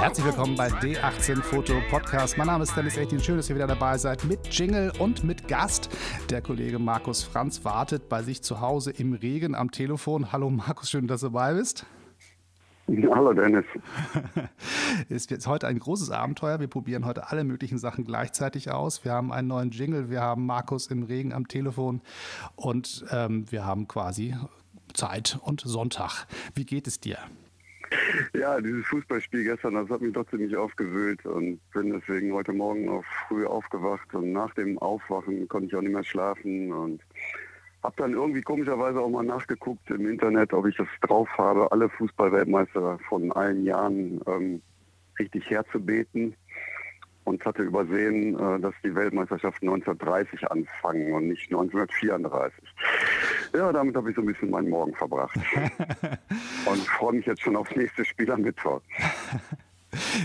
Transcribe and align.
Herzlich 0.00 0.24
willkommen 0.24 0.56
bei 0.56 0.68
D18 0.68 1.42
Foto 1.42 1.74
Podcast. 1.90 2.38
Mein 2.38 2.46
Name 2.46 2.62
ist 2.62 2.74
Dennis 2.74 2.96
18. 2.96 3.20
Schön, 3.20 3.36
dass 3.36 3.50
ihr 3.50 3.54
wieder 3.54 3.66
dabei 3.66 3.98
seid 3.98 4.24
mit 4.24 4.48
Jingle 4.48 4.90
und 4.98 5.24
mit 5.24 5.46
Gast. 5.46 5.90
Der 6.30 6.40
Kollege 6.40 6.78
Markus 6.78 7.22
Franz 7.22 7.66
wartet 7.66 8.08
bei 8.08 8.22
sich 8.22 8.40
zu 8.40 8.62
Hause 8.62 8.92
im 8.92 9.12
Regen 9.12 9.54
am 9.54 9.70
Telefon. 9.70 10.32
Hallo 10.32 10.48
Markus, 10.48 10.88
schön, 10.88 11.06
dass 11.06 11.20
du 11.20 11.26
dabei 11.26 11.52
bist. 11.52 11.84
Hallo 12.88 13.34
Dennis. 13.34 13.66
Es 15.10 15.26
ist 15.30 15.46
heute 15.46 15.66
ein 15.66 15.78
großes 15.78 16.10
Abenteuer. 16.10 16.60
Wir 16.60 16.68
probieren 16.68 17.04
heute 17.04 17.30
alle 17.30 17.44
möglichen 17.44 17.76
Sachen 17.76 18.06
gleichzeitig 18.06 18.70
aus. 18.70 19.04
Wir 19.04 19.12
haben 19.12 19.30
einen 19.30 19.48
neuen 19.48 19.70
Jingle, 19.70 20.08
wir 20.08 20.22
haben 20.22 20.46
Markus 20.46 20.86
im 20.86 21.02
Regen 21.02 21.34
am 21.34 21.46
Telefon 21.46 22.00
und 22.56 23.04
ähm, 23.10 23.44
wir 23.50 23.66
haben 23.66 23.86
quasi 23.86 24.34
Zeit 24.94 25.38
und 25.42 25.60
Sonntag. 25.60 26.26
Wie 26.54 26.64
geht 26.64 26.86
es 26.86 27.00
dir? 27.00 27.18
Ja, 28.34 28.60
dieses 28.60 28.86
Fußballspiel 28.86 29.44
gestern, 29.44 29.74
das 29.74 29.88
hat 29.90 30.00
mich 30.00 30.12
doch 30.12 30.26
ziemlich 30.28 30.56
aufgewühlt 30.56 31.24
und 31.26 31.60
bin 31.72 31.90
deswegen 31.92 32.32
heute 32.32 32.52
Morgen 32.52 32.88
auch 32.88 33.04
früh 33.26 33.44
aufgewacht 33.44 34.14
und 34.14 34.32
nach 34.32 34.54
dem 34.54 34.78
Aufwachen 34.78 35.48
konnte 35.48 35.66
ich 35.66 35.74
auch 35.74 35.80
nicht 35.80 35.92
mehr 35.92 36.04
schlafen 36.04 36.72
und 36.72 37.02
habe 37.82 37.94
dann 37.96 38.12
irgendwie 38.12 38.42
komischerweise 38.42 39.00
auch 39.00 39.08
mal 39.08 39.24
nachgeguckt 39.24 39.90
im 39.90 40.06
Internet, 40.06 40.52
ob 40.52 40.66
ich 40.66 40.78
es 40.78 40.88
drauf 41.02 41.28
habe, 41.36 41.72
alle 41.72 41.88
Fußballweltmeister 41.88 42.98
von 43.08 43.32
allen 43.32 43.64
Jahren 43.64 44.20
ähm, 44.26 44.62
richtig 45.18 45.48
herzubeten 45.50 46.34
und 47.24 47.44
hatte 47.44 47.62
übersehen, 47.62 48.38
äh, 48.38 48.60
dass 48.60 48.74
die 48.82 48.94
Weltmeisterschaften 48.94 49.68
1930 49.68 50.50
anfangen 50.50 51.12
und 51.12 51.28
nicht 51.28 51.50
1934. 51.50 52.64
Ja, 53.54 53.72
damit 53.72 53.96
habe 53.96 54.10
ich 54.10 54.16
so 54.16 54.22
ein 54.22 54.26
bisschen 54.26 54.50
meinen 54.50 54.70
Morgen 54.70 54.94
verbracht. 54.94 55.36
und 56.66 56.78
freue 56.88 57.14
mich 57.14 57.26
jetzt 57.26 57.42
schon 57.42 57.56
aufs 57.56 57.74
nächste 57.74 58.04
Spiel 58.04 58.30
am 58.30 58.42
Mittwoch. 58.42 58.80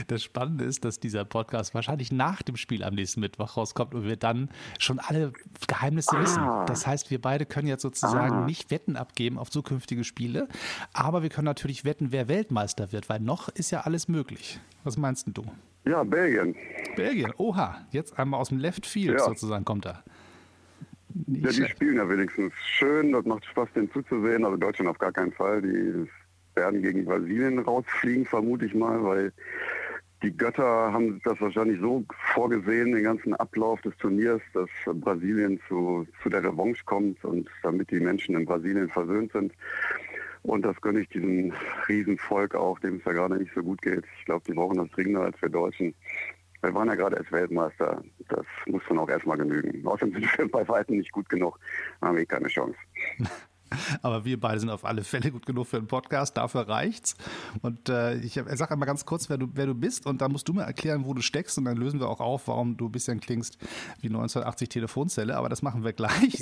Das 0.07 0.23
Spannende 0.23 0.65
ist, 0.65 0.85
dass 0.85 0.99
dieser 0.99 1.25
Podcast 1.25 1.73
wahrscheinlich 1.73 2.11
nach 2.11 2.41
dem 2.41 2.55
Spiel 2.55 2.83
am 2.83 2.95
nächsten 2.95 3.19
Mittwoch 3.19 3.57
rauskommt 3.57 3.93
und 3.93 4.05
wir 4.05 4.15
dann 4.15 4.49
schon 4.79 4.99
alle 4.99 5.33
Geheimnisse 5.67 6.15
ah. 6.15 6.21
wissen. 6.21 6.43
Das 6.67 6.85
heißt, 6.85 7.11
wir 7.11 7.19
beide 7.19 7.45
können 7.45 7.67
jetzt 7.67 7.81
sozusagen 7.81 8.35
ah. 8.35 8.45
nicht 8.45 8.71
Wetten 8.71 8.95
abgeben 8.95 9.37
auf 9.37 9.49
zukünftige 9.49 10.03
Spiele, 10.03 10.47
aber 10.93 11.23
wir 11.23 11.29
können 11.29 11.45
natürlich 11.45 11.85
wetten, 11.85 12.11
wer 12.11 12.27
Weltmeister 12.27 12.91
wird, 12.91 13.09
weil 13.09 13.19
noch 13.19 13.49
ist 13.49 13.71
ja 13.71 13.81
alles 13.81 14.07
möglich. 14.07 14.59
Was 14.83 14.97
meinst 14.97 15.27
du? 15.33 15.43
Ja, 15.85 16.03
Belgien. 16.03 16.55
Belgien, 16.95 17.31
oha, 17.37 17.85
jetzt 17.91 18.17
einmal 18.17 18.39
aus 18.39 18.49
dem 18.49 18.57
Left 18.57 18.85
Field 18.85 19.19
ja. 19.19 19.25
sozusagen 19.25 19.65
kommt 19.65 19.85
er. 19.85 20.03
Nicht 21.27 21.43
ja, 21.43 21.49
die 21.49 21.55
schlecht. 21.55 21.75
spielen 21.75 21.95
ja 21.95 22.09
wenigstens 22.09 22.53
schön, 22.77 23.11
das 23.13 23.23
macht 23.25 23.45
Spaß, 23.45 23.69
denen 23.73 23.91
zuzusehen. 23.91 24.43
Also 24.43 24.57
Deutschland 24.57 24.89
auf 24.89 24.97
gar 24.97 25.11
keinen 25.11 25.31
Fall. 25.31 25.61
Die 25.61 26.07
werden 26.55 26.81
gegen 26.81 27.05
Brasilien 27.05 27.59
rausfliegen, 27.59 28.25
vermute 28.25 28.65
ich 28.65 28.73
mal, 28.73 29.03
weil 29.03 29.33
die 30.23 30.35
Götter 30.35 30.63
haben 30.63 31.21
das 31.23 31.39
wahrscheinlich 31.41 31.79
so 31.79 32.03
vorgesehen, 32.33 32.93
den 32.93 33.03
ganzen 33.03 33.35
Ablauf 33.35 33.81
des 33.81 33.95
Turniers, 33.97 34.41
dass 34.53 34.69
Brasilien 34.85 35.59
zu, 35.67 36.07
zu 36.23 36.29
der 36.29 36.43
Revanche 36.43 36.83
kommt 36.85 37.23
und 37.25 37.49
damit 37.63 37.91
die 37.91 37.99
Menschen 37.99 38.35
in 38.35 38.45
Brasilien 38.45 38.89
versöhnt 38.89 39.31
sind. 39.33 39.53
Und 40.43 40.63
das 40.63 40.79
gönne 40.81 41.01
ich 41.01 41.09
diesem 41.09 41.53
Riesenvolk 41.87 42.55
auch, 42.55 42.79
dem 42.79 42.97
es 42.97 43.05
ja 43.05 43.13
gerade 43.13 43.37
nicht 43.37 43.53
so 43.53 43.61
gut 43.61 43.81
geht. 43.81 44.03
Ich 44.19 44.25
glaube, 44.25 44.43
die 44.47 44.53
brauchen 44.53 44.77
das 44.77 44.89
dringender 44.91 45.21
als 45.21 45.41
wir 45.41 45.49
Deutschen. 45.49 45.93
Wir 46.61 46.73
waren 46.73 46.87
ja 46.87 46.95
gerade 46.95 47.17
als 47.17 47.31
Weltmeister. 47.31 48.03
Das 48.29 48.45
muss 48.67 48.81
dann 48.87 48.99
auch 48.99 49.09
erstmal 49.09 49.37
genügen. 49.37 49.85
Außerdem 49.85 50.13
sind 50.13 50.37
wir 50.37 50.49
bei 50.49 50.67
weitem 50.67 50.97
nicht 50.97 51.11
gut 51.11 51.29
genug. 51.29 51.59
Haben 52.01 52.17
wir 52.17 52.25
keine 52.25 52.47
Chance. 52.47 52.77
Aber 54.01 54.25
wir 54.25 54.39
beide 54.39 54.59
sind 54.59 54.69
auf 54.69 54.85
alle 54.85 55.03
Fälle 55.03 55.31
gut 55.31 55.45
genug 55.45 55.67
für 55.67 55.77
einen 55.77 55.87
Podcast. 55.87 56.37
Dafür 56.37 56.67
reicht's. 56.67 57.15
Und 57.61 57.89
äh, 57.89 58.15
ich 58.15 58.33
sage 58.33 58.71
einmal 58.71 58.87
ganz 58.87 59.05
kurz, 59.05 59.29
wer 59.29 59.37
du, 59.37 59.47
wer 59.53 59.65
du 59.65 59.73
bist. 59.73 60.05
Und 60.05 60.21
dann 60.21 60.31
musst 60.31 60.47
du 60.47 60.53
mir 60.53 60.63
erklären, 60.63 61.05
wo 61.05 61.13
du 61.13 61.21
steckst. 61.21 61.57
Und 61.57 61.65
dann 61.65 61.77
lösen 61.77 61.99
wir 61.99 62.09
auch 62.09 62.19
auf, 62.19 62.47
warum 62.47 62.77
du 62.77 62.87
ein 62.87 62.91
bisschen 62.91 63.19
klingst 63.19 63.57
wie 64.01 64.07
1980 64.07 64.69
Telefonzelle. 64.69 65.35
Aber 65.37 65.49
das 65.49 65.61
machen 65.61 65.83
wir 65.83 65.93
gleich. 65.93 66.41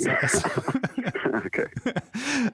okay. 1.46 1.68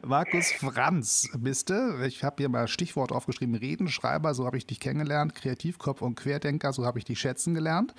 Markus 0.06 0.52
Franz 0.52 1.28
bist 1.38 1.70
du. 1.70 2.02
Ich 2.04 2.24
habe 2.24 2.36
hier 2.38 2.48
mal 2.48 2.68
Stichwort 2.68 3.12
aufgeschrieben: 3.12 3.54
Redenschreiber. 3.54 4.34
So 4.34 4.46
habe 4.46 4.56
ich 4.56 4.66
dich 4.66 4.80
kennengelernt. 4.80 5.34
Kreativkopf 5.34 6.02
und 6.02 6.16
Querdenker. 6.16 6.72
So 6.72 6.84
habe 6.86 6.98
ich 6.98 7.04
dich 7.04 7.18
schätzen 7.18 7.54
gelernt. 7.54 7.94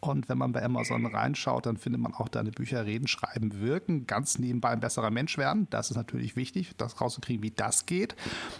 Und 0.00 0.28
wenn 0.28 0.38
man 0.38 0.52
bei 0.52 0.62
Amazon 0.64 1.06
reinschaut, 1.06 1.66
dann 1.66 1.76
findet 1.76 2.00
man 2.00 2.14
auch 2.14 2.28
deine 2.28 2.52
Bücher 2.52 2.86
Reden, 2.86 3.08
Schreiben, 3.08 3.60
Wirken. 3.60 4.06
Ganz 4.06 4.38
nebenbei 4.38 4.70
ein 4.70 4.80
besserer 4.80 5.10
Mensch 5.10 5.38
werden. 5.38 5.66
Das 5.70 5.90
ist 5.90 5.96
natürlich 5.96 6.36
wichtig, 6.36 6.72
das 6.76 7.00
rauszukriegen, 7.00 7.42
wie 7.42 7.50
das 7.50 7.86
geht. 7.86 8.14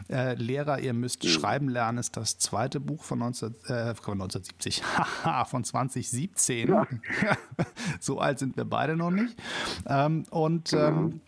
Äh, 0.08 0.34
Lehrer, 0.34 0.80
ihr 0.80 0.94
müsst 0.94 1.22
mhm. 1.22 1.28
schreiben 1.28 1.68
lernen, 1.68 1.98
ist 1.98 2.16
das 2.16 2.38
zweite 2.38 2.80
Buch 2.80 3.04
von 3.04 3.20
19, 3.20 3.54
äh, 3.68 3.72
1970, 3.72 4.82
von 5.46 5.64
2017. 5.64 6.68
Ja. 6.68 6.86
so 8.00 8.18
alt 8.18 8.38
sind 8.38 8.56
wir 8.56 8.64
beide 8.64 8.96
noch 8.96 9.10
nicht. 9.10 9.36
Ähm, 9.86 10.24
und 10.30 10.70
genau. 10.70 10.86
ähm, 10.86 11.20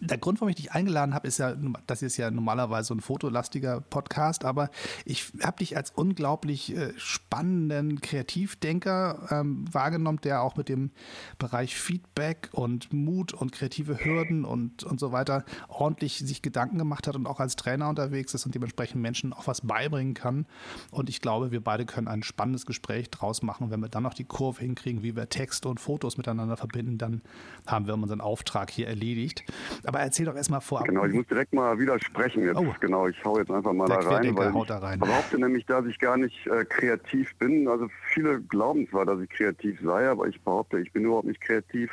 der 0.00 0.18
Grund, 0.18 0.40
warum 0.40 0.50
ich 0.50 0.56
dich 0.56 0.72
eingeladen 0.72 1.14
habe, 1.14 1.26
ist 1.26 1.38
ja, 1.38 1.54
das 1.86 2.02
ist 2.02 2.16
ja 2.16 2.30
normalerweise 2.30 2.94
ein 2.94 3.00
fotolastiger 3.00 3.80
Podcast, 3.80 4.44
aber 4.44 4.70
ich 5.04 5.32
habe 5.42 5.58
dich 5.58 5.76
als 5.76 5.90
unglaublich 5.90 6.76
äh, 6.76 6.92
spannenden 6.96 8.00
Kreativdenker 8.00 9.26
ähm, 9.30 9.64
wahrgenommen, 9.70 10.20
der 10.22 10.42
auch 10.42 10.56
mit 10.56 10.68
dem 10.68 10.90
Bereich 11.38 11.76
Feedback 11.76 12.50
und 12.52 12.92
Mut 12.92 13.32
und 13.32 13.52
kreative 13.52 14.04
Hürden 14.04 14.44
und, 14.44 14.84
und 14.84 15.00
so 15.00 15.12
weiter 15.12 15.44
ordentlich 15.68 16.18
sich 16.18 16.42
Gedanken 16.42 16.78
gemacht 16.78 17.06
hat 17.06 17.16
und 17.16 17.26
auch 17.26 17.40
als 17.40 17.56
Trainer 17.56 17.88
unterwegs 17.88 18.34
ist 18.34 18.46
und 18.46 18.54
dementsprechend 18.54 19.00
Menschen 19.00 19.32
auch 19.32 19.46
was 19.46 19.62
beibringen 19.62 20.14
kann. 20.14 20.46
Und 20.90 21.08
ich 21.08 21.20
glaube, 21.20 21.50
wir 21.50 21.62
beide 21.62 21.86
können 21.86 22.08
ein 22.08 22.22
spannendes 22.22 22.66
Gespräch 22.66 23.10
draus 23.10 23.42
machen. 23.42 23.70
Wenn 23.70 23.80
wir 23.80 23.88
dann 23.88 24.02
noch 24.02 24.14
die 24.14 24.24
Kurve 24.24 24.60
hinkriegen, 24.60 25.02
wie 25.02 25.16
wir 25.16 25.28
Texte 25.28 25.68
und 25.68 25.80
Fotos 25.80 26.16
miteinander 26.16 26.56
verbinden, 26.56 26.98
dann 26.98 27.22
haben 27.66 27.86
wir 27.86 27.94
unseren 27.94 28.20
Auftrag 28.20 28.70
hier 28.70 28.88
erledigt. 28.88 29.44
Aber 29.84 30.00
erzähl 30.00 30.26
doch 30.26 30.34
erstmal 30.34 30.60
vorab. 30.60 30.86
Genau, 30.86 31.04
ich 31.04 31.12
muss 31.12 31.26
direkt 31.26 31.52
mal 31.52 31.78
widersprechen 31.78 32.44
jetzt. 32.44 32.56
Oh. 32.56 32.74
Genau, 32.80 33.08
ich 33.08 33.24
hau 33.24 33.38
jetzt 33.38 33.50
einfach 33.50 33.72
mal 33.72 33.86
da 33.86 33.96
rein, 33.96 34.36
weil 34.36 34.52
haut 34.52 34.70
da 34.70 34.78
rein. 34.78 34.94
ich 34.94 35.00
behaupte 35.00 35.38
nämlich, 35.38 35.66
dass 35.66 35.86
ich 35.86 35.98
gar 35.98 36.16
nicht 36.16 36.46
äh, 36.46 36.64
kreativ 36.64 37.34
bin. 37.36 37.68
Also 37.68 37.88
viele 38.12 38.40
glauben 38.40 38.88
zwar, 38.88 39.04
dass 39.06 39.20
ich 39.20 39.30
kreativ 39.30 39.80
sei, 39.82 40.08
aber 40.08 40.26
ich 40.26 40.40
behaupte, 40.42 40.78
ich 40.78 40.92
bin 40.92 41.04
überhaupt 41.04 41.26
nicht 41.26 41.40
kreativ. 41.40 41.90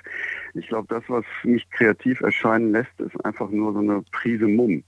Ich 0.53 0.67
glaube, 0.67 0.87
das, 0.89 1.03
was 1.07 1.25
mich 1.43 1.69
kreativ 1.71 2.21
erscheinen 2.21 2.71
lässt, 2.71 2.99
ist 2.99 3.25
einfach 3.25 3.49
nur 3.49 3.73
so 3.73 3.79
eine 3.79 4.03
Prise 4.11 4.47
Mumm. 4.47 4.83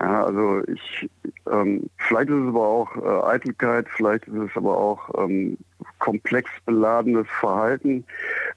Ja, 0.00 0.24
also 0.24 0.62
ich, 0.66 1.08
ähm, 1.50 1.88
vielleicht 1.96 2.28
ist 2.28 2.36
es 2.36 2.48
aber 2.48 2.66
auch 2.66 2.96
äh, 2.96 3.26
Eitelkeit, 3.32 3.86
vielleicht 3.88 4.26
ist 4.26 4.34
es 4.34 4.50
aber 4.56 4.76
auch 4.76 5.08
ähm, 5.16 5.56
komplex 5.98 6.50
beladenes 6.66 7.26
Verhalten, 7.40 8.04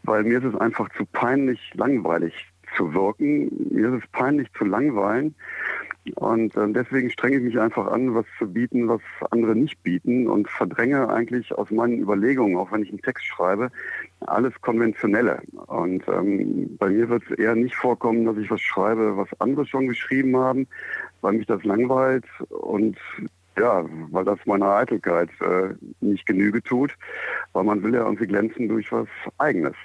weil 0.04 0.24
mir 0.24 0.40
ist 0.40 0.54
es 0.54 0.60
einfach 0.60 0.90
zu 0.98 1.06
peinlich 1.06 1.60
langweilig 1.76 2.34
zu 2.76 2.94
wirken. 2.94 3.50
Mir 3.72 3.94
ist 3.94 4.04
es 4.04 4.12
peinlich 4.12 4.52
zu 4.54 4.66
langweilen. 4.66 5.36
Und 6.16 6.56
äh, 6.56 6.72
deswegen 6.72 7.10
strenge 7.10 7.38
ich 7.38 7.44
mich 7.44 7.60
einfach 7.60 7.88
an, 7.88 8.16
was 8.16 8.26
zu 8.38 8.52
bieten, 8.52 8.88
was 8.88 9.02
andere 9.32 9.56
nicht 9.56 9.82
bieten 9.84 10.28
und 10.28 10.50
verdränge 10.50 11.10
eigentlich 11.10 11.54
aus 11.54 11.70
meinen 11.70 12.00
Überlegungen, 12.00 12.58
auch 12.58 12.72
wenn 12.72 12.84
ich 12.84 12.90
einen 12.90 13.02
Text 13.02 13.26
schreibe, 13.26 13.70
alles 14.22 14.54
Konventionelle. 14.62 15.42
Und 15.68 16.08
ähm, 16.08 16.78
bei 16.78 16.90
mir 16.90 17.10
wird 17.10 17.24
es 17.30 17.38
eher 17.38 17.56
nicht 17.56 17.76
vorkommen, 17.76 18.26
dass 18.26 18.38
ich 18.38 18.50
was 18.50 18.62
schreibe, 18.62 19.18
was 19.18 19.28
andere 19.40 19.66
schon 19.66 19.88
geschrieben 19.88 20.38
haben, 20.38 20.68
weil 21.22 21.34
mich 21.34 21.48
das 21.48 21.64
langweilt 21.64 22.26
und 22.50 22.98
ja, 23.60 23.84
weil 24.12 24.24
das 24.24 24.40
meiner 24.46 24.76
Eitelkeit 24.76 25.30
äh, 25.42 25.74
nicht 26.00 26.26
Genüge 26.26 26.62
tut, 26.62 26.96
weil 27.54 27.64
man 27.64 27.82
will 27.82 27.94
ja 27.94 28.04
irgendwie 28.04 28.28
glänzen 28.28 28.70
durch 28.70 28.92
was 28.92 29.08
Eigenes. 29.40 29.76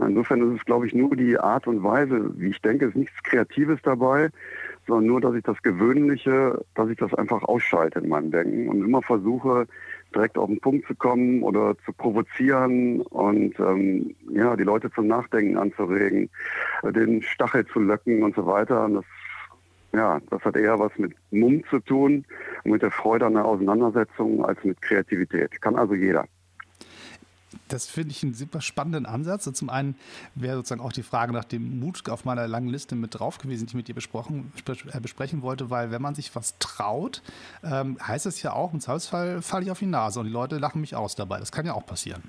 Insofern 0.00 0.52
ist 0.52 0.60
es, 0.60 0.64
glaube 0.64 0.86
ich, 0.86 0.94
nur 0.94 1.14
die 1.16 1.38
Art 1.38 1.66
und 1.66 1.82
Weise, 1.82 2.30
wie 2.36 2.50
ich 2.50 2.60
denke, 2.60 2.86
ist 2.86 2.96
nichts 2.96 3.22
Kreatives 3.22 3.80
dabei, 3.82 4.30
sondern 4.86 5.06
nur, 5.06 5.20
dass 5.20 5.34
ich 5.34 5.44
das 5.44 5.60
Gewöhnliche, 5.62 6.64
dass 6.74 6.88
ich 6.88 6.98
das 6.98 7.14
einfach 7.14 7.42
ausschalte 7.42 8.00
in 8.00 8.08
meinem 8.08 8.30
Denken 8.30 8.68
und 8.68 8.82
immer 8.82 9.02
versuche, 9.02 9.66
direkt 10.14 10.36
auf 10.38 10.48
den 10.48 10.60
Punkt 10.60 10.86
zu 10.86 10.94
kommen 10.94 11.42
oder 11.42 11.76
zu 11.84 11.92
provozieren 11.92 13.00
und 13.02 13.58
ähm, 13.60 14.14
ja, 14.30 14.56
die 14.56 14.64
Leute 14.64 14.90
zum 14.92 15.06
Nachdenken 15.06 15.56
anzuregen, 15.56 16.28
den 16.82 17.22
Stachel 17.22 17.66
zu 17.66 17.80
löcken 17.80 18.22
und 18.22 18.34
so 18.34 18.46
weiter. 18.46 18.84
Und 18.84 18.94
das, 18.94 19.04
ja, 19.92 20.20
das 20.30 20.44
hat 20.44 20.56
eher 20.56 20.78
was 20.78 20.96
mit 20.98 21.14
Mumm 21.30 21.62
zu 21.70 21.78
tun 21.80 22.24
und 22.64 22.70
mit 22.72 22.82
der 22.82 22.90
Freude 22.90 23.26
an 23.26 23.34
der 23.34 23.44
Auseinandersetzung 23.44 24.44
als 24.44 24.62
mit 24.64 24.80
Kreativität. 24.82 25.60
Kann 25.60 25.76
also 25.76 25.94
jeder 25.94 26.26
das 27.72 27.86
finde 27.86 28.10
ich 28.10 28.22
einen 28.22 28.34
super 28.34 28.60
spannenden 28.60 29.06
Ansatz. 29.06 29.46
Und 29.46 29.56
zum 29.56 29.70
einen 29.70 29.96
wäre 30.34 30.56
sozusagen 30.56 30.80
auch 30.80 30.92
die 30.92 31.02
Frage 31.02 31.32
nach 31.32 31.44
dem 31.44 31.80
Mut 31.80 32.08
auf 32.08 32.24
meiner 32.24 32.46
langen 32.46 32.68
Liste 32.68 32.94
mit 32.94 33.18
drauf 33.18 33.38
gewesen, 33.38 33.66
die 33.66 33.70
ich 33.70 33.74
mit 33.74 33.88
dir 33.88 33.94
besprochen, 33.94 34.52
äh, 34.92 35.00
besprechen 35.00 35.42
wollte, 35.42 35.70
weil 35.70 35.90
wenn 35.90 36.02
man 36.02 36.14
sich 36.14 36.34
was 36.34 36.58
traut, 36.58 37.22
ähm, 37.64 37.96
heißt 38.06 38.26
es 38.26 38.42
ja 38.42 38.52
auch, 38.52 38.72
im 38.72 38.80
Zweifelsfall 38.80 39.42
falle 39.42 39.64
ich 39.64 39.70
auf 39.70 39.78
die 39.78 39.86
Nase 39.86 40.20
und 40.20 40.26
die 40.26 40.32
Leute 40.32 40.58
lachen 40.58 40.80
mich 40.80 40.94
aus 40.94 41.14
dabei. 41.14 41.38
Das 41.38 41.52
kann 41.52 41.66
ja 41.66 41.74
auch 41.74 41.86
passieren. 41.86 42.22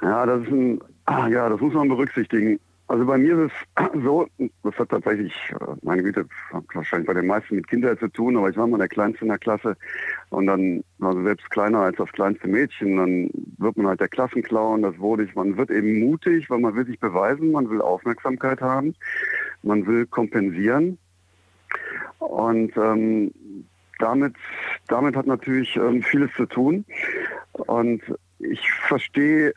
Ja, 0.00 0.26
das 0.26 0.46
ein, 0.46 0.80
ah, 1.06 1.28
ja, 1.28 1.48
das 1.48 1.60
muss 1.60 1.74
man 1.74 1.88
berücksichtigen. 1.88 2.58
Also 2.88 3.06
bei 3.06 3.16
mir 3.16 3.38
ist 3.38 3.52
es 3.76 4.02
so, 4.04 4.26
das 4.62 4.78
hat 4.78 4.90
tatsächlich, 4.90 5.34
äh, 5.52 5.74
meine 5.82 6.02
Güte, 6.02 6.26
wahrscheinlich 6.74 7.06
bei 7.06 7.14
den 7.14 7.26
meisten 7.26 7.56
mit 7.56 7.68
Kindern 7.68 7.98
zu 7.98 8.08
tun, 8.08 8.36
aber 8.36 8.50
ich 8.50 8.56
war 8.56 8.66
mal 8.66 8.78
der 8.78 8.88
Kleinste 8.88 9.24
in 9.24 9.28
der 9.28 9.38
Klasse 9.38 9.76
und 10.30 10.46
dann, 10.46 10.84
also 11.00 11.22
selbst 11.22 11.50
kleiner 11.50 11.80
als 11.80 11.96
das 11.96 12.12
kleinste 12.12 12.48
Mädchen, 12.48 12.96
dann 12.96 13.30
wird 13.58 13.76
man 13.76 13.86
halt 13.86 14.00
der 14.00 14.08
Klassenclown, 14.08 14.82
das 14.82 14.98
wurde 14.98 15.24
ich, 15.24 15.34
man 15.34 15.56
wird 15.56 15.70
eben 15.70 16.00
mutig, 16.00 16.50
weil 16.50 16.58
man 16.58 16.74
will 16.74 16.86
sich 16.86 16.98
beweisen, 16.98 17.52
man 17.52 17.70
will 17.70 17.80
Aufmerksamkeit 17.80 18.60
haben, 18.60 18.94
man 19.62 19.86
will 19.86 20.06
kompensieren 20.06 20.98
und 22.18 22.76
ähm, 22.76 23.32
damit, 23.98 24.34
damit 24.88 25.16
hat 25.16 25.26
natürlich 25.26 25.76
ähm, 25.76 26.02
vieles 26.02 26.30
zu 26.34 26.46
tun 26.46 26.84
und 27.52 28.02
ich 28.38 28.70
verstehe 28.72 29.54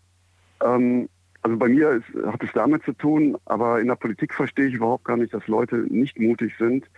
ähm, 0.64 1.10
also 1.46 1.58
bei 1.58 1.70
mir 1.70 1.92
ist, 1.92 2.26
hat 2.26 2.42
es 2.42 2.50
damit 2.56 2.82
zu 2.86 2.94
tun, 2.94 3.38
aber 3.46 3.80
in 3.80 3.86
der 3.86 3.96
Politik 3.96 4.34
verstehe 4.34 4.66
ich 4.66 4.74
überhaupt 4.74 5.06
gar 5.06 5.16
nicht, 5.16 5.32
dass 5.32 5.48
Leute 5.48 5.86
nicht 5.90 6.20
mutig 6.20 6.52
sind, 6.58 6.90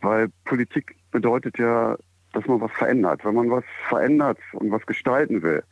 weil 0.00 0.28
Politik 0.46 0.96
bedeutet 1.10 1.58
ja, 1.58 1.98
dass 2.32 2.46
man 2.46 2.62
was 2.62 2.72
verändert. 2.72 3.26
Wenn 3.26 3.34
man 3.34 3.50
was 3.50 3.64
verändert 3.90 4.38
und 4.54 4.70
was 4.70 4.86
gestalten 4.86 5.42
will, 5.42 5.62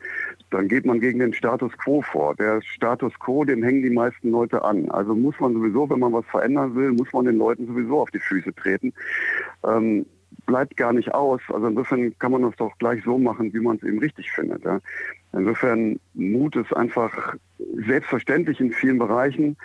dann 0.50 0.68
geht 0.68 0.84
man 0.84 1.00
gegen 1.00 1.20
den 1.20 1.32
Status 1.32 1.72
quo 1.78 2.02
vor. 2.02 2.34
Der 2.34 2.60
Status 2.60 3.18
quo, 3.18 3.46
dem 3.46 3.62
hängen 3.62 3.82
die 3.82 3.88
meisten 3.88 4.30
Leute 4.30 4.62
an. 4.62 4.90
Also 4.90 5.14
muss 5.14 5.40
man 5.40 5.54
sowieso, 5.54 5.88
wenn 5.88 6.00
man 6.00 6.12
was 6.12 6.26
verändern 6.26 6.74
will, 6.74 6.92
muss 6.92 7.10
man 7.14 7.24
den 7.24 7.38
Leuten 7.38 7.66
sowieso 7.66 8.00
auf 8.00 8.10
die 8.10 8.20
Füße 8.20 8.54
treten. 8.56 8.92
Ähm, 9.64 10.04
bleibt 10.44 10.76
gar 10.76 10.92
nicht 10.92 11.14
aus. 11.14 11.40
Also 11.48 11.66
insofern 11.66 12.16
kann 12.18 12.32
man 12.32 12.42
das 12.42 12.56
doch 12.56 12.76
gleich 12.78 13.02
so 13.04 13.16
machen, 13.16 13.54
wie 13.54 13.60
man 13.60 13.76
es 13.76 13.82
eben 13.84 14.00
richtig 14.00 14.30
findet. 14.32 14.64
Ja. 14.64 14.80
Insofern 15.36 16.00
Mut 16.14 16.56
ist 16.56 16.74
einfach 16.74 17.36
selbstverständlich 17.86 18.60
in 18.60 18.72
vielen 18.72 18.98
Bereichen. 18.98 19.56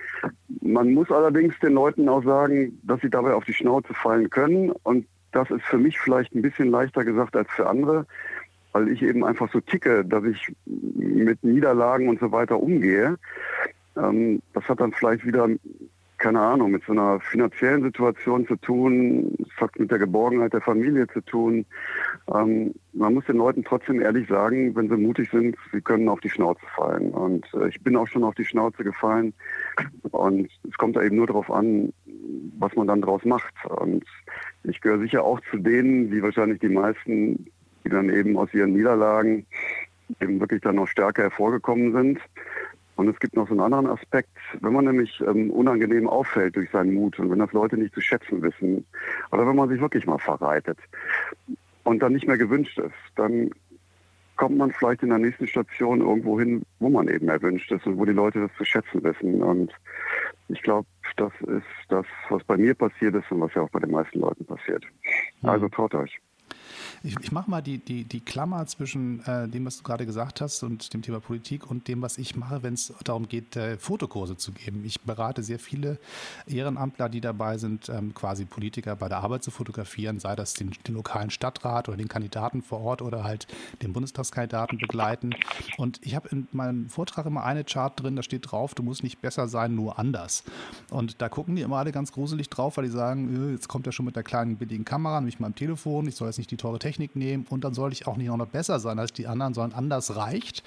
Man 0.62 0.94
muss 0.94 1.12
allerdings 1.12 1.58
den 1.60 1.74
Leuten 1.74 2.10
auch 2.10 2.24
sagen, 2.24 2.80
dass 2.84 3.02
sie 3.02 3.10
dabei 3.10 3.34
auf 3.34 3.46
die 3.46 3.54
Schnauze 3.54 3.94
fallen 3.94 4.30
können. 4.30 4.72
Und 4.84 5.06
das 5.32 5.50
ist 5.50 5.64
für 5.64 5.78
mich 5.78 6.00
vielleicht 6.00 6.36
ein 6.36 6.42
bisschen 6.42 6.70
leichter 6.70 7.06
gesagt 7.06 7.36
als 7.36 7.50
für 7.52 7.68
andere, 7.68 8.06
weil 8.74 8.90
ich 8.90 9.02
eben 9.02 9.24
einfach 9.24 9.52
so 9.52 9.62
ticke, 9.62 10.04
dass 10.04 10.24
ich 10.26 10.54
mit 10.66 11.44
Niederlagen 11.44 12.10
und 12.10 12.20
so 12.20 12.32
weiter 12.32 12.60
umgehe. 12.60 13.18
Ähm, 13.98 14.42
das 14.54 14.68
hat 14.68 14.82
dann 14.82 14.92
vielleicht 14.92 15.26
wieder 15.26 15.48
keine 16.22 16.40
Ahnung, 16.40 16.70
mit 16.70 16.84
so 16.86 16.92
einer 16.92 17.20
finanziellen 17.20 17.82
Situation 17.82 18.46
zu 18.46 18.56
tun, 18.58 19.36
es 19.40 19.60
hat 19.60 19.78
mit 19.80 19.90
der 19.90 19.98
Geborgenheit 19.98 20.54
der 20.54 20.62
Familie 20.62 21.08
zu 21.08 21.22
tun. 21.22 21.66
Ähm, 22.34 22.76
man 22.94 23.16
muss 23.16 23.26
den 23.26 23.38
Leuten 23.38 23.64
trotzdem 23.64 24.00
ehrlich 24.00 24.28
sagen, 24.28 24.76
wenn 24.76 24.88
sie 24.88 24.98
mutig 24.98 25.32
sind, 25.32 25.56
sie 25.72 25.82
können 25.82 26.08
auf 26.08 26.20
die 26.20 26.30
Schnauze 26.30 26.62
fallen. 26.76 27.10
Und 27.10 27.48
äh, 27.56 27.70
ich 27.70 27.82
bin 27.82 27.96
auch 27.96 28.08
schon 28.08 28.24
auf 28.24 28.36
die 28.36 28.46
Schnauze 28.46 28.84
gefallen. 28.84 29.34
Und 30.12 30.48
es 30.70 30.78
kommt 30.78 30.96
da 30.96 31.02
eben 31.02 31.16
nur 31.16 31.26
darauf 31.26 31.50
an, 31.50 31.92
was 32.60 32.76
man 32.76 32.86
dann 32.86 33.02
daraus 33.02 33.26
macht. 33.26 33.54
Und 33.66 34.06
ich 34.64 34.80
gehöre 34.80 35.00
sicher 35.00 35.24
auch 35.24 35.40
zu 35.50 35.58
denen, 35.58 36.12
wie 36.12 36.22
wahrscheinlich 36.22 36.60
die 36.60 36.70
meisten, 36.70 37.48
die 37.84 37.90
dann 37.90 38.10
eben 38.12 38.38
aus 38.38 38.54
ihren 38.54 38.74
Niederlagen 38.74 39.48
eben 40.20 40.40
wirklich 40.40 40.62
dann 40.62 40.76
noch 40.76 40.88
stärker 40.88 41.24
hervorgekommen 41.24 41.94
sind. 41.94 42.20
Und 43.02 43.08
es 43.08 43.20
gibt 43.20 43.36
noch 43.36 43.48
so 43.48 43.54
einen 43.56 43.62
anderen 43.62 43.88
Aspekt, 43.88 44.30
wenn 44.60 44.74
man 44.74 44.86
nämlich 44.86 45.20
ähm, 45.22 45.50
unangenehm 45.50 46.08
auffällt 46.08 46.56
durch 46.56 46.70
seinen 46.70 46.94
Mut 46.94 47.18
und 47.18 47.32
wenn 47.32 47.40
das 47.40 47.52
Leute 47.52 47.76
nicht 47.76 47.96
zu 47.96 48.00
schätzen 48.00 48.44
wissen 48.44 48.86
oder 49.32 49.48
wenn 49.48 49.56
man 49.56 49.70
sich 49.70 49.82
wirklich 49.82 50.06
mal 50.06 50.20
verreitet 50.20 50.78
und 51.84 52.00
dann 52.04 52.14
nicht 52.14 52.28
mehr 52.28 52.38
gewünscht 52.38 52.78
ist, 52.78 52.94
dann 53.16 53.50
kommt 54.36 54.56
man 54.56 54.72
vielleicht 54.72 55.02
in 55.02 55.10
der 55.10 55.18
nächsten 55.18 55.48
Station 55.48 56.02
irgendwo 56.02 56.40
hin, 56.40 56.62
wo 56.78 56.90
man 56.92 57.08
eben 57.08 57.28
erwünscht 57.28 57.72
ist 57.72 57.88
und 57.88 57.98
wo 57.98 58.06
die 58.06 58.12
Leute 58.12 58.40
das 58.40 58.56
zu 58.56 58.66
schätzen 58.66 59.04
wissen. 59.04 59.42
Und 59.42 59.74
ich 60.50 60.62
glaube, 60.62 60.88
das 61.18 61.34
ist 61.48 61.66
das, 61.90 62.06
was 62.30 62.44
bei 62.44 62.58
mir 62.58 62.76
passiert 62.76 63.16
ist 63.16 63.32
und 63.32 63.42
was 63.42 63.56
ja 63.56 63.64
auch 63.64 63.70
bei 63.72 63.80
den 63.80 63.90
meisten 63.90 64.20
Leuten 64.20 64.46
passiert. 64.46 64.86
Also 65.42 65.68
traut 65.70 65.96
euch. 65.96 66.22
Ich, 67.04 67.20
ich 67.20 67.32
mache 67.32 67.50
mal 67.50 67.62
die, 67.62 67.80
die, 67.80 68.04
die 68.04 68.20
Klammer 68.20 68.64
zwischen 68.68 69.26
äh, 69.26 69.48
dem, 69.48 69.66
was 69.66 69.78
du 69.78 69.84
gerade 69.84 70.06
gesagt 70.06 70.40
hast 70.40 70.62
und 70.62 70.94
dem 70.94 71.02
Thema 71.02 71.20
Politik 71.20 71.70
und 71.70 71.88
dem, 71.88 72.04
was 72.04 72.20
ich 72.20 72.36
mache, 72.36 72.62
wenn 72.62 72.76
es 72.76 72.94
darum 73.04 73.28
geht, 73.28 73.56
äh, 73.56 73.78
Fotokurse 73.78 74.38
zu 74.38 74.52
geben. 74.52 74.86
Ich 74.86 75.02
berate 75.02 75.42
sehr 75.42 75.58
viele 75.58 75.98
Ehrenamtler, 76.46 77.10
die 77.10 77.20
dabei 77.20 77.58
sind, 77.58 77.90
ähm, 77.90 78.14
quasi 78.14 78.46
Politiker 78.46 78.96
bei 78.96 79.10
der 79.10 79.18
Arbeit 79.18 79.44
zu 79.44 79.50
fotografieren, 79.50 80.20
sei 80.20 80.36
das 80.36 80.54
den, 80.54 80.76
den 80.88 80.94
lokalen 80.94 81.32
Stadtrat 81.32 81.88
oder 81.90 81.98
den 81.98 82.08
Kandidaten 82.08 82.62
vor 82.62 82.82
Ort 82.82 83.02
oder 83.02 83.24
halt 83.24 83.48
den 83.82 83.94
Bundestagskandidaten 83.94 84.78
begleiten. 84.78 85.32
Und 85.78 86.00
ich 86.04 86.14
habe 86.14 86.30
in 86.30 86.48
meinem 86.52 86.88
Vortrag 86.88 87.26
immer 87.26 87.44
eine 87.44 87.64
Chart 87.64 88.00
drin, 88.00 88.16
da 88.16 88.22
steht 88.22 88.52
drauf, 88.52 88.76
du 88.76 88.84
musst 88.84 89.02
nicht 89.02 89.22
besser 89.22 89.48
sein, 89.48 89.74
nur 89.74 89.98
anders. 89.98 90.44
Und 90.92 91.20
da 91.20 91.30
gucken 91.30 91.56
die 91.56 91.64
immer 91.64 91.78
alle 91.78 91.92
ganz 91.92 92.12
gruselig 92.12 92.52
drauf, 92.52 92.78
weil 92.78 92.84
die 92.84 92.92
sagen, 92.92 93.50
äh, 93.50 93.54
jetzt 93.54 93.68
kommt 93.68 93.88
er 93.88 93.92
schon 93.92 94.06
mit 94.06 94.16
der 94.16 94.24
kleinen 94.24 94.58
billigen 94.58 94.86
Kamera, 94.86 95.20
nämlich 95.20 95.40
meinem 95.40 95.56
Telefon, 95.56 96.08
ich 96.08 96.16
soll 96.16 96.28
jetzt 96.28 96.38
nicht 96.38 96.52
die 96.52 96.58
teure 96.58 96.78
Technik 96.78 96.91
Technik 96.92 97.16
nehmen 97.16 97.46
und 97.50 97.64
dann 97.64 97.74
soll 97.74 97.94
ich 97.94 98.06
auch 98.06 98.18
nicht 98.18 98.28
noch 98.28 98.48
besser 98.48 98.80
sein 98.80 99.00
als 99.00 99.14
die 99.14 99.28
anderen, 99.28 99.54
sondern 99.54 99.78
anders 99.78 100.16
reicht. 100.16 100.64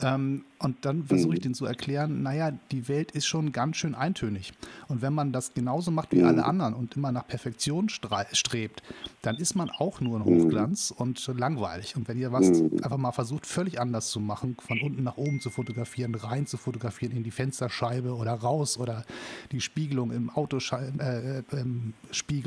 Ähm, 0.00 0.44
und 0.58 0.84
dann 0.84 1.04
versuche 1.04 1.34
ich 1.34 1.40
mhm. 1.40 1.42
denen 1.42 1.54
zu 1.54 1.66
erklären, 1.66 2.22
naja, 2.22 2.52
die 2.70 2.88
Welt 2.88 3.10
ist 3.10 3.26
schon 3.26 3.52
ganz 3.52 3.76
schön 3.76 3.94
eintönig. 3.94 4.52
Und 4.88 5.02
wenn 5.02 5.12
man 5.12 5.32
das 5.32 5.54
genauso 5.54 5.90
macht 5.90 6.12
wie 6.12 6.22
alle 6.22 6.42
mhm. 6.42 6.48
anderen 6.48 6.74
und 6.74 6.96
immer 6.96 7.12
nach 7.12 7.26
Perfektion 7.26 7.88
strebt, 7.88 8.82
dann 9.22 9.36
ist 9.36 9.54
man 9.54 9.70
auch 9.70 10.00
nur 10.00 10.18
ein 10.18 10.22
mhm. 10.22 10.44
Hochglanz 10.44 10.94
und 10.96 11.26
langweilig. 11.36 11.96
Und 11.96 12.08
wenn 12.08 12.18
ihr 12.18 12.32
was 12.32 12.48
einfach 12.82 12.96
mal 12.96 13.12
versucht, 13.12 13.46
völlig 13.46 13.80
anders 13.80 14.10
zu 14.10 14.20
machen, 14.20 14.56
von 14.60 14.80
unten 14.80 15.02
nach 15.02 15.16
oben 15.16 15.40
zu 15.40 15.50
fotografieren, 15.50 16.14
rein 16.14 16.46
zu 16.46 16.56
fotografieren, 16.56 17.16
in 17.16 17.24
die 17.24 17.30
Fensterscheibe 17.30 18.14
oder 18.14 18.32
raus 18.32 18.78
oder 18.78 19.04
die 19.52 19.60
Spiegelung 19.60 20.10
im 20.12 20.30
Autospiegel 20.30 21.42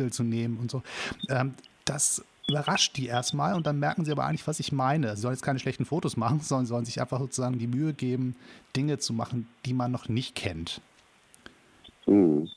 äh, 0.06 0.08
äh, 0.08 0.12
zu 0.12 0.24
nehmen 0.24 0.58
und 0.58 0.72
so, 0.72 0.82
ähm, 1.30 1.54
das 1.86 2.24
überrascht 2.50 2.98
die 2.98 3.08
erstmal 3.08 3.56
und 3.56 3.68
dann 3.68 3.80
merken 3.80 4.06
sie 4.06 4.12
aber 4.12 4.26
eigentlich, 4.26 4.48
was 4.48 4.60
ich 4.60 4.72
meine. 4.72 5.16
Sie 5.16 5.22
sollen 5.22 5.34
jetzt 5.34 5.44
keine 5.44 5.60
schlechten 5.60 5.86
Fotos 5.86 6.18
machen, 6.18 6.40
sondern 6.42 6.66
sollen 6.66 6.86
sich 6.86 7.00
einfach 7.02 7.20
sozusagen 7.20 7.60
die 7.60 7.68
Mühe 7.68 7.94
geben, 7.94 8.36
Dinge 8.76 8.98
zu 8.98 9.14
machen, 9.14 9.48
die 9.66 9.74
man 9.74 9.92
noch 9.92 10.10
nicht 10.10 10.36
kennt. 10.36 10.82
Hm. 12.06 12.48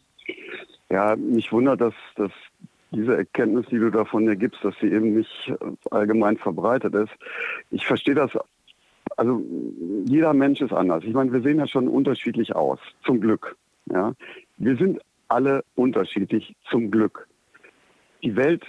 Ja, 0.91 1.17
mich 1.17 1.53
wundert, 1.53 1.81
dass, 1.81 1.95
dass 2.17 2.33
diese 2.91 3.17
Erkenntnis, 3.17 3.67
die 3.71 3.79
du 3.79 3.91
davon 3.91 4.27
dir 4.27 4.37
gibst, 4.37 4.63
dass 4.63 4.75
sie 4.81 4.89
eben 4.89 5.17
nicht 5.17 5.53
allgemein 5.91 6.37
verbreitet 6.37 6.95
ist. 6.95 7.13
Ich 7.71 7.87
verstehe 7.87 8.15
das, 8.15 8.31
also 9.17 9.43
jeder 10.05 10.35
Mensch 10.35 10.61
ist 10.61 10.73
anders. 10.73 11.05
Ich 11.05 11.15
meine, 11.15 11.33
wir 11.33 11.41
sehen 11.43 11.59
ja 11.59 11.67
schon 11.67 11.89
unterschiedlich 11.89 12.55
aus, 12.55 12.79
zum 13.05 13.21
Glück. 13.21 13.57
Ja? 13.87 14.13
Wir 14.59 14.77
sind 14.77 15.01
alle 15.29 15.65
unterschiedlich, 15.75 16.55
zum 16.71 16.91
Glück. 16.91 17.27
Die 18.23 18.37
Welt 18.37 18.63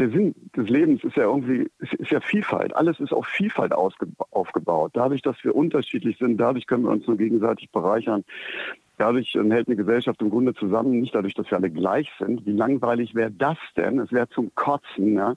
der 0.00 0.10
Sinn 0.10 0.34
des 0.56 0.68
Lebens 0.68 1.04
ist 1.04 1.16
ja 1.16 1.24
irgendwie, 1.24 1.70
ist, 1.78 2.10
ja 2.10 2.20
Vielfalt. 2.20 2.74
Alles 2.74 2.98
ist 3.00 3.12
auf 3.12 3.26
Vielfalt 3.26 3.72
aufgebaut. 3.72 4.92
Dadurch, 4.94 5.20
dass 5.22 5.36
wir 5.44 5.54
unterschiedlich 5.54 6.16
sind, 6.18 6.38
dadurch 6.38 6.66
können 6.66 6.84
wir 6.84 6.90
uns 6.90 7.06
nur 7.06 7.18
gegenseitig 7.18 7.70
bereichern. 7.70 8.24
Dadurch 9.00 9.34
ähm, 9.34 9.50
hält 9.50 9.66
eine 9.66 9.76
Gesellschaft 9.76 10.20
im 10.20 10.28
Grunde 10.28 10.52
zusammen, 10.52 11.00
nicht 11.00 11.14
dadurch, 11.14 11.32
dass 11.32 11.50
wir 11.50 11.56
alle 11.56 11.70
gleich 11.70 12.12
sind. 12.18 12.44
Wie 12.44 12.52
langweilig 12.52 13.14
wäre 13.14 13.30
das 13.30 13.56
denn? 13.74 13.98
Es 13.98 14.12
wäre 14.12 14.28
zum 14.28 14.54
Kotzen. 14.54 15.14
Ja? 15.14 15.36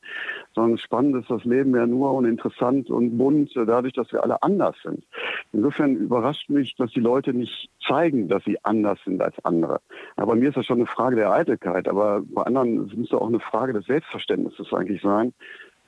Sondern 0.54 0.78
spannend 0.78 1.16
ist 1.16 1.32
das 1.32 1.46
Leben 1.46 1.74
ja 1.74 1.88
nur 1.88 2.12
und 2.12 2.26
interessant 2.26 2.90
und 2.90 3.18
bunt, 3.18 3.56
äh, 3.56 3.66
dadurch, 3.66 3.94
dass 3.94 4.12
wir 4.12 4.22
alle 4.22 4.44
anders 4.44 4.76
sind. 4.84 5.06
Insofern 5.54 5.96
überrascht 5.96 6.50
mich, 6.50 6.76
dass 6.76 6.92
die 6.92 7.00
Leute 7.00 7.34
nicht 7.34 7.70
zeigen, 7.88 8.28
dass 8.28 8.44
sie 8.44 8.58
anders 8.66 9.00
sind 9.06 9.22
als 9.22 9.36
andere. 9.46 9.80
Aber 10.18 10.36
mir 10.36 10.50
ist 10.50 10.58
das 10.58 10.66
schon 10.66 10.80
eine 10.80 10.86
Frage 10.86 11.16
der 11.16 11.32
Eitelkeit. 11.32 11.88
Aber 11.88 12.22
bei 12.22 12.44
anderen 12.44 12.92
müsste 12.94 13.18
auch 13.18 13.30
eine 13.30 13.40
Frage 13.40 13.72
des 13.72 13.86
Selbstverständnisses 13.86 14.74
eigentlich 14.74 15.02
sein, 15.02 15.34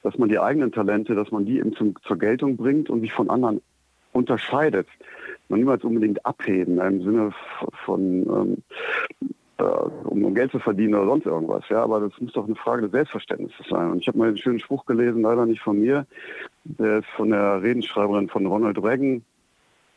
dass 0.02 0.18
man 0.18 0.30
die 0.30 0.40
eigenen 0.40 0.72
Talente, 0.72 1.14
dass 1.14 1.30
man 1.30 1.46
die 1.46 1.60
eben 1.60 1.76
zum, 1.76 1.94
zur 2.04 2.18
Geltung 2.18 2.56
bringt 2.56 2.90
und 2.90 3.02
sich 3.02 3.12
von 3.12 3.30
anderen 3.30 3.60
unterscheidet 4.14 4.88
noch 5.50 5.58
niemals 5.58 5.84
unbedingt 5.84 6.26
abheben 6.26 6.80
im 6.80 7.02
Sinne 7.02 7.32
von 7.86 8.02
ähm, 8.02 8.64
äh, 9.58 9.64
um 9.64 10.34
Geld 10.36 10.52
zu 10.52 10.60
verdienen 10.60 10.96
oder 10.96 11.06
sonst 11.06 11.26
irgendwas. 11.26 11.64
Ja, 11.70 11.84
aber 11.84 12.02
das 12.02 12.12
muss 12.20 12.34
doch 12.34 12.46
eine 12.46 12.56
Frage 12.56 12.84
des 12.84 12.92
Selbstverständnisses 12.92 13.68
sein. 13.70 13.92
Und 13.92 14.00
ich 14.00 14.08
habe 14.08 14.18
mal 14.18 14.28
einen 14.28 14.38
schönen 14.38 14.60
Spruch 14.60 14.86
gelesen, 14.86 15.22
leider 15.22 15.46
nicht 15.46 15.62
von 15.62 15.80
mir, 15.80 16.06
der 16.66 17.00
ist 17.00 17.10
von 17.16 17.30
der 17.30 17.62
Redenschreiberin 17.62 18.28
von 18.28 18.46
Ronald 18.46 18.78
Reagan, 18.84 19.24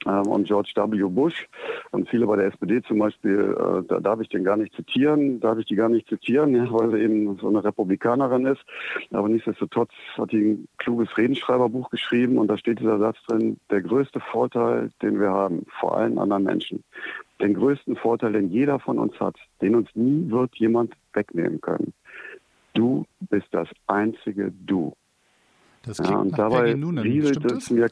und 0.08 0.46
George 0.46 0.72
W. 0.74 1.02
Bush. 1.08 1.46
Und 1.90 2.08
viele 2.08 2.26
bei 2.26 2.36
der 2.36 2.46
SPD 2.46 2.82
zum 2.82 2.98
Beispiel, 2.98 3.56
äh, 3.58 3.82
da 3.86 4.00
darf 4.00 4.20
ich 4.20 4.28
den 4.28 4.44
gar 4.44 4.56
nicht 4.56 4.74
zitieren, 4.74 5.40
darf 5.40 5.58
ich 5.58 5.66
die 5.66 5.76
gar 5.76 5.88
nicht 5.88 6.08
zitieren, 6.08 6.54
ja, 6.54 6.66
weil 6.70 6.90
sie 6.90 6.98
eben 6.98 7.36
so 7.38 7.48
eine 7.48 7.62
Republikanerin 7.62 8.46
ist. 8.46 8.62
Aber 9.10 9.28
nichtsdestotrotz 9.28 9.90
hat 10.16 10.32
die 10.32 10.52
ein 10.52 10.68
kluges 10.78 11.16
Redenschreiberbuch 11.16 11.90
geschrieben 11.90 12.38
und 12.38 12.48
da 12.48 12.56
steht 12.56 12.80
dieser 12.80 12.98
Satz 12.98 13.18
drin, 13.26 13.58
der 13.70 13.82
größte 13.82 14.20
Vorteil, 14.20 14.90
den 15.02 15.20
wir 15.20 15.30
haben, 15.30 15.64
vor 15.80 15.96
allen 15.96 16.18
anderen 16.18 16.44
Menschen, 16.44 16.84
den 17.40 17.54
größten 17.54 17.96
Vorteil, 17.96 18.32
den 18.32 18.50
jeder 18.50 18.78
von 18.78 18.98
uns 18.98 19.18
hat, 19.20 19.36
den 19.60 19.74
uns 19.74 19.88
nie 19.94 20.30
wird 20.30 20.54
jemand 20.56 20.94
wegnehmen 21.12 21.60
können. 21.60 21.92
Du 22.74 23.06
bist 23.28 23.48
das 23.52 23.68
einzige 23.86 24.52
Du. 24.66 24.94
Das 25.82 25.98
klingt 25.98 26.12
ja, 26.12 26.18
und 26.18 26.38
dabei 26.38 26.74
Noonan. 26.74 27.02
rieselt 27.02 27.44
es 27.50 27.70
mir 27.70 27.88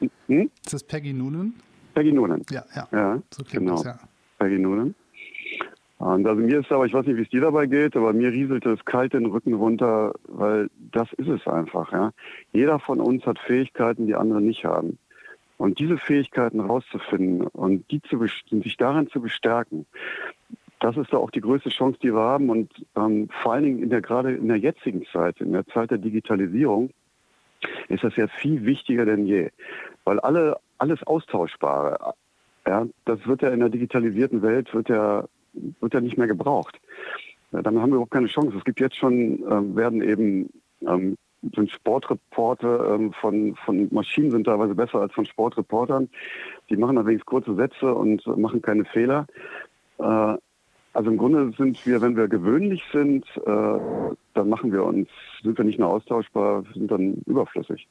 hm? 0.00 0.50
Ist 0.64 0.72
das 0.72 0.84
Peggy 0.84 1.12
Noonan? 1.12 1.54
Peggy 1.94 2.12
Noonan. 2.12 2.42
Ja, 2.50 2.64
ja. 2.74 2.88
ja 2.92 3.22
so 3.30 3.42
genau. 3.50 3.76
Das, 3.76 3.84
ja. 3.84 3.98
Peggy 4.38 4.58
Noonan. 4.58 4.94
Und 5.98 6.26
also 6.28 6.40
mir 6.40 6.60
ist 6.60 6.70
aber, 6.70 6.86
ich 6.86 6.94
weiß 6.94 7.06
nicht, 7.06 7.16
wie 7.16 7.22
es 7.22 7.28
dir 7.28 7.40
dabei 7.40 7.66
geht, 7.66 7.96
aber 7.96 8.12
mir 8.12 8.30
rieselte 8.30 8.70
es 8.70 8.84
kalt 8.84 9.14
den 9.14 9.26
Rücken 9.26 9.54
runter, 9.54 10.14
weil 10.28 10.70
das 10.92 11.12
ist 11.14 11.28
es 11.28 11.46
einfach. 11.48 11.92
Ja. 11.92 12.12
Jeder 12.52 12.78
von 12.78 13.00
uns 13.00 13.26
hat 13.26 13.38
Fähigkeiten, 13.40 14.06
die 14.06 14.14
andere 14.14 14.40
nicht 14.40 14.64
haben. 14.64 14.98
Und 15.56 15.80
diese 15.80 15.98
Fähigkeiten 15.98 16.60
rauszufinden 16.60 17.48
und 17.48 17.90
die 17.90 18.00
zu, 18.02 18.24
sich 18.62 18.76
darin 18.76 19.08
zu 19.08 19.20
bestärken, 19.20 19.86
das 20.78 20.96
ist 20.96 21.12
da 21.12 21.16
auch 21.16 21.32
die 21.32 21.40
größte 21.40 21.70
Chance, 21.70 21.98
die 22.00 22.14
wir 22.14 22.20
haben. 22.20 22.48
Und 22.48 22.70
ähm, 22.94 23.28
vor 23.42 23.54
allen 23.54 23.64
Dingen 23.64 23.82
in 23.82 23.90
der, 23.90 24.00
gerade 24.00 24.32
in 24.34 24.46
der 24.46 24.58
jetzigen 24.58 25.04
Zeit, 25.06 25.40
in 25.40 25.52
der 25.52 25.66
Zeit 25.66 25.90
der 25.90 25.98
Digitalisierung, 25.98 26.90
ist 27.88 28.04
das 28.04 28.14
ja 28.14 28.28
viel 28.28 28.64
wichtiger 28.64 29.04
denn 29.04 29.26
je. 29.26 29.50
Weil 30.08 30.20
alle, 30.20 30.56
alles 30.78 31.02
Austauschbare, 31.02 32.14
ja, 32.66 32.86
das 33.04 33.26
wird 33.26 33.42
ja 33.42 33.50
in 33.50 33.60
der 33.60 33.68
digitalisierten 33.68 34.40
Welt, 34.40 34.72
wird 34.72 34.88
ja, 34.88 35.24
wird 35.52 35.92
ja 35.92 36.00
nicht 36.00 36.16
mehr 36.16 36.26
gebraucht. 36.26 36.80
Ja, 37.52 37.60
dann 37.60 37.78
haben 37.78 37.90
wir 37.90 37.96
überhaupt 37.96 38.12
keine 38.12 38.28
Chance. 38.28 38.56
Es 38.56 38.64
gibt 38.64 38.80
jetzt 38.80 38.96
schon, 38.96 39.42
äh, 39.42 39.76
werden 39.76 40.00
eben 40.00 40.48
ähm, 40.80 41.18
sind 41.54 41.70
Sportreporte 41.70 42.88
ähm, 42.90 43.12
von, 43.20 43.54
von 43.66 43.88
Maschinen 43.90 44.30
sind 44.30 44.44
teilweise 44.44 44.74
besser 44.74 45.00
als 45.00 45.12
von 45.12 45.26
Sportreportern. 45.26 46.08
Die 46.70 46.78
machen 46.78 46.96
allerdings 46.96 47.26
kurze 47.26 47.54
Sätze 47.54 47.94
und 47.94 48.26
machen 48.38 48.62
keine 48.62 48.86
Fehler. 48.86 49.26
Äh, 49.98 50.36
also 50.94 51.10
im 51.10 51.18
Grunde 51.18 51.52
sind 51.58 51.84
wir, 51.84 52.00
wenn 52.00 52.16
wir 52.16 52.28
gewöhnlich 52.28 52.82
sind, 52.92 53.26
äh, 53.44 53.78
dann 54.32 54.48
machen 54.48 54.72
wir 54.72 54.84
uns, 54.84 55.10
sind 55.42 55.58
wir 55.58 55.66
nicht 55.66 55.78
mehr 55.78 55.88
austauschbar, 55.88 56.64
sind 56.72 56.90
dann 56.90 57.22
überflüssig. 57.26 57.86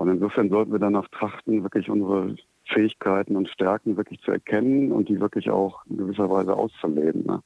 Und 0.00 0.08
insofern 0.08 0.48
sollten 0.48 0.72
wir 0.72 0.78
danach 0.78 1.06
trachten, 1.08 1.62
wirklich 1.62 1.90
unsere 1.90 2.34
Fähigkeiten 2.64 3.36
und 3.36 3.50
Stärken 3.50 3.98
wirklich 3.98 4.18
zu 4.22 4.30
erkennen 4.30 4.92
und 4.92 5.10
die 5.10 5.20
wirklich 5.20 5.50
auch 5.50 5.84
in 5.90 5.98
gewisser 5.98 6.30
Weise 6.30 6.54
auszuleben. 6.56 7.26
Ne? 7.26 7.42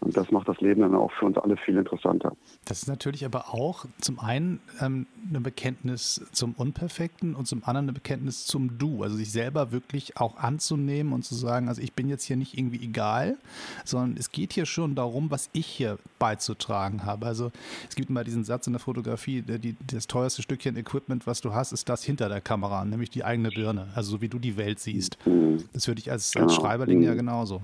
Und 0.00 0.16
das 0.16 0.30
macht 0.30 0.48
das 0.48 0.60
Leben 0.60 0.82
dann 0.82 0.94
auch 0.94 1.10
für 1.12 1.26
uns 1.26 1.36
alle 1.38 1.56
viel 1.56 1.76
interessanter. 1.76 2.32
Das 2.64 2.82
ist 2.82 2.88
natürlich 2.88 3.24
aber 3.24 3.52
auch 3.52 3.84
zum 4.00 4.20
einen 4.20 4.60
ähm, 4.80 5.06
eine 5.28 5.40
Bekenntnis 5.40 6.24
zum 6.32 6.52
Unperfekten 6.52 7.34
und 7.34 7.46
zum 7.46 7.64
anderen 7.64 7.86
eine 7.86 7.92
Bekenntnis 7.92 8.46
zum 8.46 8.78
Du. 8.78 9.02
Also 9.02 9.16
sich 9.16 9.32
selber 9.32 9.72
wirklich 9.72 10.16
auch 10.16 10.36
anzunehmen 10.36 11.12
und 11.12 11.24
zu 11.24 11.34
sagen, 11.34 11.68
also 11.68 11.82
ich 11.82 11.94
bin 11.94 12.08
jetzt 12.08 12.24
hier 12.24 12.36
nicht 12.36 12.56
irgendwie 12.56 12.82
egal, 12.84 13.36
sondern 13.84 14.16
es 14.16 14.30
geht 14.30 14.52
hier 14.52 14.66
schon 14.66 14.94
darum, 14.94 15.32
was 15.32 15.50
ich 15.52 15.66
hier 15.66 15.98
beizutragen 16.20 17.04
habe. 17.04 17.26
Also 17.26 17.50
es 17.88 17.96
gibt 17.96 18.08
immer 18.08 18.22
diesen 18.22 18.44
Satz 18.44 18.68
in 18.68 18.74
der 18.74 18.80
Fotografie, 18.80 19.42
die, 19.42 19.76
das 19.84 20.06
teuerste 20.06 20.42
Stückchen 20.42 20.76
Equipment, 20.76 21.26
was 21.26 21.40
du 21.40 21.54
hast, 21.54 21.72
ist 21.72 21.88
das 21.88 22.04
hinter 22.04 22.28
der 22.28 22.40
Kamera, 22.40 22.84
nämlich 22.84 23.10
die 23.10 23.24
eigene 23.24 23.50
Birne. 23.50 23.88
Also 23.96 24.12
so 24.12 24.20
wie 24.20 24.28
du 24.28 24.38
die 24.38 24.56
Welt 24.56 24.78
siehst. 24.78 25.18
Mhm. 25.26 25.64
Das 25.72 25.88
würde 25.88 26.00
ich 26.00 26.10
als, 26.10 26.36
als 26.36 26.52
genau. 26.52 26.60
Schreiberling 26.60 27.02
ja 27.02 27.14
mhm. 27.14 27.18
genauso. 27.18 27.62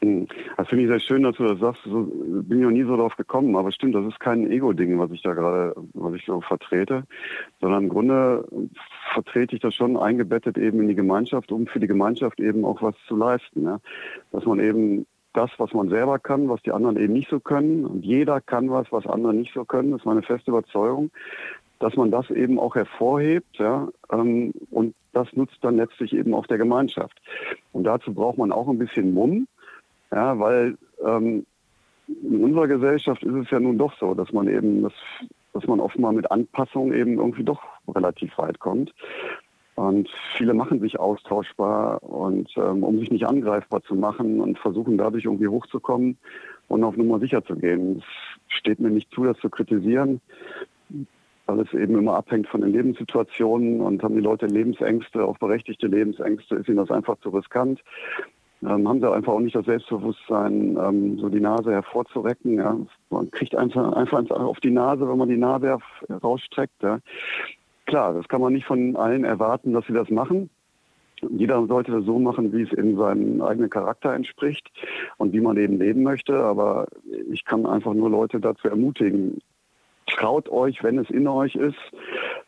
Das 0.00 0.68
finde 0.68 0.84
ich 0.84 0.90
sehr 0.90 1.00
schön, 1.00 1.24
dass 1.24 1.36
du 1.36 1.44
das 1.44 1.58
sagst. 1.58 1.82
So, 1.84 2.04
bin 2.04 2.58
ich 2.58 2.64
noch 2.64 2.70
nie 2.70 2.84
so 2.84 2.96
drauf 2.96 3.16
gekommen, 3.16 3.56
aber 3.56 3.72
stimmt, 3.72 3.96
das 3.96 4.06
ist 4.06 4.20
kein 4.20 4.48
Ego-Ding, 4.48 4.96
was 4.98 5.10
ich 5.10 5.22
da 5.22 5.34
gerade, 5.34 5.74
was 5.94 6.14
ich 6.14 6.24
so 6.24 6.40
vertrete, 6.40 7.02
sondern 7.60 7.84
im 7.84 7.88
Grunde 7.88 8.44
vertrete 9.12 9.56
ich 9.56 9.60
das 9.60 9.74
schon 9.74 9.96
eingebettet 9.96 10.56
eben 10.56 10.80
in 10.80 10.88
die 10.88 10.94
Gemeinschaft, 10.94 11.50
um 11.50 11.66
für 11.66 11.80
die 11.80 11.88
Gemeinschaft 11.88 12.38
eben 12.38 12.64
auch 12.64 12.80
was 12.80 12.94
zu 13.08 13.16
leisten. 13.16 13.64
Ja? 13.64 13.80
Dass 14.30 14.44
man 14.44 14.60
eben 14.60 15.04
das, 15.32 15.50
was 15.58 15.72
man 15.72 15.88
selber 15.88 16.20
kann, 16.20 16.48
was 16.48 16.62
die 16.62 16.72
anderen 16.72 16.96
eben 16.96 17.12
nicht 17.12 17.30
so 17.30 17.40
können, 17.40 17.84
und 17.84 18.04
jeder 18.04 18.40
kann 18.40 18.70
was, 18.70 18.90
was 18.92 19.06
andere 19.06 19.34
nicht 19.34 19.52
so 19.52 19.64
können, 19.64 19.90
das 19.90 20.00
ist 20.00 20.06
meine 20.06 20.22
feste 20.22 20.52
Überzeugung, 20.52 21.10
dass 21.80 21.96
man 21.96 22.12
das 22.12 22.30
eben 22.30 22.58
auch 22.60 22.76
hervorhebt, 22.76 23.58
ja, 23.58 23.88
ähm, 24.12 24.52
und 24.70 24.94
das 25.12 25.32
nutzt 25.32 25.58
dann 25.62 25.76
letztlich 25.76 26.12
eben 26.12 26.34
auch 26.34 26.46
der 26.46 26.58
Gemeinschaft. 26.58 27.20
Und 27.72 27.84
dazu 27.84 28.14
braucht 28.14 28.38
man 28.38 28.52
auch 28.52 28.68
ein 28.68 28.78
bisschen 28.78 29.12
Mumm, 29.14 29.48
ja, 30.10 30.38
weil 30.38 30.76
ähm, 31.04 31.46
in 32.06 32.44
unserer 32.44 32.68
Gesellschaft 32.68 33.22
ist 33.22 33.34
es 33.34 33.50
ja 33.50 33.60
nun 33.60 33.78
doch 33.78 33.92
so, 33.98 34.14
dass 34.14 34.32
man 34.32 34.48
eben, 34.48 34.82
das, 34.82 34.92
dass 35.52 35.66
man 35.66 35.80
offenbar 35.80 36.12
mit 36.12 36.30
Anpassung 36.30 36.92
eben 36.92 37.18
irgendwie 37.18 37.44
doch 37.44 37.62
relativ 37.94 38.36
weit 38.38 38.58
kommt. 38.58 38.94
Und 39.74 40.08
viele 40.36 40.54
machen 40.54 40.80
sich 40.80 40.98
austauschbar 40.98 42.02
und 42.02 42.50
ähm, 42.56 42.82
um 42.82 42.98
sich 42.98 43.10
nicht 43.12 43.26
angreifbar 43.26 43.82
zu 43.82 43.94
machen 43.94 44.40
und 44.40 44.58
versuchen 44.58 44.98
dadurch 44.98 45.26
irgendwie 45.26 45.46
hochzukommen 45.46 46.18
und 46.66 46.82
auf 46.82 46.96
Nummer 46.96 47.20
sicher 47.20 47.44
zu 47.44 47.54
gehen. 47.54 47.98
Es 47.98 48.56
steht 48.56 48.80
mir 48.80 48.90
nicht 48.90 49.12
zu, 49.12 49.22
das 49.22 49.38
zu 49.38 49.48
kritisieren, 49.48 50.20
weil 51.46 51.60
es 51.60 51.72
eben 51.74 51.96
immer 51.96 52.16
abhängt 52.16 52.48
von 52.48 52.62
den 52.62 52.72
Lebenssituationen 52.72 53.80
und 53.80 54.02
haben 54.02 54.16
die 54.16 54.20
Leute 54.20 54.46
Lebensängste, 54.46 55.24
auch 55.24 55.38
berechtigte 55.38 55.86
Lebensängste, 55.86 56.56
ist 56.56 56.68
ihnen 56.68 56.78
das 56.78 56.90
einfach 56.90 57.16
zu 57.20 57.28
riskant 57.28 57.80
ähm, 58.62 58.88
haben 58.88 59.00
sie 59.00 59.10
einfach 59.10 59.32
auch 59.32 59.40
nicht 59.40 59.54
das 59.54 59.66
Selbstbewusstsein, 59.66 60.76
ähm, 60.76 61.18
so 61.18 61.28
die 61.28 61.40
Nase 61.40 61.72
hervorzurecken. 61.72 62.56
Ja. 62.56 62.76
Man 63.10 63.30
kriegt 63.30 63.54
einfach, 63.54 63.92
einfach 63.92 64.28
auf 64.30 64.60
die 64.60 64.70
Nase, 64.70 65.08
wenn 65.08 65.18
man 65.18 65.28
die 65.28 65.36
Nase 65.36 65.78
rausstreckt. 66.22 66.82
Ja. 66.82 66.98
Klar, 67.86 68.14
das 68.14 68.28
kann 68.28 68.40
man 68.40 68.52
nicht 68.52 68.66
von 68.66 68.96
allen 68.96 69.24
erwarten, 69.24 69.72
dass 69.72 69.86
sie 69.86 69.92
das 69.92 70.10
machen. 70.10 70.50
Jeder 71.30 71.66
sollte 71.66 71.92
das 71.92 72.04
so 72.04 72.18
machen, 72.18 72.52
wie 72.52 72.62
es 72.62 72.72
in 72.72 72.96
seinem 72.96 73.42
eigenen 73.42 73.70
Charakter 73.70 74.14
entspricht 74.14 74.70
und 75.16 75.32
wie 75.32 75.40
man 75.40 75.56
eben 75.56 75.78
leben 75.78 76.02
möchte. 76.02 76.36
Aber 76.36 76.86
ich 77.30 77.44
kann 77.44 77.66
einfach 77.66 77.94
nur 77.94 78.10
Leute 78.10 78.40
dazu 78.40 78.68
ermutigen, 78.68 79.40
traut 80.06 80.48
euch, 80.48 80.82
wenn 80.82 80.98
es 80.98 81.10
in 81.10 81.26
euch 81.26 81.54
ist, 81.54 81.78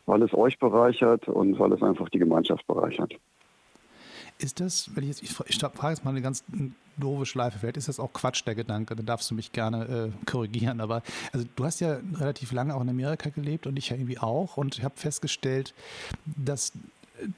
weil 0.05 0.21
es 0.23 0.33
euch 0.33 0.59
bereichert 0.59 1.27
und 1.27 1.59
weil 1.59 1.73
es 1.73 1.83
einfach 1.83 2.09
die 2.09 2.19
Gemeinschaft 2.19 2.65
bereichert. 2.67 3.13
Ist 4.41 4.59
das, 4.59 4.89
wenn 4.95 5.03
ich 5.03 5.09
jetzt, 5.09 5.23
ich, 5.23 5.59
frage 5.59 5.89
jetzt 5.89 6.03
mal 6.03 6.11
eine 6.11 6.21
ganz 6.21 6.43
doofe 6.97 7.25
Schleife, 7.25 7.59
vielleicht 7.59 7.77
ist 7.77 7.87
das 7.87 7.99
auch 7.99 8.11
Quatsch, 8.11 8.43
der 8.45 8.55
Gedanke, 8.55 8.95
dann 8.95 9.05
darfst 9.05 9.29
du 9.29 9.35
mich 9.35 9.51
gerne 9.51 10.11
äh, 10.11 10.25
korrigieren, 10.25 10.81
aber 10.81 11.03
also 11.31 11.45
du 11.55 11.63
hast 11.63 11.79
ja 11.79 11.99
relativ 12.15 12.51
lange 12.51 12.75
auch 12.75 12.81
in 12.81 12.89
Amerika 12.89 13.29
gelebt 13.29 13.67
und 13.67 13.77
ich 13.77 13.89
ja 13.89 13.95
irgendwie 13.95 14.17
auch. 14.17 14.57
Und 14.57 14.77
ich 14.77 14.83
habe 14.83 14.95
festgestellt, 14.97 15.73
dass 16.25 16.73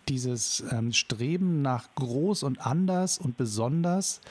dieses 0.07 0.63
ähm, 0.71 0.93
Streben 0.93 1.61
nach 1.61 1.89
groß 1.95 2.43
und 2.43 2.65
anders 2.65 3.17
und 3.17 3.37
besonders 3.37 4.21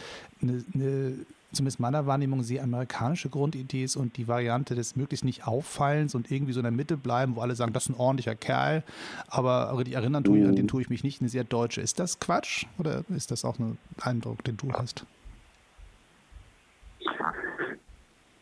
eine, 0.40 0.64
eine 0.74 1.16
zumindest 1.52 1.80
meiner 1.80 2.06
Wahrnehmung, 2.06 2.42
sehr 2.42 2.62
amerikanische 2.62 3.28
Grundidee 3.28 3.84
ist 3.84 3.96
und 3.96 4.16
die 4.16 4.28
Variante 4.28 4.74
des 4.74 4.96
möglichst 4.96 5.24
nicht 5.24 5.46
auffallens 5.46 6.14
und 6.14 6.30
irgendwie 6.30 6.52
so 6.52 6.60
in 6.60 6.64
der 6.64 6.72
Mitte 6.72 6.96
bleiben, 6.96 7.36
wo 7.36 7.40
alle 7.40 7.54
sagen, 7.54 7.72
das 7.72 7.84
ist 7.84 7.90
ein 7.90 8.00
ordentlicher 8.00 8.34
Kerl, 8.34 8.82
aber 9.28 9.76
richtig 9.76 9.94
erinnern 9.94 10.24
tue 10.24 10.38
ich, 10.38 10.46
an 10.46 10.56
den 10.56 10.68
tue 10.68 10.82
ich 10.82 10.90
mich 10.90 11.04
nicht, 11.04 11.20
eine 11.20 11.28
sehr 11.28 11.44
deutsche. 11.44 11.80
Ist 11.80 12.00
das 12.00 12.18
Quatsch 12.20 12.66
oder 12.78 13.04
ist 13.08 13.30
das 13.30 13.44
auch 13.44 13.58
ein 13.58 13.78
Eindruck, 14.00 14.42
den 14.44 14.56
du 14.56 14.72
hast? 14.72 15.06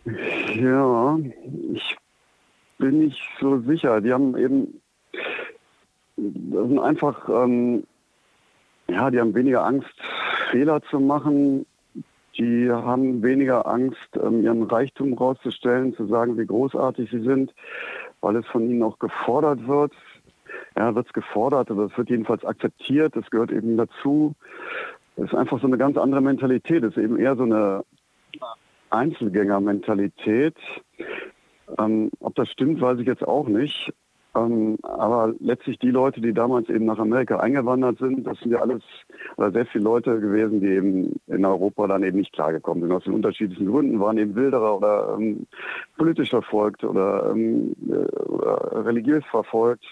Ja, 0.04 1.18
ich 1.74 1.96
bin 2.78 2.98
nicht 3.06 3.20
so 3.40 3.60
sicher. 3.60 4.00
Die 4.00 4.12
haben 4.12 4.36
eben, 4.36 4.80
das 6.16 6.68
sind 6.68 6.78
einfach, 6.78 7.28
ähm, 7.28 7.84
ja, 8.88 9.10
die 9.10 9.20
haben 9.20 9.34
weniger 9.34 9.64
Angst, 9.64 9.94
Fehler 10.50 10.82
zu 10.82 10.98
machen 10.98 11.66
die 12.38 12.70
haben 12.70 13.22
weniger 13.22 13.66
Angst, 13.66 14.08
ähm, 14.22 14.42
ihren 14.42 14.62
Reichtum 14.62 15.14
rauszustellen, 15.14 15.94
zu 15.94 16.06
sagen, 16.06 16.38
wie 16.38 16.46
großartig 16.46 17.10
sie 17.10 17.20
sind, 17.20 17.54
weil 18.20 18.36
es 18.36 18.46
von 18.46 18.68
ihnen 18.68 18.82
auch 18.82 18.98
gefordert 18.98 19.66
wird. 19.66 19.92
Ja, 20.76 20.94
wird 20.94 21.06
es 21.06 21.12
gefordert, 21.12 21.70
aber 21.70 21.84
es 21.86 21.98
wird 21.98 22.10
jedenfalls 22.10 22.44
akzeptiert, 22.44 23.16
es 23.16 23.30
gehört 23.30 23.52
eben 23.52 23.76
dazu. 23.76 24.34
Es 25.16 25.24
ist 25.24 25.34
einfach 25.34 25.60
so 25.60 25.66
eine 25.66 25.78
ganz 25.78 25.96
andere 25.96 26.20
Mentalität. 26.20 26.82
Es 26.84 26.96
ist 26.96 27.02
eben 27.02 27.18
eher 27.18 27.36
so 27.36 27.42
eine 27.42 27.84
Einzelgängermentalität. 28.90 30.56
Ähm, 31.78 32.10
ob 32.20 32.34
das 32.34 32.48
stimmt, 32.50 32.80
weiß 32.80 32.98
ich 32.98 33.06
jetzt 33.06 33.26
auch 33.26 33.48
nicht. 33.48 33.92
Ähm, 34.34 34.78
aber 34.82 35.34
letztlich 35.40 35.78
die 35.78 35.90
Leute, 35.90 36.20
die 36.20 36.32
damals 36.32 36.68
eben 36.68 36.84
nach 36.84 36.98
Amerika 36.98 37.38
eingewandert 37.40 37.98
sind, 37.98 38.24
das 38.26 38.38
sind 38.40 38.52
ja 38.52 38.60
alles 38.60 38.82
oder 39.36 39.50
sehr 39.50 39.66
viele 39.66 39.84
Leute 39.84 40.20
gewesen, 40.20 40.60
die 40.60 40.68
eben 40.68 41.20
in 41.26 41.44
Europa 41.44 41.88
dann 41.88 42.04
eben 42.04 42.18
nicht 42.18 42.32
klargekommen 42.32 42.82
sind. 42.82 42.92
Aus 42.92 43.04
den 43.04 43.14
unterschiedlichen 43.14 43.66
Gründen 43.66 43.98
waren 43.98 44.18
eben 44.18 44.36
Wilderer 44.36 44.76
oder 44.76 45.16
ähm, 45.18 45.46
politisch 45.96 46.30
verfolgt 46.30 46.84
oder, 46.84 47.30
ähm, 47.32 47.74
äh, 47.88 48.22
oder 48.22 48.86
religiös 48.86 49.24
verfolgt 49.30 49.84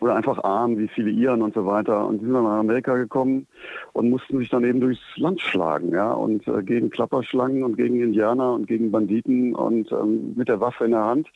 oder 0.00 0.16
einfach 0.16 0.42
arm, 0.42 0.78
wie 0.78 0.88
viele 0.88 1.10
Iren 1.10 1.42
und 1.42 1.54
so 1.54 1.64
weiter. 1.64 2.06
Und 2.06 2.18
die 2.18 2.24
sind 2.24 2.34
dann 2.34 2.44
nach 2.44 2.58
Amerika 2.58 2.96
gekommen 2.96 3.46
und 3.92 4.10
mussten 4.10 4.38
sich 4.38 4.50
dann 4.50 4.64
eben 4.64 4.80
durchs 4.80 5.00
Land 5.16 5.40
schlagen, 5.40 5.92
ja, 5.92 6.12
und 6.12 6.46
äh, 6.48 6.62
gegen 6.62 6.90
Klapperschlangen 6.90 7.62
und 7.62 7.76
gegen 7.76 8.02
Indianer 8.02 8.52
und 8.52 8.66
gegen 8.66 8.90
Banditen 8.90 9.54
und 9.54 9.90
ähm, 9.92 10.34
mit 10.36 10.48
der 10.48 10.60
Waffe 10.60 10.84
in 10.84 10.90
der 10.90 11.04
Hand 11.04 11.28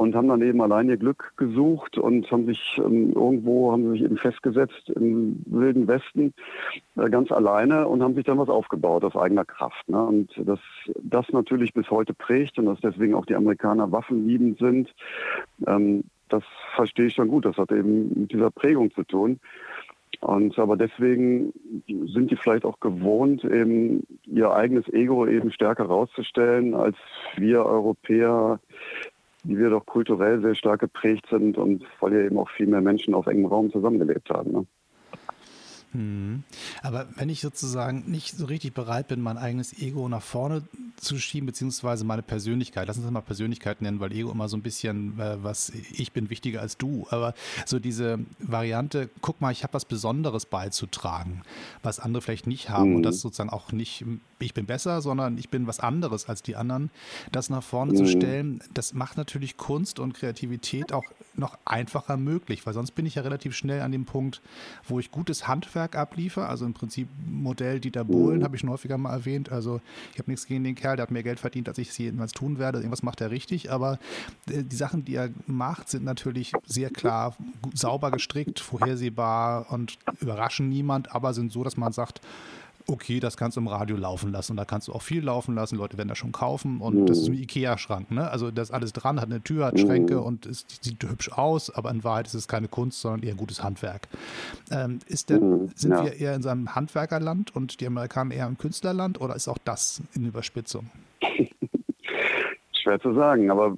und 0.00 0.14
haben 0.14 0.28
dann 0.28 0.40
eben 0.40 0.62
allein 0.62 0.88
ihr 0.88 0.96
Glück 0.96 1.34
gesucht 1.36 1.98
und 1.98 2.30
haben 2.32 2.46
sich 2.46 2.78
ähm, 2.78 3.12
irgendwo 3.12 3.70
haben 3.70 3.92
sich 3.92 4.02
eben 4.02 4.16
festgesetzt 4.16 4.88
im 4.88 5.42
wilden 5.44 5.86
Westen 5.88 6.32
äh, 6.96 7.10
ganz 7.10 7.30
alleine 7.30 7.86
und 7.86 8.02
haben 8.02 8.14
sich 8.14 8.24
dann 8.24 8.38
was 8.38 8.48
aufgebaut 8.48 9.04
aus 9.04 9.14
eigener 9.14 9.44
Kraft. 9.44 9.86
Ne? 9.90 10.02
Und 10.02 10.30
dass 10.38 10.60
das 11.02 11.28
natürlich 11.32 11.74
bis 11.74 11.90
heute 11.90 12.14
prägt 12.14 12.58
und 12.58 12.64
dass 12.64 12.80
deswegen 12.80 13.14
auch 13.14 13.26
die 13.26 13.34
Amerikaner 13.34 13.92
waffenliebend 13.92 14.58
sind, 14.58 14.94
ähm, 15.66 16.04
das 16.30 16.44
verstehe 16.74 17.06
ich 17.06 17.14
schon 17.14 17.28
gut. 17.28 17.44
Das 17.44 17.58
hat 17.58 17.70
eben 17.70 18.22
mit 18.22 18.32
dieser 18.32 18.50
Prägung 18.50 18.90
zu 18.92 19.02
tun. 19.02 19.38
Und 20.20 20.58
aber 20.58 20.76
deswegen 20.76 21.52
sind 21.86 22.30
die 22.30 22.36
vielleicht 22.36 22.64
auch 22.66 22.78
gewohnt, 22.80 23.42
eben 23.42 24.06
ihr 24.26 24.50
eigenes 24.50 24.86
Ego 24.92 25.26
eben 25.26 25.50
stärker 25.50 25.84
rauszustellen, 25.84 26.74
als 26.74 26.96
wir 27.36 27.64
Europäer, 27.64 28.60
die 29.42 29.58
wir 29.58 29.70
doch 29.70 29.86
kulturell 29.86 30.40
sehr 30.40 30.54
stark 30.54 30.80
geprägt 30.80 31.26
sind 31.30 31.56
und 31.58 31.84
weil 32.00 32.14
ja 32.14 32.20
eben 32.20 32.38
auch 32.38 32.50
viel 32.50 32.66
mehr 32.66 32.80
Menschen 32.80 33.14
auf 33.14 33.26
engem 33.26 33.46
Raum 33.46 33.70
zusammengelebt 33.70 34.30
haben. 34.30 34.52
Ne? 34.52 34.66
Hm. 35.92 36.44
Aber 36.82 37.08
wenn 37.16 37.28
ich 37.28 37.40
sozusagen 37.40 38.10
nicht 38.10 38.36
so 38.36 38.46
richtig 38.46 38.74
bereit 38.74 39.08
bin, 39.08 39.20
mein 39.20 39.38
eigenes 39.38 39.76
Ego 39.76 40.08
nach 40.08 40.22
vorne 40.22 40.62
zu 40.96 41.18
schieben, 41.18 41.46
beziehungsweise 41.46 42.04
meine 42.04 42.22
Persönlichkeit, 42.22 42.86
lass 42.86 42.98
uns 42.98 43.10
mal 43.10 43.20
Persönlichkeit 43.22 43.82
nennen, 43.82 43.98
weil 43.98 44.12
Ego 44.12 44.30
immer 44.30 44.48
so 44.48 44.56
ein 44.56 44.62
bisschen, 44.62 45.18
äh, 45.18 45.42
was 45.42 45.70
ich 45.70 46.12
bin 46.12 46.30
wichtiger 46.30 46.60
als 46.60 46.76
du, 46.76 47.06
aber 47.10 47.34
so 47.66 47.78
diese 47.78 48.20
Variante, 48.38 49.10
guck 49.20 49.40
mal, 49.40 49.50
ich 49.50 49.64
habe 49.64 49.74
was 49.74 49.84
Besonderes 49.84 50.46
beizutragen, 50.46 51.42
was 51.82 51.98
andere 51.98 52.22
vielleicht 52.22 52.46
nicht 52.46 52.70
haben 52.70 52.90
mhm. 52.90 52.96
und 52.96 53.02
das 53.02 53.20
sozusagen 53.20 53.50
auch 53.50 53.72
nicht, 53.72 54.04
ich 54.38 54.54
bin 54.54 54.66
besser, 54.66 55.00
sondern 55.00 55.38
ich 55.38 55.48
bin 55.48 55.66
was 55.66 55.80
anderes 55.80 56.28
als 56.28 56.42
die 56.42 56.54
anderen, 56.54 56.90
das 57.32 57.50
nach 57.50 57.62
vorne 57.62 57.92
mhm. 57.92 57.96
zu 57.96 58.06
stellen, 58.06 58.62
das 58.72 58.94
macht 58.94 59.16
natürlich 59.16 59.56
Kunst 59.56 59.98
und 59.98 60.14
Kreativität 60.14 60.92
auch 60.92 61.04
noch 61.34 61.58
einfacher 61.64 62.16
möglich, 62.16 62.64
weil 62.66 62.74
sonst 62.74 62.92
bin 62.92 63.06
ich 63.06 63.16
ja 63.16 63.22
relativ 63.22 63.56
schnell 63.56 63.80
an 63.80 63.92
dem 63.92 64.04
Punkt, 64.04 64.40
wo 64.86 65.00
ich 65.00 65.10
gutes 65.10 65.48
Handwerk 65.48 65.79
Handwerk 65.80 65.96
abliefer. 65.96 66.48
Also 66.48 66.66
im 66.66 66.74
Prinzip 66.74 67.08
Modell 67.26 67.80
Dieter 67.80 68.04
Bohlen, 68.04 68.44
habe 68.44 68.56
ich 68.56 68.60
schon 68.60 68.70
häufiger 68.70 68.98
mal 68.98 69.12
erwähnt. 69.12 69.50
Also 69.50 69.80
ich 70.12 70.18
habe 70.18 70.30
nichts 70.30 70.46
gegen 70.46 70.64
den 70.64 70.74
Kerl, 70.74 70.96
der 70.96 71.04
hat 71.04 71.10
mehr 71.10 71.22
Geld 71.22 71.40
verdient, 71.40 71.68
als 71.68 71.78
ich 71.78 71.90
es 71.90 71.98
jedenfalls 71.98 72.32
tun 72.32 72.58
werde. 72.58 72.78
Irgendwas 72.78 73.02
macht 73.02 73.20
er 73.20 73.30
richtig. 73.30 73.70
Aber 73.72 73.98
äh, 74.48 74.62
die 74.62 74.76
Sachen, 74.76 75.04
die 75.04 75.14
er 75.14 75.30
macht, 75.46 75.88
sind 75.88 76.04
natürlich 76.04 76.52
sehr 76.66 76.90
klar 76.90 77.36
sauber 77.74 78.10
gestrickt, 78.10 78.60
vorhersehbar 78.60 79.72
und 79.72 79.98
überraschen 80.20 80.68
niemand, 80.68 81.14
aber 81.14 81.34
sind 81.34 81.52
so, 81.52 81.64
dass 81.64 81.76
man 81.76 81.92
sagt, 81.92 82.20
okay, 82.90 83.20
das 83.20 83.36
kannst 83.36 83.56
du 83.56 83.60
im 83.60 83.68
Radio 83.68 83.96
laufen 83.96 84.32
lassen 84.32 84.52
und 84.52 84.56
da 84.56 84.64
kannst 84.64 84.88
du 84.88 84.92
auch 84.92 85.02
viel 85.02 85.24
laufen 85.24 85.54
lassen, 85.54 85.76
Leute 85.76 85.96
werden 85.96 86.08
das 86.08 86.18
schon 86.18 86.32
kaufen 86.32 86.80
und 86.80 86.94
mhm. 86.94 87.06
das 87.06 87.18
ist 87.18 87.28
ein 87.28 87.34
Ikea-Schrank, 87.34 88.10
ne? 88.10 88.30
Also 88.30 88.50
das 88.50 88.68
ist 88.68 88.74
alles 88.74 88.92
dran, 88.92 89.20
hat 89.20 89.30
eine 89.30 89.42
Tür, 89.42 89.66
hat 89.66 89.78
Schränke 89.78 90.16
mhm. 90.16 90.22
und 90.22 90.46
ist, 90.46 90.82
sieht 90.84 91.02
hübsch 91.02 91.30
aus, 91.30 91.70
aber 91.70 91.90
in 91.90 92.04
Wahrheit 92.04 92.26
ist 92.26 92.34
es 92.34 92.48
keine 92.48 92.68
Kunst, 92.68 93.00
sondern 93.00 93.22
eher 93.22 93.34
ein 93.34 93.36
gutes 93.36 93.62
Handwerk. 93.62 94.08
Ähm, 94.70 94.98
ist 95.06 95.30
denn, 95.30 95.62
mhm. 95.62 95.70
sind 95.74 95.92
ja. 95.92 96.04
wir 96.04 96.14
eher 96.14 96.34
in 96.34 96.42
so 96.42 96.48
einem 96.48 96.74
Handwerkerland 96.74 97.54
und 97.54 97.80
die 97.80 97.86
Amerikaner 97.86 98.34
eher 98.34 98.46
im 98.46 98.58
Künstlerland 98.58 99.20
oder 99.20 99.36
ist 99.36 99.48
auch 99.48 99.58
das 99.58 100.02
in 100.14 100.26
Überspitzung? 100.26 100.90
Schwer 102.80 103.00
zu 103.00 103.12
sagen, 103.14 103.50
aber 103.50 103.76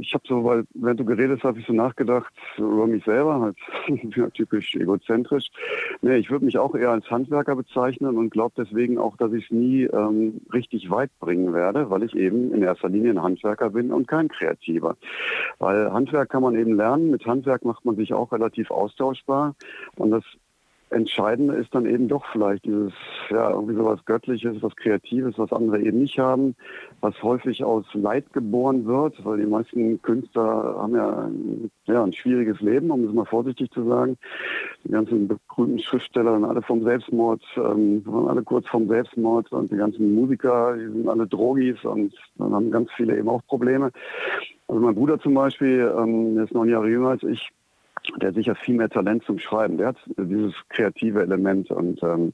ich 0.00 0.12
habe 0.14 0.24
so, 0.26 0.44
weil 0.44 0.64
wenn 0.74 0.96
du 0.96 1.04
geredet 1.04 1.38
hast, 1.38 1.44
habe 1.44 1.60
ich 1.60 1.66
so 1.66 1.72
nachgedacht 1.72 2.32
über 2.56 2.86
mich 2.86 3.04
selber, 3.04 3.40
halt 3.40 3.56
typisch 4.34 4.74
egozentrisch. 4.74 5.48
Nee, 6.02 6.16
ich 6.16 6.30
würde 6.30 6.44
mich 6.44 6.58
auch 6.58 6.74
eher 6.74 6.90
als 6.90 7.10
Handwerker 7.10 7.56
bezeichnen 7.56 8.16
und 8.16 8.30
glaube 8.30 8.54
deswegen 8.56 8.98
auch, 8.98 9.16
dass 9.16 9.32
ich 9.32 9.44
es 9.44 9.50
nie 9.50 9.84
ähm, 9.84 10.40
richtig 10.52 10.90
weit 10.90 11.10
bringen 11.18 11.52
werde, 11.54 11.90
weil 11.90 12.02
ich 12.02 12.14
eben 12.14 12.52
in 12.52 12.62
erster 12.62 12.88
Linie 12.88 13.12
ein 13.12 13.22
Handwerker 13.22 13.70
bin 13.70 13.92
und 13.92 14.08
kein 14.08 14.28
Kreativer. 14.28 14.96
Weil 15.58 15.92
Handwerk 15.92 16.30
kann 16.30 16.42
man 16.42 16.56
eben 16.56 16.76
lernen, 16.76 17.10
mit 17.10 17.26
Handwerk 17.26 17.64
macht 17.64 17.84
man 17.84 17.96
sich 17.96 18.12
auch 18.12 18.32
relativ 18.32 18.70
austauschbar 18.70 19.54
und 19.96 20.10
das 20.10 20.24
Entscheidende 20.90 21.54
ist 21.54 21.74
dann 21.74 21.84
eben 21.84 22.06
doch 22.06 22.24
vielleicht 22.30 22.64
dieses, 22.64 22.92
ja, 23.30 23.50
irgendwie 23.50 23.74
sowas 23.74 24.04
Göttliches, 24.04 24.62
was 24.62 24.76
Kreatives, 24.76 25.36
was 25.36 25.52
andere 25.52 25.80
eben 25.80 25.98
nicht 25.98 26.18
haben, 26.20 26.54
was 27.00 27.20
häufig 27.24 27.64
aus 27.64 27.84
Leid 27.92 28.32
geboren 28.32 28.86
wird, 28.86 29.24
weil 29.24 29.38
die 29.38 29.46
meisten 29.46 30.00
Künstler 30.02 30.76
haben 30.78 30.94
ja, 30.94 31.28
ja 31.86 32.04
ein 32.04 32.12
schwieriges 32.12 32.60
Leben, 32.60 32.92
um 32.92 33.04
es 33.04 33.12
mal 33.12 33.24
vorsichtig 33.24 33.70
zu 33.72 33.84
sagen. 33.84 34.16
Die 34.84 34.92
ganzen 34.92 35.26
berühmten 35.26 35.80
Schriftsteller 35.80 36.34
sind 36.34 36.44
alle 36.44 36.62
vom 36.62 36.84
Selbstmord, 36.84 37.42
ähm, 37.56 38.02
waren 38.06 38.28
alle 38.28 38.42
kurz 38.44 38.68
vom 38.68 38.86
Selbstmord 38.86 39.50
und 39.50 39.72
die 39.72 39.76
ganzen 39.76 40.14
Musiker, 40.14 40.76
die 40.76 40.86
sind 40.86 41.08
alle 41.08 41.26
Drogis 41.26 41.84
und 41.84 42.14
dann 42.36 42.54
haben 42.54 42.70
ganz 42.70 42.92
viele 42.92 43.18
eben 43.18 43.28
auch 43.28 43.44
Probleme. 43.48 43.90
Also 44.68 44.80
mein 44.80 44.94
Bruder 44.94 45.18
zum 45.18 45.34
Beispiel, 45.34 45.92
ähm, 45.98 46.36
der 46.36 46.44
ist 46.44 46.54
neun 46.54 46.68
Jahre 46.68 46.88
jünger 46.88 47.08
als 47.08 47.24
ich, 47.24 47.50
der 48.20 48.32
sicher 48.32 48.54
viel 48.54 48.76
mehr 48.76 48.88
Talent 48.88 49.24
zum 49.24 49.38
Schreiben. 49.38 49.78
Der 49.78 49.88
hat 49.88 49.96
dieses 50.16 50.54
kreative 50.68 51.22
Element 51.22 51.70
und 51.70 52.02
ähm, 52.02 52.32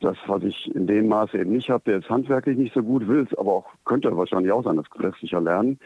das, 0.00 0.16
was 0.26 0.42
ich 0.42 0.74
in 0.74 0.86
dem 0.86 1.08
Maße 1.08 1.38
eben 1.38 1.52
nicht 1.52 1.70
habe, 1.70 1.84
der 1.86 1.98
ist 1.98 2.10
handwerklich 2.10 2.58
nicht 2.58 2.74
so 2.74 2.82
gut, 2.82 3.08
will 3.08 3.26
es 3.30 3.38
aber 3.38 3.52
auch, 3.52 3.66
könnte 3.84 4.14
wahrscheinlich 4.16 4.52
auch 4.52 4.62
sein, 4.62 4.76
das 4.76 4.86
lässt 4.98 5.20
sich 5.20 5.30
ja 5.30 5.38
lernen. 5.38 5.78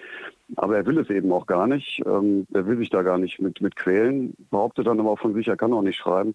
Aber 0.56 0.76
er 0.76 0.84
will 0.84 0.98
es 0.98 1.08
eben 1.10 1.30
auch 1.30 1.46
gar 1.46 1.68
nicht. 1.68 2.02
Ähm, 2.04 2.46
er 2.52 2.66
will 2.66 2.78
sich 2.78 2.90
da 2.90 3.02
gar 3.02 3.18
nicht 3.18 3.40
mit, 3.40 3.60
mit 3.60 3.76
quälen, 3.76 4.34
behauptet 4.50 4.88
dann 4.88 4.98
aber 4.98 5.10
auch 5.10 5.20
von 5.20 5.34
sich, 5.34 5.46
er 5.46 5.56
kann 5.56 5.72
auch 5.72 5.82
nicht 5.82 5.96
schreiben. 5.96 6.34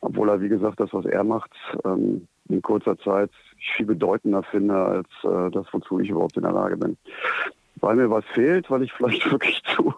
Obwohl 0.00 0.28
er, 0.28 0.42
wie 0.42 0.50
gesagt, 0.50 0.80
das, 0.80 0.92
was 0.92 1.06
er 1.06 1.24
macht, 1.24 1.50
ähm, 1.84 2.28
in 2.50 2.60
kurzer 2.60 2.98
Zeit 2.98 3.30
viel 3.74 3.86
bedeutender 3.86 4.42
finde, 4.42 4.74
als 4.74 5.08
äh, 5.22 5.50
das, 5.50 5.66
wozu 5.72 6.00
ich 6.00 6.10
überhaupt 6.10 6.36
in 6.36 6.42
der 6.42 6.52
Lage 6.52 6.76
bin 6.76 6.98
weil 7.84 7.96
mir 7.96 8.10
was 8.10 8.24
fehlt, 8.32 8.70
weil 8.70 8.82
ich 8.82 8.92
vielleicht 8.92 9.30
wirklich 9.30 9.62
zu, 9.74 9.94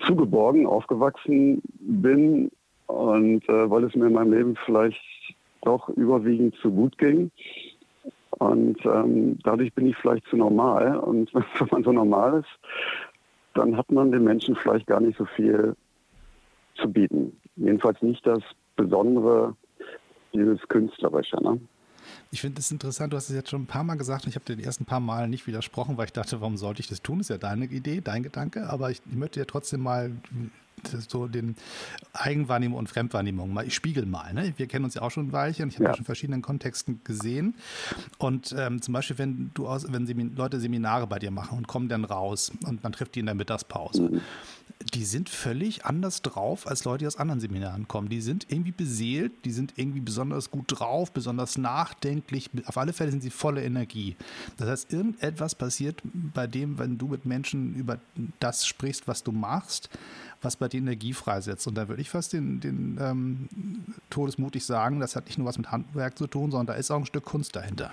zu 0.00 0.14
geborgen 0.14 0.66
aufgewachsen 0.66 1.62
bin 1.80 2.50
und 2.86 3.48
äh, 3.48 3.70
weil 3.70 3.84
es 3.84 3.94
mir 3.94 4.06
in 4.06 4.12
meinem 4.12 4.32
Leben 4.32 4.56
vielleicht 4.66 5.00
doch 5.62 5.88
überwiegend 5.88 6.54
zu 6.56 6.70
gut 6.70 6.98
ging. 6.98 7.30
Und 8.38 8.84
ähm, 8.84 9.38
dadurch 9.44 9.72
bin 9.72 9.86
ich 9.86 9.96
vielleicht 9.96 10.26
zu 10.26 10.36
normal. 10.36 10.98
Und 10.98 11.32
wenn 11.34 11.68
man 11.70 11.84
so 11.84 11.92
normal 11.92 12.40
ist, 12.40 12.58
dann 13.54 13.76
hat 13.76 13.90
man 13.90 14.12
den 14.12 14.24
Menschen 14.24 14.54
vielleicht 14.56 14.86
gar 14.86 15.00
nicht 15.00 15.16
so 15.16 15.24
viel 15.24 15.74
zu 16.74 16.92
bieten. 16.92 17.38
Jedenfalls 17.56 18.02
nicht 18.02 18.26
das 18.26 18.42
Besondere, 18.76 19.54
dieses 20.34 20.60
Künstlerische. 20.68 21.36
Ne? 21.42 21.60
Ich 22.34 22.40
finde 22.40 22.60
es 22.60 22.70
interessant, 22.70 23.12
du 23.12 23.18
hast 23.18 23.28
es 23.28 23.36
jetzt 23.36 23.50
schon 23.50 23.62
ein 23.62 23.66
paar 23.66 23.84
Mal 23.84 23.96
gesagt 23.96 24.24
und 24.24 24.30
ich 24.30 24.36
habe 24.36 24.46
dir 24.46 24.56
die 24.56 24.64
ersten 24.64 24.86
paar 24.86 25.00
Mal 25.00 25.28
nicht 25.28 25.46
widersprochen, 25.46 25.98
weil 25.98 26.06
ich 26.06 26.14
dachte, 26.14 26.40
warum 26.40 26.56
sollte 26.56 26.80
ich 26.80 26.88
das 26.88 27.02
tun? 27.02 27.20
Ist 27.20 27.28
ja 27.28 27.36
deine 27.36 27.66
Idee, 27.66 28.00
dein 28.00 28.22
Gedanke, 28.22 28.70
aber 28.70 28.90
ich, 28.90 29.02
ich 29.06 29.14
möchte 29.16 29.38
ja 29.38 29.44
trotzdem 29.44 29.80
mal 29.80 30.12
so 31.08 31.26
den 31.26 31.56
Eigenwahrnehmung 32.12 32.78
und 32.78 32.88
Fremdwahrnehmung 32.88 33.52
mal, 33.52 33.66
ich 33.66 33.74
spiegel 33.74 34.06
mal. 34.06 34.32
Ne? 34.34 34.54
Wir 34.56 34.66
kennen 34.66 34.84
uns 34.84 34.94
ja 34.94 35.02
auch 35.02 35.10
schon 35.10 35.28
ein 35.28 35.32
Weilchen 35.32 35.68
ich 35.68 35.76
habe 35.76 35.84
ja. 35.84 35.90
das 35.90 35.96
schon 35.96 36.02
in 36.02 36.06
verschiedenen 36.06 36.42
Kontexten 36.42 37.00
gesehen. 37.04 37.54
Und 38.18 38.54
ähm, 38.58 38.82
zum 38.82 38.94
Beispiel, 38.94 39.18
wenn 39.18 39.50
du 39.54 39.68
aus, 39.68 39.86
wenn 39.90 40.06
Semin 40.06 40.34
Leute 40.36 40.60
Seminare 40.60 41.06
bei 41.06 41.18
dir 41.18 41.30
machen 41.30 41.58
und 41.58 41.68
kommen 41.68 41.88
dann 41.88 42.04
raus 42.04 42.52
und 42.66 42.82
man 42.82 42.92
trifft 42.92 43.14
die 43.14 43.20
in 43.20 43.26
der 43.26 43.34
Mittagspause. 43.34 44.02
Mhm 44.02 44.20
die 44.92 45.04
sind 45.04 45.28
völlig 45.28 45.84
anders 45.84 46.22
drauf 46.22 46.66
als 46.66 46.84
Leute, 46.84 46.98
die 46.98 47.06
aus 47.06 47.16
anderen 47.16 47.40
Seminaren 47.40 47.88
kommen. 47.88 48.08
Die 48.08 48.20
sind 48.20 48.46
irgendwie 48.48 48.72
beseelt, 48.72 49.32
die 49.44 49.50
sind 49.50 49.74
irgendwie 49.76 50.00
besonders 50.00 50.50
gut 50.50 50.64
drauf, 50.68 51.12
besonders 51.12 51.58
nachdenklich. 51.58 52.50
Auf 52.66 52.76
alle 52.76 52.92
Fälle 52.92 53.10
sind 53.10 53.22
sie 53.22 53.30
voller 53.30 53.62
Energie. 53.62 54.16
Das 54.56 54.68
heißt, 54.68 54.92
irgendetwas 54.92 55.54
passiert 55.54 56.02
bei 56.12 56.46
dem, 56.46 56.78
wenn 56.78 56.98
du 56.98 57.08
mit 57.08 57.24
Menschen 57.24 57.74
über 57.74 57.98
das 58.40 58.66
sprichst, 58.66 59.06
was 59.06 59.22
du 59.22 59.32
machst, 59.32 59.88
was 60.42 60.56
bei 60.56 60.68
dir 60.68 60.78
Energie 60.78 61.12
freisetzt. 61.12 61.66
Und 61.66 61.76
da 61.76 61.88
würde 61.88 62.02
ich 62.02 62.10
fast 62.10 62.32
den, 62.32 62.60
den 62.60 62.98
ähm, 63.00 63.48
todesmutig 64.10 64.64
sagen, 64.64 65.00
das 65.00 65.16
hat 65.16 65.26
nicht 65.26 65.38
nur 65.38 65.46
was 65.46 65.58
mit 65.58 65.70
Handwerk 65.70 66.18
zu 66.18 66.26
tun, 66.26 66.50
sondern 66.50 66.66
da 66.66 66.74
ist 66.74 66.90
auch 66.90 66.98
ein 66.98 67.06
Stück 67.06 67.24
Kunst 67.24 67.56
dahinter. 67.56 67.90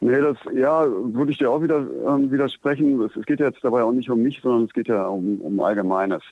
Nee, 0.00 0.20
das, 0.20 0.36
ja, 0.54 0.86
würde 0.86 1.32
ich 1.32 1.38
dir 1.38 1.50
auch 1.50 1.60
wieder 1.60 1.78
ähm, 1.78 2.30
widersprechen. 2.30 3.00
Es, 3.02 3.16
es, 3.16 3.26
geht 3.26 3.40
jetzt 3.40 3.64
dabei 3.64 3.82
auch 3.82 3.92
nicht 3.92 4.08
um 4.08 4.22
mich, 4.22 4.40
sondern 4.40 4.64
es 4.64 4.72
geht 4.72 4.86
ja 4.88 5.06
um, 5.06 5.40
um 5.40 5.60
Allgemeines. 5.60 6.22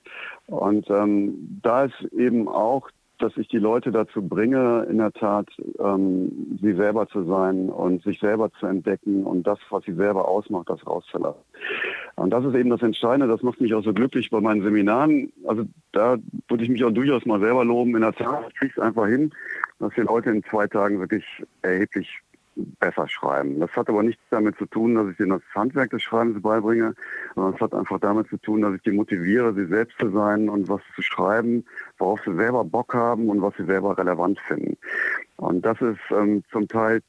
Und 0.47 0.89
ähm, 0.89 1.59
da 1.63 1.85
ist 1.85 2.01
eben 2.13 2.49
auch, 2.49 2.89
dass 3.19 3.37
ich 3.37 3.49
die 3.49 3.59
Leute 3.59 3.93
dazu 3.93 4.21
bringe, 4.27 4.87
in 4.91 4.99
der 4.99 5.13
Tat 5.13 5.49
ähm, 5.79 6.59
sie 6.61 6.75
selber 6.75 7.09
zu 7.09 7.25
sein 7.25 7.69
und 7.69 8.03
sich 8.03 8.21
selber 8.21 8.51
zu 8.59 8.67
entdecken 8.67 9.25
und 9.25 9.47
das, 9.47 9.59
was 9.71 9.85
sie 9.85 9.95
selber 9.95 10.29
ausmacht, 10.29 10.69
das 10.69 10.87
rauszulassen. 10.87 11.41
Und 12.17 12.31
das 12.31 12.45
ist 12.45 12.55
eben 12.55 12.71
das 12.71 12.83
Entscheidende, 12.83 13.27
das 13.27 13.43
macht 13.43 13.61
mich 13.61 13.75
auch 13.75 13.85
so 13.85 13.93
glücklich 13.93 14.31
bei 14.31 14.41
meinen 14.41 14.63
Seminaren. 14.63 15.33
Also 15.47 15.65
da 15.93 16.17
würde 16.49 16.65
ich 16.65 16.71
mich 16.71 16.85
auch 16.85 16.91
durchaus 16.91 17.27
mal 17.27 17.41
selber 17.41 17.65
loben. 17.65 17.95
In 17.95 18.03
der 18.03 18.13
Tat 18.13 18.45
ich 18.49 18.55
kriege 18.57 18.73
es 18.77 18.83
einfach 18.83 19.07
hin, 19.07 19.33
dass 19.79 19.93
die 19.95 20.03
Leute 20.03 20.31
in 20.31 20.43
zwei 20.45 20.67
Tagen 20.67 21.01
wirklich 21.01 21.25
erheblich 21.63 22.21
besser 22.57 23.07
schreiben. 23.09 23.61
Das 23.61 23.71
hat 23.77 23.89
aber 23.89 24.03
nichts 24.03 24.23
damit 24.31 24.57
zu 24.57 24.67
tun, 24.67 24.95
dass 24.95 25.09
ich 25.09 25.21
ihnen 25.21 25.31
das 25.31 25.43
Handwerk 25.55 25.91
des 25.91 26.03
Schreibens 26.03 26.41
beibringe, 26.41 26.95
sondern 27.35 27.55
es 27.55 27.61
hat 27.61 27.75
einfach 27.75 28.01
damit 28.01 28.29
zu 28.29 28.39
tun, 28.39 28.63
dass 28.63 28.75
ich 28.75 28.83
die 28.83 28.93
motiviere, 28.93 29.55
sie 29.55 29.67
selbst 29.67 29.99
zu 29.99 30.11
sein 30.11 30.49
und 30.49 30.69
was 30.69 30.81
zu 30.95 31.03
schreiben, 31.03 31.65
worauf 31.99 32.21
sie 32.25 32.35
selber 32.35 32.65
Bock 32.65 32.95
haben 32.95 33.29
und 33.29 33.43
was 33.43 33.55
sie 33.57 33.65
selber 33.65 33.97
relevant 33.99 34.41
finden. 34.41 34.77
Und 35.37 35.65
das 35.65 35.81
ist 35.81 36.01
ähm, 36.11 36.43
zum 36.51 36.67
Teil 36.67 37.03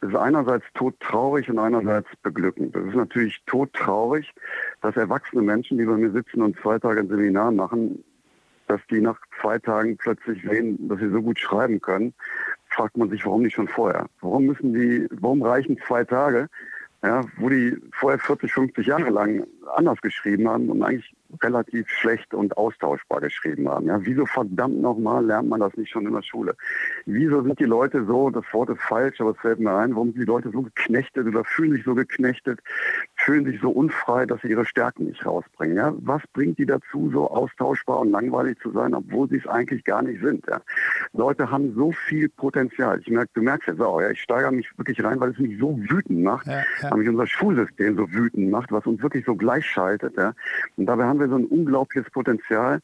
ist 0.00 0.14
einerseits 0.14 0.64
todtraurig 0.74 1.50
und 1.50 1.58
einerseits 1.58 2.08
beglückend. 2.22 2.74
Das 2.76 2.84
ist 2.84 2.94
natürlich 2.94 3.42
todtraurig, 3.46 4.32
dass 4.80 4.96
erwachsene 4.96 5.42
Menschen, 5.42 5.76
die 5.76 5.84
bei 5.84 5.96
mir 5.96 6.12
sitzen 6.12 6.42
und 6.42 6.56
zwei 6.60 6.78
Tage 6.78 7.00
ein 7.00 7.08
Seminar 7.08 7.50
machen, 7.50 8.04
dass 8.68 8.80
die 8.90 9.00
nach 9.00 9.18
zwei 9.40 9.58
Tagen 9.58 9.96
plötzlich 9.96 10.40
sehen, 10.42 10.88
dass 10.88 11.00
sie 11.00 11.10
so 11.10 11.20
gut 11.20 11.38
schreiben 11.40 11.80
können 11.80 12.14
fragt 12.78 12.96
man 12.96 13.10
sich, 13.10 13.26
warum 13.26 13.42
nicht 13.42 13.54
schon 13.54 13.68
vorher? 13.68 14.06
Warum 14.20 14.46
müssen 14.46 14.72
die, 14.72 15.08
warum 15.20 15.42
reichen 15.42 15.76
zwei 15.86 16.04
Tage, 16.04 16.48
ja, 17.02 17.22
wo 17.38 17.48
die 17.48 17.76
vorher 17.92 18.20
40, 18.20 18.52
50 18.52 18.86
Jahre 18.86 19.10
lang 19.10 19.44
anders 19.76 20.00
geschrieben 20.00 20.48
haben 20.48 20.70
und 20.70 20.82
eigentlich 20.82 21.12
relativ 21.42 21.88
schlecht 21.88 22.34
und 22.34 22.56
austauschbar 22.56 23.20
geschrieben 23.20 23.68
haben. 23.68 23.86
Ja, 23.86 23.98
wieso 24.04 24.26
verdammt 24.26 24.80
nochmal 24.80 25.24
lernt 25.24 25.48
man 25.48 25.60
das 25.60 25.76
nicht 25.76 25.90
schon 25.90 26.06
in 26.06 26.12
der 26.12 26.22
Schule? 26.22 26.56
Wieso 27.06 27.42
sind 27.42 27.58
die 27.58 27.64
Leute 27.64 28.04
so, 28.04 28.30
das 28.30 28.44
Wort 28.52 28.70
ist 28.70 28.80
falsch, 28.82 29.20
aber 29.20 29.30
es 29.30 29.38
fällt 29.38 29.60
mir 29.60 29.74
ein, 29.74 29.94
warum 29.94 30.12
sind 30.12 30.20
die 30.22 30.26
Leute 30.26 30.50
so 30.50 30.62
geknechtet 30.62 31.26
oder 31.26 31.44
fühlen 31.44 31.72
sich 31.72 31.84
so 31.84 31.94
geknechtet, 31.94 32.60
fühlen 33.14 33.44
sich 33.44 33.60
so 33.60 33.70
unfrei, 33.70 34.26
dass 34.26 34.40
sie 34.42 34.48
ihre 34.48 34.64
Stärken 34.64 35.06
nicht 35.06 35.24
rausbringen? 35.24 35.76
Ja, 35.76 35.92
was 35.98 36.22
bringt 36.32 36.58
die 36.58 36.66
dazu, 36.66 37.10
so 37.12 37.30
austauschbar 37.30 38.00
und 38.00 38.10
langweilig 38.10 38.58
zu 38.60 38.70
sein, 38.72 38.94
obwohl 38.94 39.28
sie 39.28 39.36
es 39.36 39.46
eigentlich 39.46 39.84
gar 39.84 40.02
nicht 40.02 40.22
sind? 40.22 40.46
Ja? 40.48 40.60
Leute 41.12 41.50
haben 41.50 41.74
so 41.74 41.92
viel 41.92 42.28
Potenzial. 42.28 43.00
Ich 43.00 43.08
merke, 43.08 43.30
du 43.34 43.42
merkst 43.42 43.68
jetzt 43.68 43.80
auch, 43.80 44.00
ja, 44.00 44.10
ich 44.10 44.22
steigere 44.22 44.52
mich 44.52 44.68
wirklich 44.78 45.02
rein, 45.02 45.20
weil 45.20 45.30
es 45.30 45.38
mich 45.38 45.58
so 45.58 45.78
wütend 45.78 46.22
macht, 46.22 46.46
weil 46.46 46.98
mich 46.98 47.08
unser 47.08 47.26
Schulsystem 47.26 47.96
so 47.96 48.10
wütend 48.10 48.50
macht, 48.50 48.72
was 48.72 48.86
uns 48.86 49.02
wirklich 49.02 49.24
so 49.24 49.34
gleichschaltet. 49.34 50.14
Und 50.76 50.86
dabei 50.86 51.04
haben 51.04 51.17
wir 51.20 51.28
so 51.28 51.36
ein 51.36 51.46
unglaubliches 51.46 52.10
Potenzial. 52.10 52.80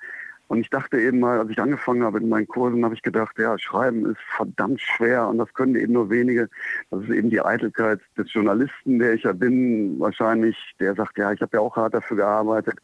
Und 0.47 0.61
ich 0.61 0.69
dachte 0.69 1.01
eben 1.01 1.21
mal, 1.21 1.39
als 1.39 1.51
ich 1.51 1.59
angefangen 1.59 2.03
habe 2.03 2.19
in 2.19 2.29
meinen 2.29 2.47
Kursen, 2.47 2.85
habe 2.85 2.95
ich 2.95 3.01
gedacht, 3.01 3.39
ja, 3.39 3.59
Schreiben 3.59 4.05
ist 4.11 4.21
verdammt 4.37 4.81
schwer 4.81 5.27
und 5.27 5.39
das 5.39 5.53
können 5.55 5.75
eben 5.75 5.95
nur 5.95 6.11
wenige. 6.11 6.51
Das 6.91 7.03
ist 7.03 7.11
eben 7.11 7.31
die 7.31 7.41
Eitelkeit 7.41 8.01
des 8.19 8.31
Journalisten, 8.33 8.99
der 8.99 9.15
ich 9.15 9.23
ja 9.23 9.33
bin, 9.33 9.99
wahrscheinlich, 9.99 10.57
der 10.79 10.95
sagt, 10.95 11.17
ja, 11.17 11.33
ich 11.33 11.41
habe 11.41 11.57
ja 11.57 11.61
auch 11.61 11.77
hart 11.77 11.95
dafür 11.95 12.19
gearbeitet. 12.19 12.79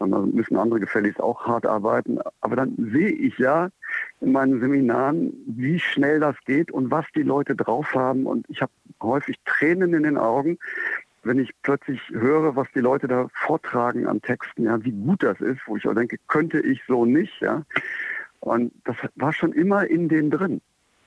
Dann 0.00 0.34
müssen 0.34 0.56
andere 0.56 0.80
gefälligst 0.80 1.20
auch 1.20 1.46
hart 1.46 1.66
arbeiten. 1.66 2.18
Aber 2.40 2.56
dann 2.56 2.74
sehe 2.92 3.12
ich 3.12 3.38
ja 3.38 3.68
in 4.20 4.32
meinen 4.32 4.60
Seminaren, 4.60 5.32
wie 5.46 5.78
schnell 5.78 6.18
das 6.18 6.36
geht 6.46 6.72
und 6.72 6.90
was 6.90 7.06
die 7.14 7.22
Leute 7.22 7.54
drauf 7.54 7.94
haben. 7.94 8.26
Und 8.26 8.44
ich 8.48 8.60
habe 8.60 8.72
häufig 9.00 9.36
Tränen 9.44 9.94
in 9.94 10.02
den 10.02 10.18
Augen, 10.18 10.58
wenn 11.24 11.38
ich 11.38 11.50
plötzlich 11.62 12.00
höre, 12.10 12.56
was 12.56 12.68
die 12.74 12.80
Leute 12.80 13.08
da 13.08 13.28
vortragen 13.32 14.06
an 14.06 14.22
Texten, 14.22 14.64
ja, 14.64 14.82
wie 14.84 14.92
gut 14.92 15.22
das 15.22 15.40
ist, 15.40 15.60
wo 15.66 15.76
ich 15.76 15.86
auch 15.86 15.94
denke, 15.94 16.18
könnte 16.28 16.60
ich 16.60 16.82
so 16.86 17.04
nicht, 17.04 17.40
ja. 17.40 17.62
Und 18.40 18.72
das 18.84 18.96
war 19.16 19.32
schon 19.32 19.52
immer 19.52 19.86
in 19.86 20.08
denen 20.08 20.30
drin. 20.30 20.60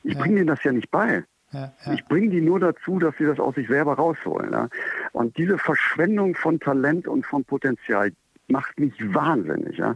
Ich 0.03 0.13
ja. 0.13 0.19
bringe 0.19 0.35
denen 0.35 0.47
das 0.47 0.63
ja 0.63 0.71
nicht 0.71 0.89
bei. 0.89 1.23
Ja, 1.51 1.71
ja. 1.85 1.93
Ich 1.93 2.03
bringe 2.05 2.29
die 2.29 2.41
nur 2.41 2.59
dazu, 2.59 2.99
dass 2.99 3.15
sie 3.17 3.25
das 3.25 3.39
aus 3.39 3.55
sich 3.55 3.67
selber 3.67 3.93
rausholen. 3.93 4.51
Ja? 4.51 4.69
Und 5.13 5.37
diese 5.37 5.57
Verschwendung 5.57 6.35
von 6.35 6.59
Talent 6.59 7.07
und 7.07 7.25
von 7.25 7.45
Potenzial 7.45 8.11
macht 8.47 8.79
mich 8.79 8.93
wahnsinnig. 9.13 9.77
Ja? 9.77 9.95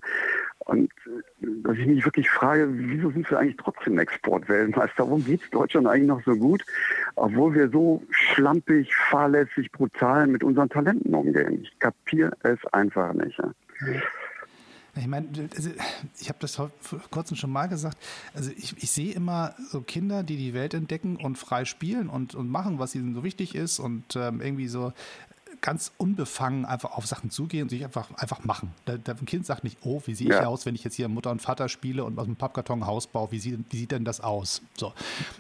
Und 0.65 0.91
äh, 1.06 1.45
dass 1.63 1.78
ich 1.78 1.88
mich 1.88 2.06
wirklich 2.06 2.30
frage, 2.30 2.67
wieso 2.71 3.12
sind 3.12 3.30
wir 3.30 3.39
eigentlich 3.39 3.58
trotzdem 3.58 4.00
Exportweltmeister? 4.00 5.04
Warum 5.04 5.26
geht 5.26 5.43
es 5.43 5.50
Deutschland 5.50 5.88
eigentlich 5.88 6.08
noch 6.08 6.24
so 6.24 6.36
gut, 6.36 6.63
obwohl 7.15 7.54
wir 7.56 7.69
so 7.69 8.04
schlampig, 8.12 8.93
fahrlässig, 8.95 9.71
brutal 9.71 10.28
mit 10.28 10.43
unseren 10.43 10.69
Talenten 10.69 11.13
umgehen? 11.13 11.63
Ich 11.63 11.80
kapiere 11.80 12.32
es 12.43 12.60
einfach 12.74 13.13
nicht. 13.13 13.38
Ja. 13.38 13.52
Ich 14.95 15.08
meine, 15.08 15.28
also, 15.56 15.69
ich 16.19 16.28
habe 16.28 16.39
das 16.41 16.56
vor 16.56 16.69
kurzem 17.12 17.38
schon 17.38 17.50
mal 17.50 17.67
gesagt. 17.67 17.97
Also 18.34 18.52
ich, 18.58 18.76
ich, 18.78 18.91
sehe 18.91 19.13
immer 19.13 19.56
so 19.58 19.80
Kinder, 19.80 20.21
die 20.21 20.36
die 20.36 20.54
Welt 20.54 20.74
entdecken 20.74 21.15
und 21.15 21.38
frei 21.38 21.63
spielen 21.63 22.10
und, 22.10 22.36
und 22.36 22.50
machen, 22.50 22.78
was 22.78 22.93
ihnen 22.93 23.13
so 23.13 23.24
wichtig 23.24 23.56
ist 23.56 23.80
und 23.80 24.17
ähm, 24.17 24.41
irgendwie 24.41 24.67
so 24.67 24.91
ganz 25.62 25.91
unbefangen 25.97 26.65
einfach 26.65 26.91
auf 26.91 27.06
Sachen 27.06 27.30
zugehen 27.30 27.63
und 27.63 27.69
sich 27.69 27.84
einfach, 27.84 28.12
einfach 28.15 28.43
machen. 28.43 28.74
Da, 28.86 28.97
da, 28.97 29.13
ein 29.13 29.26
Kind 29.26 29.45
sagt 29.45 29.63
nicht, 29.63 29.78
oh, 29.84 30.02
wie 30.06 30.15
sehe 30.15 30.28
ich 30.28 30.34
ja. 30.34 30.47
aus, 30.47 30.65
wenn 30.65 30.74
ich 30.74 30.84
jetzt 30.84 30.95
hier 30.95 31.08
Mutter 31.08 31.30
und 31.30 31.41
Vater 31.41 31.69
spiele 31.69 32.04
und 32.04 32.17
aus 32.17 32.26
dem 32.26 32.36
Pappkarton 32.36 32.80
ein 32.80 32.88
Haus 32.88 33.08
baue, 33.08 33.32
wie 33.32 33.39
sieht, 33.39 33.60
wie 33.69 33.78
sieht 33.78 33.91
denn 33.91 34.04
das 34.04 34.21
aus? 34.21 34.62
So. 34.76 34.93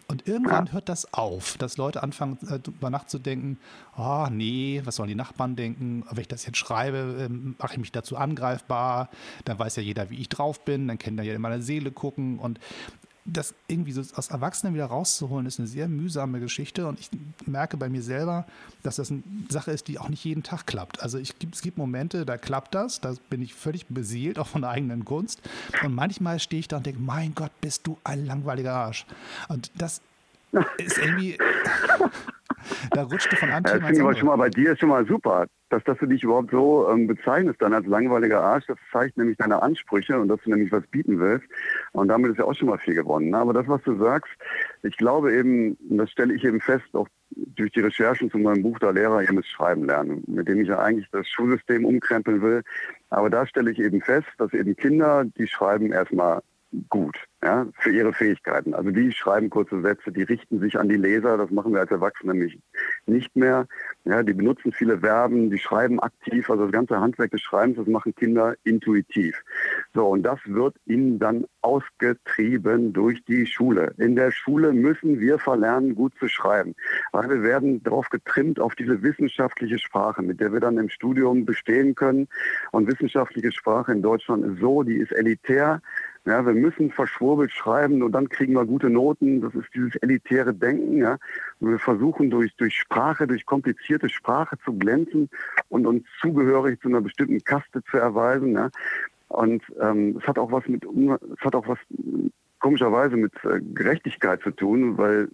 Und 0.07 0.27
irgendwann 0.27 0.67
ja. 0.67 0.73
hört 0.73 0.89
das 0.89 1.11
auf, 1.13 1.57
dass 1.57 1.77
Leute 1.77 2.03
anfangen, 2.03 2.37
äh, 2.47 2.59
über 2.67 2.91
Nacht 2.91 3.09
zu 3.09 3.17
denken, 3.17 3.57
oh 3.97 4.27
nee, 4.31 4.81
was 4.85 4.97
sollen 4.97 5.09
die 5.09 5.15
Nachbarn 5.15 5.55
denken? 5.55 6.03
Wenn 6.09 6.21
ich 6.21 6.27
das 6.27 6.45
jetzt 6.45 6.57
schreibe, 6.57 7.27
ähm, 7.27 7.55
mache 7.57 7.73
ich 7.73 7.79
mich 7.79 7.91
dazu 7.91 8.15
angreifbar, 8.15 9.09
dann 9.45 9.57
weiß 9.57 9.75
ja 9.77 9.83
jeder, 9.83 10.11
wie 10.11 10.19
ich 10.19 10.29
drauf 10.29 10.63
bin, 10.63 10.87
dann 10.87 10.99
kann 10.99 11.17
er 11.17 11.23
ja 11.23 11.33
in 11.33 11.41
meine 11.41 11.63
Seele 11.63 11.91
gucken 11.91 12.37
und 12.37 12.59
das 13.25 13.53
irgendwie 13.67 13.91
so 13.91 14.01
aus 14.15 14.29
Erwachsenen 14.29 14.73
wieder 14.73 14.85
rauszuholen, 14.85 15.45
ist 15.45 15.59
eine 15.59 15.67
sehr 15.67 15.87
mühsame 15.87 16.39
Geschichte. 16.39 16.87
Und 16.87 16.99
ich 16.99 17.09
merke 17.45 17.77
bei 17.77 17.89
mir 17.89 18.01
selber, 18.01 18.45
dass 18.83 18.95
das 18.95 19.11
eine 19.11 19.23
Sache 19.49 19.71
ist, 19.71 19.87
die 19.87 19.99
auch 19.99 20.09
nicht 20.09 20.23
jeden 20.23 20.43
Tag 20.43 20.65
klappt. 20.65 21.01
Also 21.01 21.17
ich, 21.17 21.35
es 21.51 21.61
gibt 21.61 21.77
Momente, 21.77 22.25
da 22.25 22.37
klappt 22.37 22.73
das, 22.73 22.99
da 22.99 23.13
bin 23.29 23.41
ich 23.41 23.53
völlig 23.53 23.85
beseelt, 23.87 24.39
auch 24.39 24.47
von 24.47 24.61
der 24.61 24.71
eigenen 24.71 25.05
Gunst. 25.05 25.41
Und 25.83 25.93
manchmal 25.93 26.39
stehe 26.39 26.59
ich 26.59 26.67
da 26.67 26.77
und 26.77 26.85
denke, 26.85 27.01
mein 27.01 27.35
Gott, 27.35 27.51
bist 27.61 27.85
du 27.85 27.97
ein 28.03 28.25
langweiliger 28.25 28.73
Arsch. 28.73 29.05
Und 29.49 29.71
das 29.75 30.01
ist 30.77 30.97
irgendwie. 30.97 31.37
Da 32.91 33.03
rutschte 33.03 33.35
von 33.35 33.49
einem 33.49 33.65
ja, 33.65 33.73
Thema 33.73 33.87
Das 33.87 33.97
finde 33.97 34.11
ich 34.11 34.19
schon 34.19 34.27
mal 34.27 34.37
bei 34.37 34.49
dir 34.49 34.75
schon 34.75 34.89
mal 34.89 35.05
super 35.05 35.47
dass, 35.71 35.83
dass 35.85 35.97
du 35.97 36.05
dich 36.05 36.23
überhaupt 36.23 36.51
so 36.51 36.89
ähm, 36.89 37.07
bezeichnest 37.07 37.61
dann 37.61 37.73
als 37.73 37.87
langweiliger 37.87 38.41
Arsch, 38.41 38.65
das 38.67 38.77
zeigt 38.91 39.17
nämlich 39.17 39.37
deine 39.37 39.61
Ansprüche 39.61 40.19
und 40.19 40.27
dass 40.27 40.41
du 40.43 40.49
nämlich 40.49 40.71
was 40.71 40.85
bieten 40.87 41.19
willst. 41.19 41.45
Und 41.93 42.09
damit 42.09 42.31
ist 42.31 42.37
ja 42.37 42.45
auch 42.45 42.53
schon 42.53 42.67
mal 42.67 42.77
viel 42.77 42.93
gewonnen. 42.93 43.29
Ne? 43.29 43.37
Aber 43.37 43.53
das, 43.53 43.67
was 43.67 43.81
du 43.83 43.97
sagst, 43.97 44.31
ich 44.83 44.97
glaube 44.97 45.33
eben, 45.33 45.77
und 45.89 45.97
das 45.97 46.11
stelle 46.11 46.33
ich 46.33 46.43
eben 46.43 46.59
fest, 46.59 46.85
auch 46.93 47.07
durch 47.31 47.71
die 47.71 47.79
Recherchen 47.79 48.29
zu 48.29 48.37
meinem 48.37 48.61
Buch 48.61 48.77
Der 48.79 48.91
Lehrer, 48.91 49.23
ihr 49.23 49.31
müsst 49.31 49.49
schreiben 49.49 49.85
lernen, 49.85 50.23
mit 50.27 50.47
dem 50.49 50.61
ich 50.61 50.67
ja 50.67 50.79
eigentlich 50.79 51.07
das 51.11 51.27
Schulsystem 51.29 51.85
umkrempeln 51.85 52.41
will. 52.41 52.61
Aber 53.09 53.29
da 53.29 53.47
stelle 53.47 53.71
ich 53.71 53.79
eben 53.79 54.01
fest, 54.01 54.27
dass 54.37 54.53
eben 54.53 54.75
Kinder, 54.75 55.23
die 55.37 55.47
schreiben 55.47 55.93
erstmal 55.93 56.41
gut 56.89 57.17
ja, 57.43 57.65
für 57.79 57.91
ihre 57.91 58.13
Fähigkeiten. 58.13 58.73
Also 58.73 58.91
die 58.91 59.11
schreiben 59.11 59.49
kurze 59.49 59.81
Sätze, 59.81 60.11
die 60.11 60.23
richten 60.23 60.59
sich 60.59 60.77
an 60.77 60.89
die 60.89 60.95
Leser, 60.95 61.37
das 61.37 61.49
machen 61.49 61.73
wir 61.73 61.79
als 61.79 61.91
Erwachsene 61.91 62.33
nämlich 62.33 62.59
nicht 63.07 63.35
mehr. 63.35 63.67
Ja, 64.05 64.21
die 64.21 64.33
benutzen 64.33 64.71
viele 64.71 64.99
Verben, 64.99 65.49
die 65.49 65.57
schreiben 65.57 65.99
aktiv, 65.99 66.49
also 66.49 66.63
das 66.63 66.71
ganze 66.71 66.99
Handwerk 66.99 67.31
des 67.31 67.41
Schreibens, 67.41 67.77
das 67.77 67.87
machen 67.87 68.13
Kinder 68.13 68.55
intuitiv. 68.63 69.41
So, 69.93 70.07
und 70.07 70.23
das 70.23 70.39
wird 70.45 70.75
ihnen 70.85 71.17
dann 71.17 71.45
ausgetrieben 71.61 72.93
durch 72.93 73.23
die 73.25 73.45
Schule. 73.47 73.93
In 73.97 74.15
der 74.15 74.31
Schule 74.31 74.71
müssen 74.71 75.19
wir 75.19 75.39
verlernen, 75.39 75.95
gut 75.95 76.13
zu 76.19 76.27
schreiben, 76.27 76.75
weil 77.11 77.29
wir 77.29 77.41
werden 77.41 77.81
darauf 77.83 78.09
getrimmt, 78.09 78.59
auf 78.59 78.75
diese 78.75 79.01
wissenschaftliche 79.01 79.79
Sprache, 79.79 80.21
mit 80.21 80.39
der 80.39 80.53
wir 80.53 80.59
dann 80.59 80.77
im 80.77 80.89
Studium 80.89 81.45
bestehen 81.45 81.95
können. 81.95 82.27
Und 82.71 82.87
wissenschaftliche 82.87 83.51
Sprache 83.51 83.91
in 83.91 84.03
Deutschland 84.03 84.45
ist 84.45 84.59
so, 84.59 84.83
die 84.83 84.97
ist 84.97 85.11
elitär, 85.11 85.81
ja, 86.25 86.45
wir 86.45 86.53
müssen 86.53 86.91
verschwurbelt 86.91 87.51
schreiben 87.51 88.03
und 88.03 88.11
dann 88.11 88.29
kriegen 88.29 88.53
wir 88.53 88.65
gute 88.65 88.89
Noten. 88.89 89.41
Das 89.41 89.55
ist 89.55 89.67
dieses 89.73 89.95
elitäre 89.97 90.53
Denken. 90.53 90.97
Ja. 90.97 91.17
Wir 91.59 91.79
versuchen 91.79 92.29
durch, 92.29 92.55
durch 92.57 92.75
Sprache, 92.75 93.25
durch 93.25 93.45
komplizierte 93.45 94.07
Sprache 94.07 94.57
zu 94.63 94.73
glänzen 94.73 95.29
und 95.69 95.87
uns 95.87 96.05
zugehörig 96.21 96.79
zu 96.81 96.89
einer 96.89 97.01
bestimmten 97.01 97.43
Kaste 97.43 97.83
zu 97.89 97.97
erweisen. 97.97 98.53
Ja. 98.53 98.69
Und 99.29 99.63
ähm, 99.81 100.17
es 100.21 100.27
hat 100.27 100.37
auch 100.37 100.51
was 100.51 100.67
mit, 100.67 100.85
es 100.85 101.39
hat 101.43 101.55
auch 101.55 101.67
was 101.67 101.79
komischerweise 102.59 103.17
mit 103.17 103.33
äh, 103.43 103.59
Gerechtigkeit 103.73 104.41
zu 104.41 104.51
tun, 104.51 104.97
weil 104.97 105.29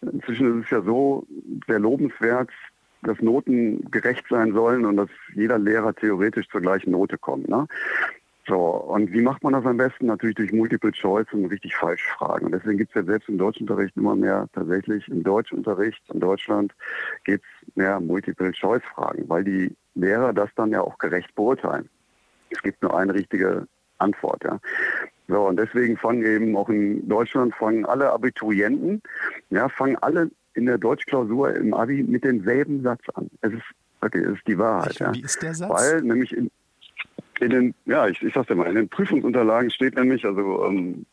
inzwischen 0.00 0.60
ist 0.60 0.66
es 0.66 0.70
ja 0.70 0.82
so 0.82 1.26
sehr 1.66 1.80
lobenswert, 1.80 2.50
dass 3.02 3.20
Noten 3.20 3.90
gerecht 3.90 4.26
sein 4.30 4.52
sollen 4.52 4.84
und 4.84 4.96
dass 4.96 5.08
jeder 5.34 5.58
Lehrer 5.58 5.94
theoretisch 5.94 6.48
zur 6.48 6.60
gleichen 6.60 6.92
Note 6.92 7.18
kommt. 7.18 7.48
Ne? 7.48 7.66
So, 8.50 8.56
und 8.56 9.12
wie 9.12 9.22
macht 9.22 9.44
man 9.44 9.52
das 9.52 9.64
am 9.64 9.76
besten? 9.76 10.06
Natürlich 10.06 10.34
durch 10.34 10.52
Multiple 10.52 10.90
Choice 10.90 11.28
und 11.30 11.46
richtig 11.46 11.76
falsch 11.76 12.04
Fragen. 12.18 12.46
Und 12.46 12.52
deswegen 12.52 12.78
gibt 12.78 12.90
es 12.90 12.96
ja 12.96 13.04
selbst 13.04 13.28
im 13.28 13.38
Deutschunterricht 13.38 13.96
immer 13.96 14.16
mehr 14.16 14.48
tatsächlich 14.52 15.06
im 15.06 15.22
Deutschunterricht 15.22 16.02
in 16.12 16.18
Deutschland 16.18 16.74
geht 17.22 17.42
es 17.42 17.76
mehr 17.76 18.00
Multiple 18.00 18.50
Choice 18.50 18.82
Fragen, 18.92 19.28
weil 19.28 19.44
die 19.44 19.76
Lehrer 19.94 20.32
das 20.32 20.50
dann 20.56 20.72
ja 20.72 20.80
auch 20.80 20.98
gerecht 20.98 21.32
beurteilen. 21.36 21.88
Es 22.50 22.60
gibt 22.60 22.82
nur 22.82 22.98
eine 22.98 23.14
richtige 23.14 23.68
Antwort, 23.98 24.42
ja. 24.42 24.58
So, 25.28 25.46
und 25.46 25.56
deswegen 25.56 25.96
fangen 25.96 26.24
eben 26.24 26.56
auch 26.56 26.68
in 26.68 27.08
Deutschland 27.08 27.54
fangen 27.54 27.86
alle 27.86 28.10
Abiturienten, 28.10 29.00
ja, 29.50 29.68
fangen 29.68 29.96
alle 29.98 30.28
in 30.54 30.66
der 30.66 30.78
Deutschklausur 30.78 31.54
im 31.54 31.72
Abi 31.72 32.02
mit 32.02 32.24
demselben 32.24 32.82
Satz 32.82 33.02
an. 33.14 33.30
Es 33.42 33.52
ist, 33.52 33.62
okay, 34.00 34.24
es 34.24 34.38
ist 34.38 34.48
die 34.48 34.58
Wahrheit. 34.58 34.98
Wie, 34.98 35.04
ja. 35.04 35.14
wie 35.14 35.22
ist 35.22 35.40
der 35.40 35.54
Satz? 35.54 35.70
Weil 35.70 36.02
nämlich 36.02 36.36
in, 36.36 36.50
in 37.40 37.50
den, 37.50 37.74
ja, 37.86 38.06
ich, 38.06 38.22
ich 38.22 38.34
sag's 38.34 38.48
dir 38.48 38.54
mal, 38.54 38.66
in 38.66 38.74
den 38.74 38.88
Prüfungsunterlagen 38.88 39.70
steht 39.70 39.96
nämlich, 39.96 40.24
also 40.24 40.64
ähm, 40.66 41.06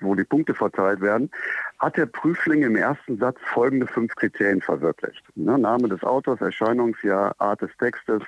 wo 0.00 0.14
die 0.14 0.24
Punkte 0.24 0.54
verteilt 0.54 1.00
werden, 1.00 1.30
hat 1.78 1.96
der 1.96 2.06
Prüfling 2.06 2.62
im 2.62 2.76
ersten 2.76 3.18
Satz 3.18 3.38
folgende 3.52 3.86
fünf 3.86 4.14
Kriterien 4.14 4.60
verwirklicht. 4.60 5.22
Ne, 5.34 5.58
Name 5.58 5.88
des 5.88 6.02
Autors, 6.02 6.40
Erscheinungsjahr, 6.40 7.34
Art 7.38 7.62
des 7.62 7.70
Textes, 7.78 8.22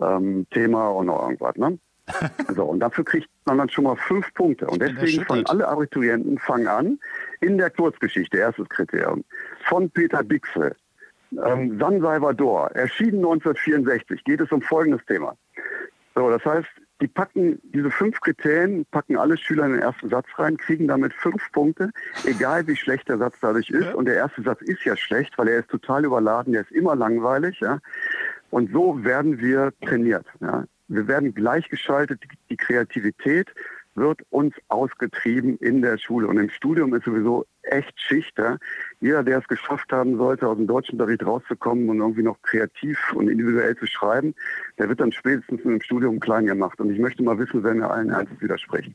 ähm, 0.00 0.46
Thema 0.50 0.88
und 0.88 1.06
noch 1.06 1.22
irgendwas. 1.22 1.56
Ne? 1.56 1.78
so, 2.54 2.64
und 2.64 2.80
dafür 2.80 3.04
kriegt 3.04 3.28
man 3.46 3.58
dann 3.58 3.68
schon 3.68 3.84
mal 3.84 3.96
fünf 3.96 4.32
Punkte. 4.34 4.66
Und 4.66 4.82
deswegen 4.82 5.24
fangen 5.24 5.46
alle 5.46 5.66
Abiturienten 5.66 6.38
fangen 6.38 6.68
an 6.68 6.98
in 7.40 7.56
der 7.56 7.70
Kurzgeschichte, 7.70 8.38
erstes 8.38 8.68
Kriterium, 8.68 9.24
von 9.64 9.90
Peter 9.90 10.22
Bixel, 10.22 10.76
ähm, 11.44 11.78
San 11.78 12.00
Salvador, 12.00 12.70
erschienen 12.72 13.24
1964, 13.24 14.22
geht 14.24 14.40
es 14.40 14.52
um 14.52 14.60
folgendes 14.60 15.04
Thema. 15.06 15.34
So, 16.14 16.30
das 16.30 16.44
heißt, 16.44 16.68
die 17.00 17.08
packen 17.08 17.60
diese 17.64 17.90
fünf 17.90 18.20
Kriterien, 18.20 18.86
packen 18.90 19.16
alle 19.16 19.36
Schüler 19.36 19.66
in 19.66 19.72
den 19.72 19.82
ersten 19.82 20.08
Satz 20.08 20.26
rein, 20.36 20.56
kriegen 20.56 20.86
damit 20.86 21.12
fünf 21.12 21.50
Punkte, 21.52 21.90
egal 22.24 22.66
wie 22.66 22.76
schlecht 22.76 23.08
der 23.08 23.18
Satz 23.18 23.36
dadurch 23.40 23.68
ist. 23.70 23.94
Und 23.94 24.06
der 24.06 24.14
erste 24.14 24.42
Satz 24.42 24.62
ist 24.62 24.84
ja 24.84 24.96
schlecht, 24.96 25.36
weil 25.36 25.48
er 25.48 25.60
ist 25.60 25.68
total 25.68 26.04
überladen, 26.04 26.52
der 26.52 26.62
ist 26.62 26.70
immer 26.70 26.94
langweilig. 26.94 27.58
Ja. 27.60 27.80
Und 28.50 28.72
so 28.72 29.02
werden 29.02 29.40
wir 29.40 29.72
trainiert. 29.84 30.26
Ja. 30.40 30.64
wir 30.88 31.08
werden 31.08 31.34
gleichgeschaltet, 31.34 32.22
die 32.48 32.56
Kreativität 32.56 33.52
wird 33.96 34.22
uns 34.30 34.54
ausgetrieben 34.68 35.56
in 35.58 35.82
der 35.82 35.98
Schule. 35.98 36.28
Und 36.28 36.38
im 36.38 36.50
Studium 36.50 36.94
ist 36.94 37.04
sowieso 37.04 37.46
echt 37.62 37.98
Schicht. 38.00 38.36
Ja? 38.38 38.58
Jeder, 39.04 39.22
der 39.22 39.40
es 39.40 39.48
geschafft 39.48 39.92
haben 39.92 40.16
sollte, 40.16 40.48
aus 40.48 40.56
dem 40.56 40.66
deutschen 40.66 40.92
Unterricht 40.92 41.26
rauszukommen 41.26 41.90
und 41.90 41.98
irgendwie 41.98 42.22
noch 42.22 42.40
kreativ 42.40 43.12
und 43.12 43.28
individuell 43.28 43.76
zu 43.76 43.86
schreiben, 43.86 44.34
der 44.78 44.88
wird 44.88 44.98
dann 44.98 45.12
spätestens 45.12 45.60
im 45.60 45.78
Studium 45.82 46.20
klein 46.20 46.46
gemacht. 46.46 46.80
Und 46.80 46.88
ich 46.88 46.98
möchte 46.98 47.22
mal 47.22 47.38
wissen, 47.38 47.62
wer 47.62 47.74
mir 47.74 47.90
allen 47.90 48.08
Ernstes 48.08 48.40
widerspricht. 48.40 48.90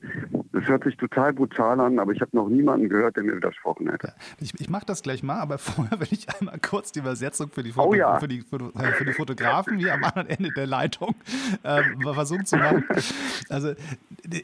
Das 0.52 0.68
hört 0.68 0.84
sich 0.84 0.98
total 0.98 1.32
brutal 1.34 1.80
an, 1.80 2.00
aber 2.00 2.12
ich 2.12 2.22
habe 2.22 2.36
noch 2.36 2.50
niemanden 2.50 2.90
gehört, 2.90 3.18
der 3.18 3.24
mir 3.24 3.36
widersprochen 3.36 3.88
hätte. 3.88 4.12
Ich, 4.40 4.60
ich 4.60 4.68
mache 4.68 4.88
das 4.88 5.04
gleich 5.04 5.22
mal, 5.22 5.40
aber 5.40 5.58
vorher 5.60 6.00
will 6.00 6.08
ich 6.10 6.26
einmal 6.40 6.58
kurz 6.58 6.92
die 6.92 7.02
Übersetzung 7.02 7.52
für 7.52 7.62
die, 7.62 7.72
Foto, 7.72 7.90
oh 7.90 7.94
ja. 7.94 8.20
für 8.20 8.28
die, 8.28 8.42
für, 8.42 8.56
äh, 8.56 8.92
für 8.94 9.06
die 9.06 9.14
Fotografen 9.14 9.78
hier 9.78 9.94
am 9.94 10.04
anderen 10.04 10.28
Ende 10.28 10.50
der 10.56 10.66
Leitung 10.66 11.14
äh, 11.62 11.84
versuchen 12.02 12.48
zu 12.48 12.58
machen. 12.58 12.84
Also 13.48 13.74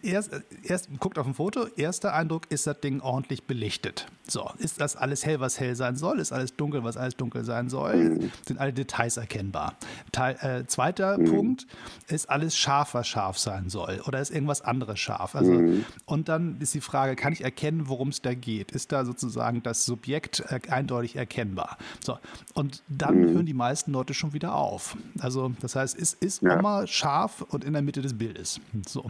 erst, 0.04 0.32
erst 0.64 0.90
guckt 1.00 1.18
auf 1.18 1.26
ein 1.26 1.34
Foto, 1.34 1.66
erster 1.76 2.14
Eindruck 2.14 2.44
ist 2.50 2.68
das 2.68 2.80
Ding 2.82 3.02
ordentlich 3.02 3.48
belichtet. 3.48 4.08
So, 4.28 4.50
ist 4.58 4.82
das 4.82 4.96
alles 4.96 5.26
hell, 5.26 5.40
was 5.40 5.55
hell 5.60 5.76
sein 5.76 5.96
soll? 5.96 6.20
Ist 6.20 6.32
alles 6.32 6.56
dunkel, 6.56 6.84
was 6.84 6.98
alles 6.98 7.16
dunkel 7.16 7.44
sein 7.44 7.70
soll? 7.70 7.96
Mhm. 7.96 8.32
Sind 8.48 8.60
alle 8.60 8.74
Details 8.74 9.18
erkennbar? 9.18 9.76
Teil, 10.12 10.36
äh, 10.42 10.66
zweiter 10.68 11.18
mhm. 11.18 11.26
Punkt, 11.26 11.68
ist 12.08 12.30
alles 12.30 12.58
scharf, 12.58 12.94
was 12.94 13.08
scharf 13.08 13.38
sein 13.38 13.70
soll? 13.70 14.02
Oder 14.08 14.20
ist 14.20 14.32
irgendwas 14.32 14.62
anderes 14.62 15.00
scharf? 15.00 15.36
Also, 15.36 15.52
mhm. 15.52 15.86
Und 16.06 16.30
dann 16.30 16.58
ist 16.60 16.74
die 16.74 16.82
Frage, 16.82 17.16
kann 17.16 17.34
ich 17.34 17.44
erkennen, 17.44 17.88
worum 17.88 18.10
es 18.10 18.22
da 18.22 18.34
geht? 18.34 18.72
Ist 18.72 18.92
da 18.92 19.06
sozusagen 19.06 19.64
das 19.64 19.86
Subjekt 19.86 20.44
äh, 20.50 20.60
eindeutig 20.70 21.16
erkennbar? 21.16 21.78
So, 22.04 22.18
und 22.54 22.84
dann 22.88 23.20
mhm. 23.20 23.34
hören 23.34 23.46
die 23.46 23.54
meisten 23.54 23.92
Leute 23.92 24.14
schon 24.14 24.34
wieder 24.34 24.56
auf. 24.56 24.98
Also, 25.20 25.54
das 25.62 25.76
heißt, 25.76 25.96
ist, 25.96 26.22
ist 26.24 26.42
ja. 26.42 26.58
Oma 26.58 26.88
scharf 26.88 27.42
und 27.42 27.64
in 27.64 27.74
der 27.74 27.82
Mitte 27.82 28.02
des 28.02 28.18
Bildes? 28.18 28.60
So. 28.88 29.10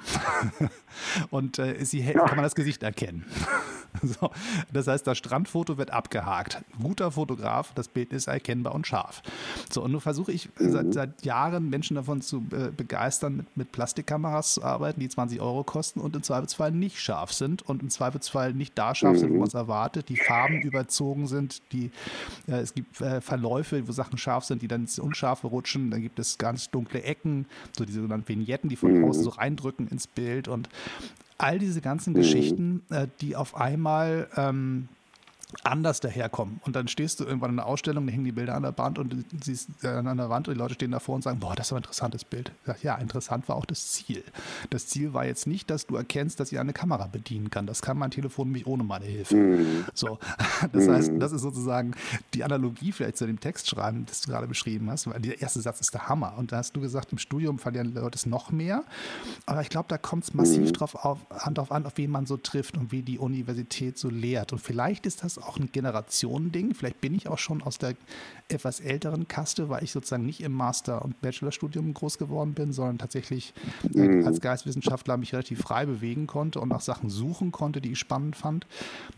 und 1.29 1.59
äh, 1.59 1.73
ist 1.73 1.91
sie 1.91 2.01
hell, 2.01 2.15
kann 2.15 2.35
man 2.35 2.43
das 2.43 2.55
Gesicht 2.55 2.83
erkennen? 2.83 3.25
so. 4.01 4.31
Das 4.71 4.87
heißt, 4.87 5.05
das 5.05 5.17
Strandfoto 5.17 5.77
wird 5.77 5.91
abgehakt. 5.91 6.34
Guter 6.81 7.11
Fotograf, 7.11 7.73
das 7.75 7.87
Bild 7.87 8.11
ist 8.11 8.27
erkennbar 8.27 8.75
und 8.75 8.87
scharf. 8.87 9.21
So, 9.71 9.83
und 9.83 9.91
nun 9.91 10.01
versuche 10.01 10.31
ich 10.31 10.49
mhm. 10.59 10.71
seit, 10.71 10.93
seit, 10.93 11.25
Jahren 11.25 11.69
Menschen 11.69 11.95
davon 11.95 12.21
zu 12.21 12.45
äh, 12.51 12.71
begeistern, 12.75 13.37
mit, 13.37 13.57
mit 13.57 13.71
Plastikkameras 13.71 14.55
zu 14.55 14.63
arbeiten, 14.63 14.99
die 14.99 15.09
20 15.09 15.39
Euro 15.39 15.63
kosten 15.63 15.99
und 15.99 16.15
im 16.15 16.23
Zweifelsfall 16.23 16.71
nicht 16.71 16.99
scharf 16.99 17.31
sind 17.31 17.61
und 17.61 17.81
im 17.81 17.89
Zweifelsfall 17.89 18.53
nicht 18.53 18.77
da 18.77 18.93
scharf 18.95 19.17
sind, 19.17 19.29
wo 19.29 19.33
mhm. 19.33 19.39
man 19.39 19.47
es 19.47 19.53
erwartet, 19.53 20.09
die 20.09 20.17
Farben 20.17 20.61
überzogen 20.61 21.27
sind, 21.27 21.61
die, 21.71 21.91
äh, 22.47 22.57
es 22.57 22.73
gibt 22.73 22.99
äh, 23.01 23.21
Verläufe, 23.21 23.87
wo 23.87 23.91
Sachen 23.91 24.17
scharf 24.17 24.45
sind, 24.45 24.61
die 24.61 24.67
dann 24.67 24.81
ins 24.81 24.99
Unscharfe 24.99 25.47
rutschen, 25.47 25.91
dann 25.91 26.01
gibt 26.01 26.19
es 26.19 26.37
ganz 26.37 26.69
dunkle 26.69 27.03
Ecken, 27.03 27.45
so 27.77 27.85
die 27.85 27.93
sogenannten 27.93 28.27
Vignetten, 28.27 28.69
die 28.69 28.75
von 28.75 28.93
mhm. 28.93 29.05
außen 29.05 29.23
so 29.23 29.29
reindrücken 29.29 29.87
ins 29.87 30.07
Bild 30.07 30.47
und 30.47 30.69
all 31.37 31.59
diese 31.59 31.81
ganzen. 31.81 32.15
Geschichten, 32.15 32.83
äh, 32.89 33.07
die 33.21 33.35
auf 33.35 33.55
einmal 33.55 34.27
ähm, 34.35 34.87
anders 35.63 35.99
daherkommen. 35.99 36.59
Und 36.65 36.75
dann 36.75 36.87
stehst 36.87 37.19
du 37.19 37.25
irgendwann 37.25 37.51
in 37.51 37.59
einer 37.59 37.67
Ausstellung, 37.67 38.05
da 38.05 38.13
hängen 38.13 38.25
die 38.25 38.31
Bilder 38.31 38.55
an 38.55 38.63
der 38.63 38.77
Wand 38.77 38.99
und 38.99 39.13
du 39.13 39.23
siehst 39.43 39.69
äh, 39.83 39.87
an 39.87 40.17
der 40.17 40.29
Wand 40.29 40.47
und 40.47 40.53
die 40.55 40.59
Leute 40.59 40.75
stehen 40.75 40.91
davor 40.91 41.15
und 41.15 41.23
sagen, 41.23 41.39
boah, 41.39 41.55
das 41.55 41.67
ist 41.67 41.73
ein 41.73 41.77
interessantes 41.77 42.23
Bild. 42.23 42.51
Sag, 42.65 42.83
ja, 42.83 42.95
interessant 42.95 43.47
war 43.47 43.55
auch 43.55 43.65
das 43.65 43.91
Ziel. 43.91 44.23
Das 44.69 44.87
Ziel 44.87 45.13
war 45.13 45.25
jetzt 45.25 45.47
nicht, 45.47 45.69
dass 45.69 45.87
du 45.87 45.95
erkennst, 45.95 46.39
dass 46.39 46.51
ich 46.51 46.59
eine 46.59 46.73
Kamera 46.73 47.07
bedienen 47.07 47.49
kann. 47.49 47.67
Das 47.67 47.81
kann 47.81 47.97
mein 47.97 48.11
Telefon 48.11 48.51
mich 48.51 48.67
ohne 48.67 48.83
meine 48.83 49.05
Hilfe. 49.05 49.35
Mhm. 49.35 49.85
So, 49.93 50.19
das 50.71 50.87
heißt, 50.87 51.11
das 51.19 51.31
ist 51.31 51.41
sozusagen 51.41 51.93
die 52.33 52.43
Analogie 52.43 52.91
vielleicht 52.91 53.17
zu 53.17 53.25
dem 53.25 53.39
Textschreiben, 53.39 54.05
das 54.05 54.21
du 54.21 54.31
gerade 54.31 54.47
beschrieben 54.47 54.89
hast. 54.89 55.07
Weil 55.07 55.19
der 55.21 55.41
erste 55.41 55.61
Satz 55.61 55.81
ist 55.81 55.93
der 55.93 56.07
Hammer. 56.07 56.35
Und 56.37 56.51
da 56.51 56.57
hast 56.57 56.75
du 56.75 56.81
gesagt, 56.81 57.11
im 57.11 57.17
Studium 57.17 57.59
verlieren 57.59 57.93
Leute 57.93 58.15
es 58.15 58.25
noch 58.25 58.51
mehr. 58.51 58.83
Aber 59.45 59.61
ich 59.61 59.69
glaube, 59.69 59.87
da 59.89 59.97
kommt 59.97 60.23
es 60.23 60.33
massiv 60.33 60.69
mhm. 60.69 60.73
drauf, 60.73 60.95
auf, 60.95 61.19
drauf 61.53 61.71
an, 61.71 61.85
auf 61.85 61.97
wen 61.97 62.11
man 62.11 62.25
so 62.25 62.37
trifft 62.37 62.77
und 62.77 62.91
wie 62.91 63.01
die 63.01 63.19
Universität 63.19 63.97
so 63.97 64.09
lehrt. 64.09 64.51
Und 64.53 64.59
vielleicht 64.59 65.05
ist 65.05 65.23
das 65.23 65.37
auch 65.45 65.57
ein 65.57 65.71
Generationending. 65.71 66.73
Vielleicht 66.73 67.01
bin 67.01 67.15
ich 67.15 67.27
auch 67.27 67.37
schon 67.37 67.61
aus 67.61 67.77
der 67.77 67.95
etwas 68.47 68.79
älteren 68.79 69.27
Kaste, 69.27 69.69
weil 69.69 69.83
ich 69.83 69.91
sozusagen 69.91 70.25
nicht 70.25 70.41
im 70.41 70.53
Master- 70.53 71.03
und 71.03 71.19
Bachelorstudium 71.21 71.93
groß 71.93 72.19
geworden 72.19 72.53
bin, 72.53 72.73
sondern 72.73 72.99
tatsächlich 72.99 73.53
mhm. 73.91 74.25
als 74.25 74.39
Geistwissenschaftler 74.39 75.17
mich 75.17 75.33
relativ 75.33 75.61
frei 75.61 75.85
bewegen 75.85 76.27
konnte 76.27 76.59
und 76.59 76.69
nach 76.69 76.81
Sachen 76.81 77.09
suchen 77.09 77.51
konnte, 77.51 77.81
die 77.81 77.93
ich 77.93 77.99
spannend 77.99 78.35
fand. 78.35 78.67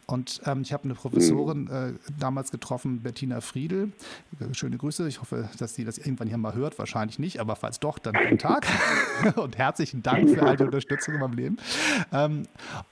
Und 0.05 0.41
ähm, 0.45 0.61
ich 0.61 0.71
habe 0.71 0.85
eine 0.85 0.93
Professorin 0.93 1.63
mhm. 1.65 1.71
äh, 1.71 1.93
damals 2.17 2.51
getroffen, 2.51 3.01
Bettina 3.01 3.41
Friedel. 3.41 3.91
Schöne 4.53 4.77
Grüße. 4.77 5.05
Ich 5.09 5.19
hoffe, 5.19 5.49
dass 5.59 5.75
sie 5.75 5.83
das 5.83 5.97
irgendwann 5.97 6.29
hier 6.29 6.37
mal 6.37 6.53
hört. 6.53 6.79
Wahrscheinlich 6.79 7.19
nicht, 7.19 7.39
aber 7.41 7.57
falls 7.57 7.81
doch, 7.81 7.99
dann 7.99 8.13
guten 8.13 8.37
Tag. 8.37 8.65
und 9.35 9.57
herzlichen 9.57 10.03
Dank 10.03 10.29
für 10.29 10.43
all 10.43 10.55
die 10.55 10.63
Unterstützung 10.63 11.15
in 11.15 11.19
meinem 11.19 11.33
Leben. 11.33 11.57
Ähm, 12.13 12.43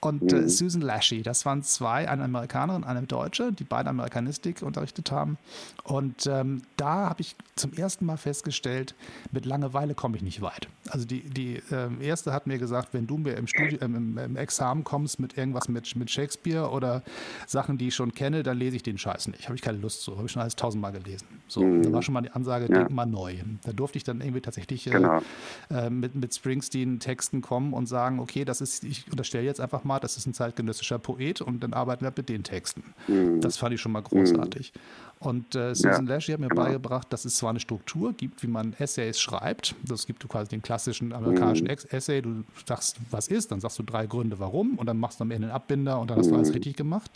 und 0.01 0.33
äh, 0.33 0.41
mhm. 0.41 0.49
Susan 0.49 0.81
Lashy, 0.81 1.21
das 1.21 1.45
waren 1.45 1.63
zwei, 1.63 2.09
eine 2.09 2.23
Amerikanerin, 2.23 2.83
eine 2.83 3.03
Deutsche, 3.03 3.24
die 3.29 3.63
beide 3.63 3.89
Amerikanistik 3.89 4.61
unterrichtet 4.61 5.11
haben. 5.11 5.37
Und 5.83 6.27
ähm, 6.27 6.61
da 6.77 7.09
habe 7.09 7.21
ich 7.21 7.35
zum 7.55 7.73
ersten 7.73 8.05
Mal 8.05 8.17
festgestellt, 8.17 8.95
mit 9.31 9.45
Langeweile 9.45 9.95
komme 9.95 10.17
ich 10.17 10.23
nicht 10.23 10.41
weit. 10.41 10.67
Also 10.89 11.05
die, 11.05 11.21
die 11.21 11.61
äh, 11.71 11.89
erste 12.01 12.33
hat 12.33 12.47
mir 12.47 12.57
gesagt, 12.57 12.89
wenn 12.93 13.07
du 13.07 13.17
mir 13.17 13.35
im, 13.35 13.47
Studium, 13.47 13.81
äh, 13.81 13.85
im, 13.85 14.17
im, 14.17 14.35
Examen 14.35 14.83
kommst 14.83 15.19
mit 15.19 15.37
irgendwas 15.37 15.67
mit, 15.69 15.95
mit 15.95 16.09
Shakespeare 16.09 16.69
oder 16.69 17.03
Sachen, 17.47 17.77
die 17.77 17.87
ich 17.87 17.95
schon 17.95 18.13
kenne, 18.13 18.43
dann 18.43 18.57
lese 18.57 18.75
ich 18.75 18.83
den 18.83 18.97
Scheiß 18.97 19.27
nicht. 19.27 19.45
Habe 19.45 19.55
ich 19.55 19.61
keine 19.61 19.77
Lust 19.77 20.01
zu. 20.01 20.15
Habe 20.17 20.25
ich 20.25 20.31
schon 20.31 20.41
alles 20.41 20.55
tausendmal 20.55 20.91
gelesen. 20.91 21.27
So, 21.47 21.61
mhm. 21.61 21.83
da 21.83 21.91
war 21.91 22.01
schon 22.01 22.13
mal 22.13 22.21
die 22.21 22.31
Ansage, 22.31 22.67
ja. 22.69 22.79
denk 22.79 22.91
mal 22.91 23.05
neu. 23.05 23.35
Da 23.63 23.71
durfte 23.71 23.97
ich 23.97 24.03
dann 24.03 24.21
irgendwie 24.21 24.41
tatsächlich 24.41 24.87
äh, 24.87 24.91
genau. 24.91 25.21
äh, 25.69 25.89
mit, 25.89 26.15
mit 26.15 26.33
Springsteen-Texten 26.33 27.41
kommen 27.41 27.73
und 27.73 27.87
sagen, 27.87 28.19
okay, 28.19 28.45
das 28.45 28.61
ist, 28.61 28.83
ich 28.83 29.09
unterstelle 29.09 29.45
jetzt 29.45 29.61
einfach 29.61 29.83
mal, 29.83 29.99
das 29.99 30.17
ist 30.17 30.25
ein 30.25 30.33
zeitgenössischer 30.33 30.99
Poet 30.99 31.41
und 31.41 31.63
dann 31.63 31.73
arbeiten 31.73 32.03
wir 32.03 32.13
mit 32.15 32.29
den 32.29 32.43
Texten. 32.43 32.83
Mhm. 33.07 33.41
Das 33.41 33.57
fand 33.57 33.73
ich 33.73 33.81
schon 33.81 33.91
mal 33.91 34.01
großartig. 34.01 34.73
Mhm. 34.73 35.05
Und 35.19 35.55
äh, 35.55 35.73
Susan 35.73 36.05
ja, 36.05 36.13
Lashley 36.13 36.33
hat 36.33 36.41
mir 36.41 36.49
genau. 36.49 36.63
beigebracht, 36.63 37.11
dass 37.11 37.25
es 37.25 37.37
zwar 37.37 37.49
eine 37.49 37.59
Struktur 37.59 38.13
gibt, 38.13 38.43
wie 38.43 38.47
man 38.47 38.73
Essays 38.77 39.19
schreibt. 39.19 39.73
Das 39.83 40.05
gibt 40.05 40.23
du 40.23 40.27
quasi 40.27 40.49
den 40.49 40.61
klassischen 40.61 41.13
amerikanischen 41.13 41.65
mhm. 41.65 41.77
Essay. 41.89 42.21
Du 42.21 42.43
sagst, 42.67 42.97
was 43.11 43.27
ist, 43.27 43.51
dann 43.51 43.59
sagst 43.59 43.79
du 43.79 43.83
drei 43.83 44.07
Gründe, 44.07 44.39
warum, 44.39 44.77
und 44.77 44.85
dann 44.87 44.97
machst 44.99 45.19
du 45.19 45.23
am 45.23 45.31
Ende 45.31 45.47
einen 45.47 45.55
Abbinder 45.55 45.99
und 45.99 46.09
dann 46.09 46.19
hast 46.19 46.27
mhm. 46.27 46.31
du 46.31 46.35
alles 46.37 46.49
mhm. 46.49 46.55
richtig 46.55 46.75
gemacht. 46.75 47.09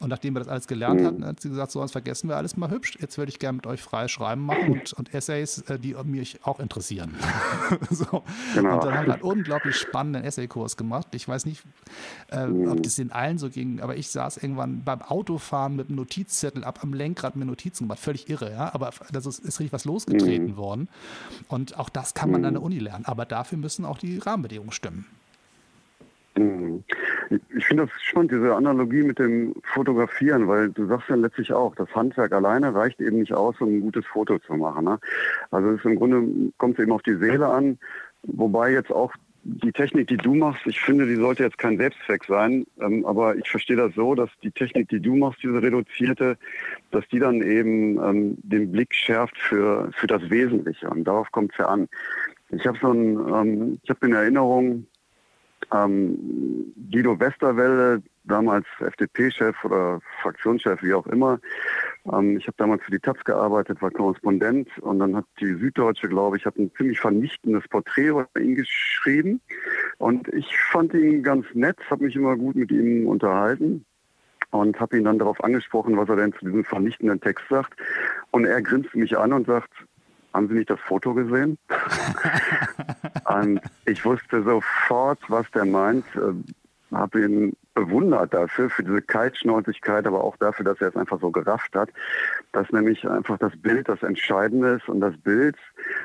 Und 0.00 0.08
nachdem 0.08 0.34
wir 0.34 0.40
das 0.40 0.48
alles 0.48 0.66
gelernt 0.66 1.00
mhm. 1.00 1.06
hatten, 1.06 1.24
hat 1.24 1.40
sie 1.40 1.50
gesagt, 1.50 1.70
so, 1.70 1.80
sonst 1.80 1.92
vergessen 1.92 2.28
wir 2.28 2.36
alles 2.36 2.56
mal 2.56 2.70
hübsch. 2.70 2.96
Jetzt 3.00 3.18
würde 3.18 3.30
ich 3.30 3.38
gerne 3.38 3.56
mit 3.56 3.66
euch 3.66 3.82
freies 3.82 4.10
Schreiben 4.10 4.44
machen 4.46 4.72
und, 4.72 4.92
und 4.94 5.14
Essays, 5.14 5.58
äh, 5.68 5.78
die 5.78 5.94
mich 6.04 6.44
auch 6.44 6.60
interessieren. 6.60 7.14
so. 7.90 8.24
genau. 8.54 8.74
Und 8.74 8.84
dann 8.84 8.94
haben 8.94 9.06
wir 9.06 9.14
einen 9.14 9.22
unglaublich 9.22 9.76
spannenden 9.76 10.24
Essaykurs 10.24 10.76
gemacht. 10.76 11.08
Ich 11.12 11.28
weiß 11.28 11.46
nicht, 11.46 11.62
äh, 12.28 12.44
ob 12.44 12.50
mhm. 12.50 12.82
das 12.82 12.98
in 12.98 13.12
allen 13.12 13.38
so 13.38 13.50
ging, 13.50 13.80
aber 13.80 13.96
ich 13.96 14.08
saß 14.08 14.38
irgendwann 14.38 14.82
beim 14.82 15.02
Autofahren 15.24 15.76
mit 15.76 15.88
einem 15.88 15.96
Notizzettel 15.96 16.64
ab 16.64 16.80
am 16.82 16.92
Lenkrad 16.92 17.34
mir 17.36 17.46
Notizen 17.46 17.84
gemacht. 17.84 17.98
Völlig 17.98 18.28
irre, 18.28 18.50
ja. 18.50 18.74
Aber 18.74 18.90
das 19.12 19.24
ist, 19.24 19.38
ist 19.38 19.58
richtig 19.58 19.72
was 19.72 19.84
losgetreten 19.86 20.52
mhm. 20.52 20.56
worden. 20.56 20.88
Und 21.48 21.78
auch 21.78 21.88
das 21.88 22.12
kann 22.12 22.30
man 22.30 22.42
mhm. 22.42 22.46
an 22.48 22.54
der 22.54 22.62
Uni 22.62 22.78
lernen. 22.78 23.06
Aber 23.06 23.24
dafür 23.24 23.56
müssen 23.56 23.86
auch 23.86 23.98
die 23.98 24.18
Rahmenbedingungen 24.18 24.72
stimmen. 24.72 25.06
Mhm. 26.36 26.84
Ich 27.56 27.64
finde 27.64 27.86
das 27.86 28.02
spannend, 28.02 28.32
diese 28.32 28.54
Analogie 28.54 29.02
mit 29.02 29.18
dem 29.18 29.54
Fotografieren, 29.62 30.46
weil 30.46 30.68
du 30.70 30.86
sagst 30.86 31.08
ja 31.08 31.14
letztlich 31.14 31.52
auch, 31.52 31.74
das 31.74 31.88
Handwerk 31.94 32.32
alleine 32.32 32.74
reicht 32.74 33.00
eben 33.00 33.20
nicht 33.20 33.32
aus, 33.32 33.58
um 33.60 33.68
ein 33.68 33.80
gutes 33.80 34.04
Foto 34.04 34.38
zu 34.40 34.54
machen. 34.54 34.84
Ne? 34.84 34.98
Also 35.50 35.70
es 35.70 35.78
ist 35.78 35.86
im 35.86 35.96
Grunde 35.96 36.52
kommt 36.58 36.78
es 36.78 36.82
eben 36.82 36.92
auf 36.92 37.02
die 37.02 37.16
Seele 37.16 37.48
an, 37.48 37.78
wobei 38.24 38.72
jetzt 38.72 38.92
auch 38.92 39.12
die 39.44 39.72
Technik, 39.72 40.08
die 40.08 40.16
du 40.16 40.34
machst, 40.34 40.66
ich 40.66 40.80
finde, 40.80 41.06
die 41.06 41.16
sollte 41.16 41.42
jetzt 41.42 41.58
kein 41.58 41.76
Selbstzweck 41.76 42.24
sein, 42.24 42.66
ähm, 42.80 43.04
aber 43.04 43.36
ich 43.36 43.48
verstehe 43.48 43.76
das 43.76 43.94
so, 43.94 44.14
dass 44.14 44.30
die 44.42 44.50
Technik, 44.50 44.88
die 44.88 45.00
du 45.00 45.14
machst, 45.16 45.42
diese 45.42 45.62
reduzierte, 45.62 46.38
dass 46.90 47.06
die 47.08 47.18
dann 47.18 47.42
eben 47.42 48.02
ähm, 48.02 48.38
den 48.42 48.72
Blick 48.72 48.94
schärft 48.94 49.38
für, 49.38 49.90
für 49.92 50.06
das 50.06 50.28
Wesentliche 50.30 50.88
und 50.88 51.04
darauf 51.04 51.30
kommt 51.30 51.52
es 51.52 51.58
ja 51.58 51.66
an. 51.66 51.88
Ich 52.50 52.66
habe 52.66 52.78
so 52.80 52.90
ein, 52.90 53.18
ähm, 53.34 53.78
ich 53.82 53.90
habe 53.90 54.06
in 54.06 54.14
Erinnerung, 54.14 54.86
ähm, 55.74 56.72
Guido 56.90 57.18
Westerwelle, 57.18 58.02
damals 58.24 58.66
FDP-Chef 58.80 59.56
oder 59.64 60.00
Fraktionschef, 60.22 60.82
wie 60.82 60.94
auch 60.94 61.06
immer. 61.06 61.40
Ähm, 62.10 62.38
ich 62.38 62.46
habe 62.46 62.56
damals 62.56 62.82
für 62.84 62.90
die 62.90 63.00
Taz 63.00 63.22
gearbeitet, 63.24 63.82
war 63.82 63.90
Korrespondent 63.90 64.68
und 64.78 64.98
dann 64.98 65.16
hat 65.16 65.26
die 65.40 65.54
Süddeutsche, 65.54 66.08
glaube 66.08 66.36
ich, 66.36 66.46
hat 66.46 66.56
ein 66.56 66.70
ziemlich 66.76 67.00
vernichtendes 67.00 67.66
Porträt 67.68 68.08
über 68.08 68.28
ihn 68.38 68.54
geschrieben. 68.54 69.40
Und 69.98 70.28
ich 70.28 70.56
fand 70.70 70.94
ihn 70.94 71.22
ganz 71.22 71.46
nett, 71.54 71.76
habe 71.90 72.04
mich 72.04 72.16
immer 72.16 72.36
gut 72.36 72.56
mit 72.56 72.70
ihm 72.70 73.06
unterhalten 73.06 73.84
und 74.50 74.78
habe 74.78 74.98
ihn 74.98 75.04
dann 75.04 75.18
darauf 75.18 75.42
angesprochen, 75.42 75.96
was 75.96 76.08
er 76.08 76.16
denn 76.16 76.32
zu 76.32 76.44
diesem 76.44 76.64
vernichtenden 76.64 77.20
Text 77.20 77.44
sagt. 77.48 77.74
Und 78.30 78.44
er 78.44 78.62
grinst 78.62 78.94
mich 78.94 79.16
an 79.18 79.32
und 79.32 79.46
sagt, 79.46 79.70
haben 80.32 80.48
Sie 80.48 80.54
nicht 80.54 80.70
das 80.70 80.80
Foto 80.80 81.14
gesehen? 81.14 81.58
und 83.26 83.60
ich 83.86 84.04
wusste 84.04 84.42
sofort, 84.42 85.18
was 85.28 85.50
der 85.52 85.64
meint, 85.64 86.04
äh, 86.16 86.34
habe 86.94 87.22
ihn 87.22 87.56
bewundert 87.74 88.32
dafür, 88.32 88.70
für 88.70 88.84
diese 88.84 89.02
Kaltschnäuzigkeit, 89.02 90.06
aber 90.06 90.22
auch 90.22 90.36
dafür, 90.36 90.64
dass 90.64 90.80
er 90.80 90.88
es 90.88 90.96
einfach 90.96 91.20
so 91.20 91.30
gerafft 91.30 91.74
hat, 91.74 91.90
dass 92.52 92.70
nämlich 92.70 93.06
einfach 93.08 93.36
das 93.38 93.52
Bild 93.56 93.88
das 93.88 94.02
Entscheidende 94.02 94.74
ist 94.74 94.88
und 94.88 95.00
das 95.00 95.16
Bild, 95.16 95.56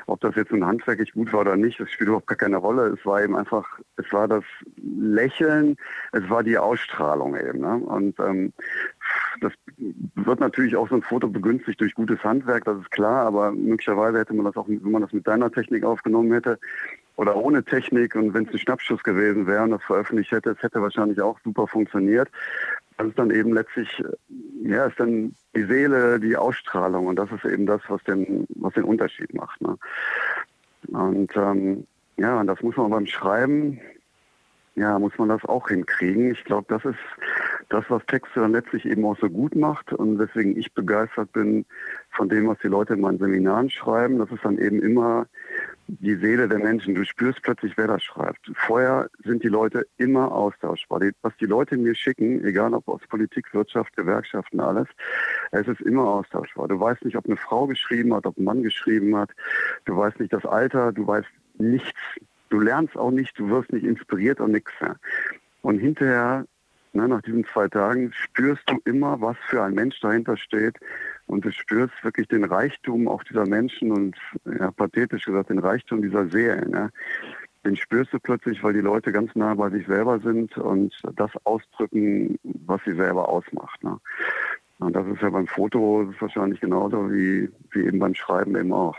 ob 0.06 0.20
das 0.20 0.34
jetzt 0.34 0.52
ein 0.52 0.66
handwerklich 0.66 1.12
gut 1.12 1.32
war 1.32 1.42
oder 1.42 1.56
nicht, 1.56 1.78
das 1.78 1.90
spielt 1.90 2.08
überhaupt 2.08 2.26
gar 2.26 2.36
keine 2.36 2.56
Rolle. 2.56 2.88
Es 2.88 3.06
war 3.06 3.22
eben 3.22 3.36
einfach, 3.36 3.66
es 3.96 4.12
war 4.12 4.26
das 4.26 4.44
Lächeln, 4.76 5.76
es 6.12 6.28
war 6.28 6.42
die 6.42 6.58
Ausstrahlung 6.58 7.36
eben. 7.36 7.60
Ne? 7.60 7.76
Und 7.76 8.18
ähm, 8.18 8.52
das 9.40 9.52
wird 10.14 10.40
natürlich 10.40 10.76
auch 10.76 10.88
so 10.88 10.96
ein 10.96 11.02
Foto 11.02 11.28
begünstigt 11.28 11.80
durch 11.80 11.94
gutes 11.94 12.22
Handwerk, 12.22 12.64
das 12.64 12.78
ist 12.80 12.90
klar, 12.90 13.26
aber 13.26 13.52
möglicherweise 13.52 14.18
hätte 14.18 14.34
man 14.34 14.44
das 14.44 14.56
auch, 14.56 14.68
wenn 14.68 14.90
man 14.90 15.02
das 15.02 15.12
mit 15.12 15.26
deiner 15.26 15.50
Technik 15.50 15.84
aufgenommen 15.84 16.32
hätte 16.32 16.58
oder 17.16 17.36
ohne 17.36 17.62
Technik 17.64 18.14
und 18.14 18.34
wenn 18.34 18.46
es 18.46 18.52
ein 18.52 18.58
Schnappschuss 18.58 19.02
gewesen 19.02 19.46
wäre 19.46 19.64
und 19.64 19.70
das 19.70 19.82
veröffentlicht 19.82 20.32
hätte, 20.32 20.50
es 20.50 20.62
hätte 20.62 20.82
wahrscheinlich 20.82 21.20
auch 21.20 21.38
super 21.44 21.66
funktioniert. 21.66 22.28
Das 22.96 23.08
ist 23.08 23.18
dann 23.18 23.30
eben 23.30 23.54
letztlich, 23.54 24.02
ja, 24.62 24.86
ist 24.86 25.00
dann 25.00 25.34
die 25.54 25.64
Seele, 25.64 26.20
die 26.20 26.36
Ausstrahlung 26.36 27.06
und 27.06 27.16
das 27.16 27.30
ist 27.32 27.44
eben 27.44 27.66
das, 27.66 27.80
was 27.88 28.02
den, 28.04 28.46
was 28.56 28.74
den 28.74 28.84
Unterschied 28.84 29.32
macht. 29.34 29.60
Ne? 29.60 29.76
Und 30.88 31.34
ähm, 31.36 31.86
ja, 32.16 32.40
und 32.40 32.46
das 32.46 32.60
muss 32.62 32.76
man 32.76 32.90
beim 32.90 33.06
Schreiben, 33.06 33.80
ja, 34.76 34.98
muss 34.98 35.16
man 35.18 35.28
das 35.28 35.44
auch 35.44 35.68
hinkriegen. 35.68 36.30
Ich 36.30 36.44
glaube, 36.44 36.66
das 36.68 36.84
ist 36.84 36.98
das, 37.68 37.84
was 37.88 38.04
Texte 38.06 38.40
dann 38.40 38.52
letztlich 38.52 38.86
eben 38.86 39.04
auch 39.04 39.18
so 39.18 39.28
gut 39.28 39.54
macht 39.54 39.92
und 39.92 40.18
weswegen 40.18 40.56
ich 40.56 40.72
begeistert 40.72 41.32
bin 41.32 41.66
von 42.10 42.28
dem, 42.28 42.48
was 42.48 42.58
die 42.58 42.68
Leute 42.68 42.94
in 42.94 43.00
meinen 43.00 43.18
Seminaren 43.18 43.68
schreiben. 43.68 44.18
Das 44.18 44.30
ist 44.30 44.44
dann 44.44 44.58
eben 44.58 44.80
immer 44.80 45.26
die 45.86 46.14
Seele 46.14 46.48
der 46.48 46.58
Menschen. 46.58 46.94
Du 46.94 47.04
spürst 47.04 47.42
plötzlich, 47.42 47.76
wer 47.76 47.88
das 47.88 48.02
schreibt. 48.02 48.50
Vorher 48.54 49.10
sind 49.24 49.42
die 49.42 49.48
Leute 49.48 49.86
immer 49.98 50.30
austauschbar. 50.32 51.00
Was 51.22 51.36
die 51.38 51.46
Leute 51.46 51.76
mir 51.76 51.94
schicken, 51.94 52.44
egal 52.44 52.72
ob 52.74 52.88
aus 52.88 53.00
Politik, 53.08 53.52
Wirtschaft, 53.52 53.96
Gewerkschaften, 53.96 54.60
alles, 54.60 54.88
es 55.50 55.66
ist 55.66 55.80
immer 55.80 56.06
austauschbar. 56.06 56.68
Du 56.68 56.78
weißt 56.78 57.04
nicht, 57.04 57.16
ob 57.16 57.26
eine 57.26 57.36
Frau 57.36 57.66
geschrieben 57.66 58.14
hat, 58.14 58.26
ob 58.26 58.38
ein 58.38 58.44
Mann 58.44 58.62
geschrieben 58.62 59.16
hat. 59.16 59.30
Du 59.84 59.96
weißt 59.96 60.20
nicht 60.20 60.32
das 60.32 60.46
Alter, 60.46 60.92
du 60.92 61.06
weißt 61.06 61.28
nichts. 61.58 61.98
Du 62.50 62.60
lernst 62.60 62.96
auch 62.96 63.10
nicht, 63.10 63.38
du 63.38 63.48
wirst 63.48 63.72
nicht 63.72 63.84
inspiriert 63.84 64.40
und 64.40 64.52
nichts. 64.52 64.72
Und 65.62 65.78
hinterher 65.78 66.44
Ne, 66.92 67.06
nach 67.06 67.22
diesen 67.22 67.44
zwei 67.44 67.68
Tagen 67.68 68.12
spürst 68.12 68.68
du 68.68 68.80
immer, 68.84 69.20
was 69.20 69.36
für 69.48 69.62
ein 69.62 69.74
Mensch 69.74 70.00
dahinter 70.00 70.36
steht 70.36 70.76
und 71.26 71.44
du 71.44 71.52
spürst 71.52 71.94
wirklich 72.02 72.26
den 72.26 72.42
Reichtum 72.42 73.06
auch 73.06 73.22
dieser 73.22 73.46
Menschen 73.46 73.92
und 73.92 74.16
ja, 74.58 74.72
pathetisch 74.72 75.24
gesagt 75.24 75.50
den 75.50 75.60
Reichtum 75.60 76.02
dieser 76.02 76.28
Seelen. 76.30 76.70
Ne? 76.70 76.90
Den 77.64 77.76
spürst 77.76 78.12
du 78.12 78.18
plötzlich, 78.18 78.64
weil 78.64 78.72
die 78.72 78.80
Leute 78.80 79.12
ganz 79.12 79.36
nah 79.36 79.54
bei 79.54 79.70
sich 79.70 79.86
selber 79.86 80.18
sind 80.18 80.56
und 80.58 80.92
das 81.14 81.30
ausdrücken, 81.44 82.40
was 82.42 82.80
sie 82.84 82.94
selber 82.94 83.28
ausmacht. 83.28 83.84
Ne? 83.84 83.96
Und 84.80 84.96
das 84.96 85.06
ist 85.06 85.22
ja 85.22 85.30
beim 85.30 85.46
Foto 85.46 86.12
wahrscheinlich 86.18 86.60
genauso 86.60 87.12
wie, 87.12 87.48
wie 87.70 87.84
eben 87.84 88.00
beim 88.00 88.16
Schreiben 88.16 88.56
eben 88.56 88.72
auch. 88.72 88.96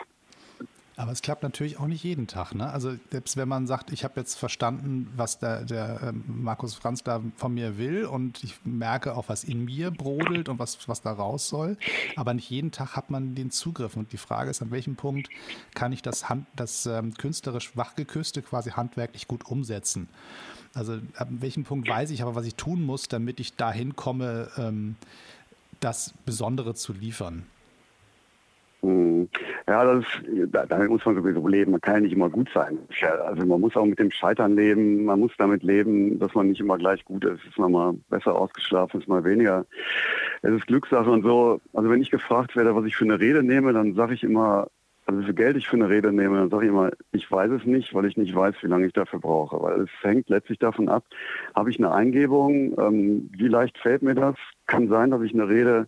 Aber 1.01 1.13
es 1.13 1.23
klappt 1.23 1.41
natürlich 1.41 1.79
auch 1.79 1.87
nicht 1.87 2.03
jeden 2.03 2.27
Tag. 2.27 2.53
Ne? 2.53 2.69
Also 2.69 2.95
selbst 3.09 3.35
wenn 3.35 3.49
man 3.49 3.65
sagt, 3.65 3.91
ich 3.91 4.03
habe 4.03 4.19
jetzt 4.19 4.35
verstanden, 4.35 5.11
was 5.15 5.39
der, 5.39 5.65
der 5.65 5.99
äh, 6.03 6.11
Markus 6.27 6.75
Franz 6.75 7.01
da 7.01 7.23
von 7.37 7.55
mir 7.55 7.79
will 7.79 8.05
und 8.05 8.43
ich 8.43 8.63
merke 8.65 9.17
auch, 9.17 9.27
was 9.27 9.43
in 9.43 9.65
mir 9.65 9.89
brodelt 9.89 10.47
und 10.47 10.59
was, 10.59 10.87
was 10.87 11.01
da 11.01 11.11
raus 11.11 11.49
soll. 11.49 11.75
Aber 12.17 12.35
nicht 12.35 12.51
jeden 12.51 12.69
Tag 12.69 12.95
hat 12.95 13.09
man 13.09 13.33
den 13.33 13.49
Zugriff. 13.49 13.97
Und 13.97 14.13
die 14.13 14.17
Frage 14.17 14.51
ist, 14.51 14.61
an 14.61 14.69
welchem 14.69 14.95
Punkt 14.95 15.29
kann 15.73 15.91
ich 15.91 16.03
das, 16.03 16.29
Hand, 16.29 16.45
das 16.55 16.85
ähm, 16.85 17.15
künstlerisch 17.15 17.75
wachgeküsste 17.75 18.43
quasi 18.43 18.69
handwerklich 18.69 19.27
gut 19.27 19.47
umsetzen? 19.47 20.07
Also 20.75 20.99
ab 21.15 21.29
welchem 21.31 21.63
Punkt 21.63 21.89
weiß 21.89 22.11
ich 22.11 22.21
aber, 22.21 22.35
was 22.35 22.45
ich 22.45 22.53
tun 22.53 22.83
muss, 22.83 23.07
damit 23.07 23.39
ich 23.39 23.55
dahin 23.55 23.95
komme, 23.95 24.51
ähm, 24.55 24.97
das 25.79 26.13
Besondere 26.27 26.75
zu 26.75 26.93
liefern? 26.93 27.47
Hm. 28.81 29.29
Ja, 29.67 29.85
das 29.85 30.03
ist, 30.23 30.49
damit 30.51 30.89
muss 30.89 31.05
man 31.05 31.15
sowieso 31.15 31.47
leben. 31.47 31.71
Man 31.71 31.81
kann 31.81 31.95
ja 31.95 31.99
nicht 32.01 32.13
immer 32.13 32.29
gut 32.29 32.49
sein. 32.53 32.79
Also 33.25 33.45
man 33.45 33.61
muss 33.61 33.75
auch 33.75 33.85
mit 33.85 33.99
dem 33.99 34.11
Scheitern 34.11 34.55
leben. 34.55 35.05
Man 35.05 35.19
muss 35.19 35.31
damit 35.37 35.63
leben, 35.63 36.19
dass 36.19 36.33
man 36.33 36.49
nicht 36.49 36.59
immer 36.59 36.77
gleich 36.77 37.05
gut 37.05 37.23
ist. 37.25 37.45
Ist 37.45 37.59
man 37.59 37.71
mal 37.71 37.93
besser 38.09 38.35
ausgeschlafen, 38.35 38.99
ist 38.99 39.07
mal 39.07 39.23
weniger. 39.23 39.65
Es 40.41 40.51
ist 40.51 40.67
Glückssache 40.67 41.09
und 41.09 41.23
so. 41.23 41.61
Also 41.73 41.89
wenn 41.89 42.01
ich 42.01 42.09
gefragt 42.09 42.55
werde, 42.55 42.75
was 42.75 42.85
ich 42.85 42.95
für 42.95 43.05
eine 43.05 43.19
Rede 43.19 43.43
nehme, 43.43 43.71
dann 43.73 43.93
sage 43.93 44.15
ich 44.15 44.23
immer, 44.23 44.67
also 45.05 45.19
wie 45.21 45.25
viel 45.25 45.33
Geld 45.33 45.57
ich 45.57 45.67
für 45.67 45.75
eine 45.75 45.89
Rede 45.89 46.11
nehme, 46.11 46.37
dann 46.37 46.49
sage 46.49 46.65
ich 46.65 46.69
immer, 46.69 46.91
ich 47.11 47.29
weiß 47.31 47.51
es 47.51 47.65
nicht, 47.65 47.93
weil 47.93 48.05
ich 48.05 48.17
nicht 48.17 48.35
weiß, 48.35 48.55
wie 48.61 48.67
lange 48.67 48.87
ich 48.87 48.93
dafür 48.93 49.19
brauche. 49.19 49.61
Weil 49.61 49.81
es 49.81 49.89
hängt 50.01 50.29
letztlich 50.29 50.57
davon 50.57 50.89
ab, 50.89 51.03
habe 51.55 51.69
ich 51.69 51.77
eine 51.77 51.91
Eingebung, 51.91 52.77
ähm, 52.79 53.29
wie 53.37 53.47
leicht 53.47 53.77
fällt 53.77 54.01
mir 54.01 54.15
das? 54.15 54.35
Kann 54.67 54.87
sein, 54.87 55.11
dass 55.11 55.21
ich 55.21 55.33
eine 55.33 55.49
Rede 55.49 55.87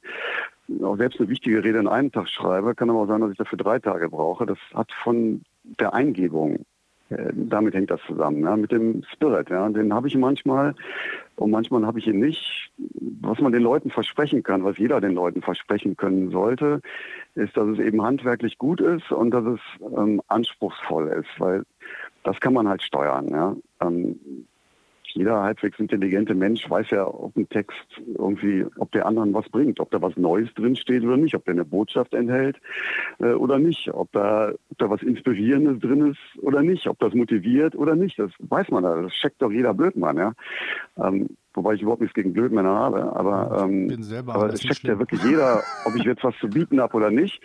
auch 0.84 0.98
selbst 0.98 1.20
eine 1.20 1.30
wichtige 1.30 1.64
Rede 1.64 1.80
in 1.80 1.88
einem 1.88 2.12
Tag 2.12 2.30
schreibe, 2.30 2.76
kann 2.76 2.90
aber 2.90 3.00
auch 3.00 3.08
sein, 3.08 3.22
dass 3.22 3.32
ich 3.32 3.38
dafür 3.38 3.58
drei 3.58 3.80
Tage 3.80 4.10
brauche. 4.10 4.46
Das 4.46 4.58
hat 4.74 4.92
von 5.04 5.42
der 5.80 5.94
Eingebung, 5.94 6.66
äh, 7.10 7.32
damit 7.34 7.74
hängt 7.74 7.92
das 7.92 8.02
zusammen, 8.08 8.44
ja, 8.44 8.56
mit 8.56 8.72
dem 8.72 9.04
Spirit. 9.14 9.50
Ja. 9.50 9.68
Den 9.70 9.94
habe 9.94 10.08
ich 10.08 10.16
manchmal 10.16 10.76
und 11.36 11.52
manchmal 11.52 11.86
habe 11.86 12.00
ich 12.00 12.08
ihn 12.08 12.20
nicht. 12.20 12.72
Was 13.22 13.40
man 13.40 13.52
den 13.52 13.64
Leuten 13.64 13.90
versprechen 13.90 14.44
kann, 14.44 14.64
was 14.64 14.78
jeder 14.78 15.02
den 15.02 15.14
Leuten 15.14 15.42
versprechen 15.42 15.96
können 15.98 16.32
sollte, 16.32 16.82
ist, 17.36 17.56
dass 17.58 17.68
es 17.68 17.80
eben 17.80 18.02
handwerklich 18.02 18.58
gut 18.58 18.82
ist 18.82 19.12
und 19.12 19.32
dass 19.32 19.46
es 19.46 19.60
ähm, 19.98 20.22
anspruchsvoll 20.28 21.08
ist, 21.08 21.40
weil 21.40 21.64
das 22.24 22.40
kann 22.40 22.54
man 22.54 22.68
halt 22.68 22.84
steuern. 22.84 23.30
Ja. 23.30 23.56
Ähm, 23.82 24.20
jeder 25.13 25.41
halbwegs 25.41 25.80
intelligente 25.80 26.36
Mensch 26.36 26.69
weiß 26.69 26.89
ja, 26.91 27.08
ob 27.08 27.36
ein 27.36 27.47
Text 27.49 27.88
irgendwie, 28.17 28.65
ob 28.78 28.91
der 28.91 29.06
anderen 29.06 29.34
was 29.34 29.47
bringt, 29.49 29.80
ob 29.80 29.91
da 29.91 30.02
was 30.02 30.15
Neues 30.17 30.54
drin 30.56 30.76
steht 30.76 31.04
oder 31.04 31.17
nicht, 31.17 31.36
ob 31.36 31.45
der 31.45 31.54
eine 31.54 31.65
Botschaft 31.65 32.13
enthält 32.13 32.58
äh, 33.19 33.34
oder 33.34 33.60
nicht, 33.60 33.93
ob 33.93 34.12
da, 34.12 34.52
ob 34.69 34.78
da 34.78 34.89
was 34.89 35.02
Inspirierendes 35.02 35.80
drin 35.80 36.12
ist 36.12 36.43
oder 36.43 36.62
nicht, 36.62 36.88
ob 36.88 36.99
das 36.99 37.13
motiviert 37.13 37.76
oder 37.76 37.95
nicht. 37.95 38.19
Das 38.19 38.32
weiß 38.39 38.69
man 38.69 38.84
da. 38.84 39.02
Das 39.02 39.13
checkt 39.13 39.41
doch 39.41 39.52
jeder 39.52 39.73
Blödmann, 39.73 40.17
ja. 40.17 40.34
Ähm, 40.97 41.30
wobei 41.54 41.76
ich 41.76 41.82
überhaupt 41.82 42.02
nichts 42.02 42.15
gegen 42.15 42.34
Blödmänner 42.34 42.73
habe, 42.73 43.15
aber, 43.15 43.63
ähm, 43.63 43.95
aber 44.28 44.54
es 44.54 44.62
checkt 44.62 44.84
ja 44.84 44.97
wirklich 44.97 45.23
jeder, 45.23 45.62
ob 45.86 45.95
ich 45.95 46.04
jetzt 46.04 46.23
was 46.23 46.36
zu 46.39 46.49
bieten 46.49 46.82
habe 46.82 46.95
oder 46.95 47.12
nicht. 47.12 47.41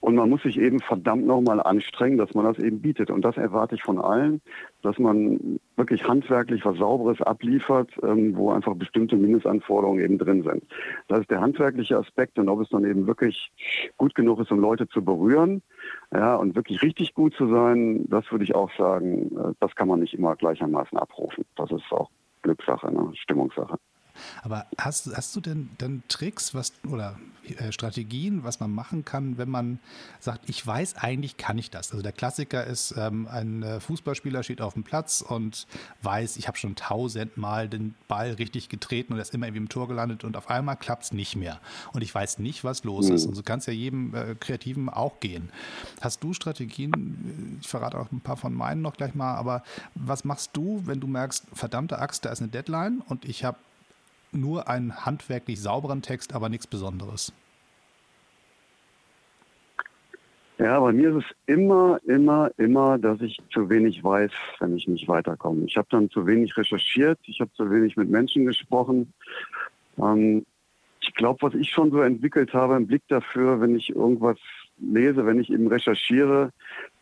Und 0.00 0.14
man 0.14 0.30
muss 0.30 0.42
sich 0.42 0.58
eben 0.58 0.78
verdammt 0.80 1.26
nochmal 1.26 1.60
anstrengen, 1.60 2.18
dass 2.18 2.32
man 2.34 2.44
das 2.44 2.58
eben 2.58 2.80
bietet. 2.80 3.10
Und 3.10 3.22
das 3.22 3.36
erwarte 3.36 3.74
ich 3.74 3.82
von 3.82 3.98
allen, 3.98 4.40
dass 4.82 4.98
man 4.98 5.58
wirklich 5.76 6.06
handwerklich 6.06 6.64
was 6.64 6.76
Sauberes 6.78 7.20
abliefert, 7.20 7.90
ähm, 8.02 8.36
wo 8.36 8.50
einfach 8.50 8.74
bestimmte 8.74 9.16
Mindestanforderungen 9.16 10.04
eben 10.04 10.18
drin 10.18 10.42
sind. 10.42 10.64
Das 11.08 11.20
ist 11.20 11.30
der 11.30 11.40
handwerkliche 11.40 11.96
Aspekt 11.96 12.38
und 12.38 12.48
ob 12.48 12.60
es 12.60 12.68
dann 12.68 12.84
eben 12.84 13.06
wirklich 13.06 13.50
gut 13.96 14.14
genug 14.14 14.40
ist, 14.40 14.52
um 14.52 14.60
Leute 14.60 14.88
zu 14.88 15.04
berühren, 15.04 15.62
ja, 16.12 16.36
und 16.36 16.54
wirklich 16.54 16.82
richtig 16.82 17.14
gut 17.14 17.34
zu 17.34 17.48
sein, 17.48 18.06
das 18.08 18.30
würde 18.30 18.44
ich 18.44 18.54
auch 18.54 18.70
sagen, 18.76 19.36
äh, 19.36 19.54
das 19.60 19.74
kann 19.74 19.88
man 19.88 20.00
nicht 20.00 20.14
immer 20.14 20.36
gleichermaßen 20.36 20.98
abrufen. 20.98 21.44
Das 21.56 21.70
ist 21.70 21.90
auch 21.90 22.10
Glückssache, 22.42 22.92
ne? 22.92 23.10
Stimmungssache. 23.14 23.76
Aber 24.42 24.66
hast, 24.78 25.14
hast 25.14 25.34
du 25.36 25.40
denn 25.40 25.70
dann 25.78 26.02
Tricks 26.08 26.54
was, 26.54 26.72
oder 26.88 27.18
äh, 27.56 27.72
Strategien, 27.72 28.44
was 28.44 28.60
man 28.60 28.70
machen 28.70 29.04
kann, 29.04 29.38
wenn 29.38 29.48
man 29.48 29.78
sagt, 30.20 30.48
ich 30.48 30.64
weiß, 30.66 30.96
eigentlich 30.96 31.36
kann 31.36 31.58
ich 31.58 31.70
das? 31.70 31.92
Also 31.92 32.02
der 32.02 32.12
Klassiker 32.12 32.64
ist, 32.64 32.94
ähm, 32.96 33.26
ein 33.28 33.62
äh, 33.62 33.80
Fußballspieler 33.80 34.42
steht 34.42 34.60
auf 34.60 34.74
dem 34.74 34.84
Platz 34.84 35.22
und 35.26 35.66
weiß, 36.02 36.36
ich 36.36 36.48
habe 36.48 36.58
schon 36.58 36.76
tausendmal 36.76 37.68
den 37.68 37.94
Ball 38.06 38.32
richtig 38.32 38.68
getreten 38.68 39.12
und 39.12 39.18
er 39.18 39.22
ist 39.22 39.34
immer 39.34 39.46
irgendwie 39.46 39.62
im 39.62 39.68
Tor 39.68 39.88
gelandet 39.88 40.24
und 40.24 40.36
auf 40.36 40.50
einmal 40.50 40.76
klappt 40.76 41.04
es 41.04 41.12
nicht 41.12 41.36
mehr. 41.36 41.60
Und 41.92 42.02
ich 42.02 42.14
weiß 42.14 42.38
nicht, 42.38 42.64
was 42.64 42.84
los 42.84 43.08
mhm. 43.08 43.14
ist. 43.14 43.26
Und 43.26 43.34
so 43.34 43.42
kann 43.42 43.60
es 43.60 43.66
ja 43.66 43.72
jedem 43.72 44.14
äh, 44.14 44.34
Kreativen 44.34 44.88
auch 44.88 45.20
gehen. 45.20 45.50
Hast 46.00 46.22
du 46.22 46.32
Strategien? 46.32 47.58
Ich 47.60 47.68
verrate 47.68 47.98
auch 47.98 48.10
ein 48.12 48.20
paar 48.20 48.36
von 48.36 48.52
meinen 48.54 48.82
noch 48.82 48.96
gleich 48.96 49.14
mal, 49.14 49.34
aber 49.34 49.62
was 49.94 50.24
machst 50.24 50.50
du, 50.52 50.82
wenn 50.84 51.00
du 51.00 51.06
merkst, 51.06 51.46
verdammte 51.52 51.98
Axt, 51.98 52.24
da 52.24 52.30
ist 52.30 52.40
eine 52.40 52.48
Deadline 52.48 53.02
und 53.06 53.24
ich 53.24 53.44
habe 53.44 53.58
nur 54.32 54.68
einen 54.68 55.04
handwerklich 55.04 55.60
sauberen 55.60 56.02
Text, 56.02 56.34
aber 56.34 56.48
nichts 56.48 56.66
Besonderes. 56.66 57.32
Ja, 60.58 60.80
bei 60.80 60.92
mir 60.92 61.16
ist 61.16 61.24
es 61.24 61.36
immer, 61.46 62.00
immer, 62.04 62.50
immer, 62.56 62.98
dass 62.98 63.20
ich 63.20 63.38
zu 63.52 63.70
wenig 63.70 64.02
weiß, 64.02 64.32
wenn 64.58 64.76
ich 64.76 64.88
nicht 64.88 65.06
weiterkomme. 65.06 65.64
Ich 65.66 65.76
habe 65.76 65.86
dann 65.90 66.10
zu 66.10 66.26
wenig 66.26 66.56
recherchiert, 66.56 67.18
ich 67.26 67.40
habe 67.40 67.52
zu 67.52 67.70
wenig 67.70 67.96
mit 67.96 68.10
Menschen 68.10 68.44
gesprochen. 68.44 69.12
Ähm, 69.98 70.44
ich 71.00 71.14
glaube, 71.14 71.42
was 71.42 71.54
ich 71.54 71.70
schon 71.70 71.92
so 71.92 72.00
entwickelt 72.00 72.52
habe, 72.54 72.74
einen 72.74 72.88
Blick 72.88 73.02
dafür, 73.06 73.60
wenn 73.60 73.76
ich 73.76 73.90
irgendwas 73.90 74.38
lese, 74.80 75.26
wenn 75.26 75.40
ich 75.40 75.50
eben 75.50 75.66
recherchiere, 75.66 76.52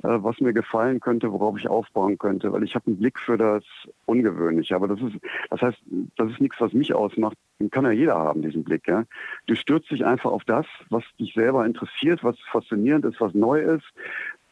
äh, 0.02 0.08
was 0.08 0.40
mir 0.40 0.52
gefallen 0.52 1.00
könnte, 1.00 1.32
worauf 1.32 1.58
ich 1.58 1.68
aufbauen 1.68 2.18
könnte, 2.18 2.52
weil 2.52 2.62
ich 2.62 2.74
habe 2.74 2.86
einen 2.86 2.98
Blick 2.98 3.18
für 3.18 3.36
das 3.36 3.64
Ungewöhnliche. 4.06 4.74
Aber 4.74 4.88
das 4.88 5.00
ist, 5.00 5.16
das 5.50 5.62
heißt, 5.62 5.78
das 6.16 6.30
ist 6.30 6.40
nichts, 6.40 6.60
was 6.60 6.72
mich 6.72 6.94
ausmacht. 6.94 7.36
Den 7.58 7.70
kann 7.70 7.84
ja 7.84 7.90
jeder 7.90 8.16
haben, 8.16 8.42
diesen 8.42 8.64
Blick. 8.64 8.86
Ja? 8.86 9.04
Du 9.46 9.54
stürzt 9.54 9.90
dich 9.90 10.04
einfach 10.04 10.30
auf 10.30 10.44
das, 10.44 10.66
was 10.90 11.04
dich 11.18 11.32
selber 11.34 11.64
interessiert, 11.64 12.22
was 12.22 12.38
faszinierend 12.50 13.04
ist, 13.04 13.20
was 13.20 13.34
neu 13.34 13.60
ist. 13.60 13.86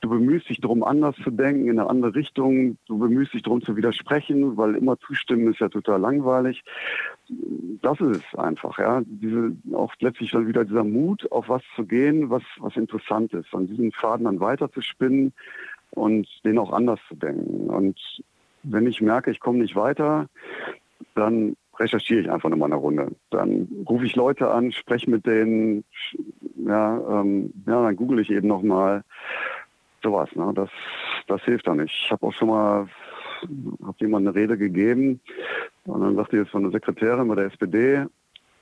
Du 0.05 0.11
bemühst 0.11 0.51
dich 0.51 0.61
darum, 0.61 0.85
anders 0.85 1.17
zu 1.25 1.31
denken, 1.31 1.67
in 1.67 1.81
eine 1.81 1.89
andere 1.89 2.15
Richtung. 2.15 2.77
Du 2.87 2.99
bemühst 2.99 3.33
dich 3.33 3.41
darum 3.41 3.63
zu 3.63 3.75
widersprechen, 3.75 4.55
weil 4.59 4.75
immer 4.75 4.99
zustimmen 4.99 5.51
ist 5.51 5.61
ja 5.61 5.71
total 5.71 5.99
langweilig. 5.99 6.63
Das 7.81 7.99
ist 8.03 8.19
es 8.19 8.39
einfach, 8.39 8.79
ja. 8.79 9.01
Diese, 9.07 9.57
auch 9.73 9.95
letztlich 10.01 10.31
dann 10.33 10.47
wieder 10.47 10.67
dieser 10.67 10.85
Mut, 10.85 11.33
auf 11.33 11.49
was 11.49 11.63
zu 11.75 11.87
gehen, 11.87 12.29
was, 12.29 12.43
was 12.59 12.77
interessant 12.77 13.33
ist. 13.33 13.55
An 13.55 13.67
diesen 13.67 13.93
Faden 13.93 14.27
dann 14.27 14.41
weiter 14.41 14.71
zu 14.71 14.83
spinnen 14.83 15.33
und 15.93 16.29
den 16.45 16.59
auch 16.59 16.75
anders 16.75 17.01
zu 17.09 17.15
denken. 17.15 17.71
Und 17.71 17.99
wenn 18.63 18.87
ich 18.87 19.01
merke, 19.01 19.31
ich 19.31 19.41
komme 19.41 19.61
nicht 19.61 19.75
weiter, 19.75 20.29
dann 21.15 21.57
recherchiere 21.79 22.21
ich 22.21 22.31
einfach 22.31 22.51
nochmal 22.51 22.69
eine 22.69 22.81
Runde. 22.81 23.13
Dann 23.31 23.69
rufe 23.89 24.05
ich 24.05 24.17
Leute 24.17 24.51
an, 24.51 24.71
spreche 24.71 25.11
mit 25.11 25.25
denen, 25.25 25.83
ja, 26.57 27.21
ähm, 27.23 27.55
ja 27.67 27.83
dann 27.83 27.97
google 27.97 28.19
ich 28.19 28.31
eben 28.31 28.49
nochmal 28.49 29.03
sowas. 30.05 30.29
Ne? 30.35 30.53
Das, 30.55 30.71
das 31.27 31.43
hilft 31.43 31.67
dann 31.67 31.79
nicht. 31.79 31.95
Ich 32.05 32.13
habe 32.13 32.27
auch 32.27 32.33
schon 32.33 32.49
mal 32.49 32.87
habe 33.85 33.97
jemand 33.99 34.27
eine 34.27 34.37
Rede 34.37 34.57
gegeben 34.57 35.21
und 35.85 36.01
dann 36.01 36.17
sagte 36.17 36.37
jetzt 36.37 36.51
von 36.51 36.63
der 36.63 36.73
Sekretärin 36.73 37.29
bei 37.29 37.35
der 37.35 37.47
SPD 37.47 38.07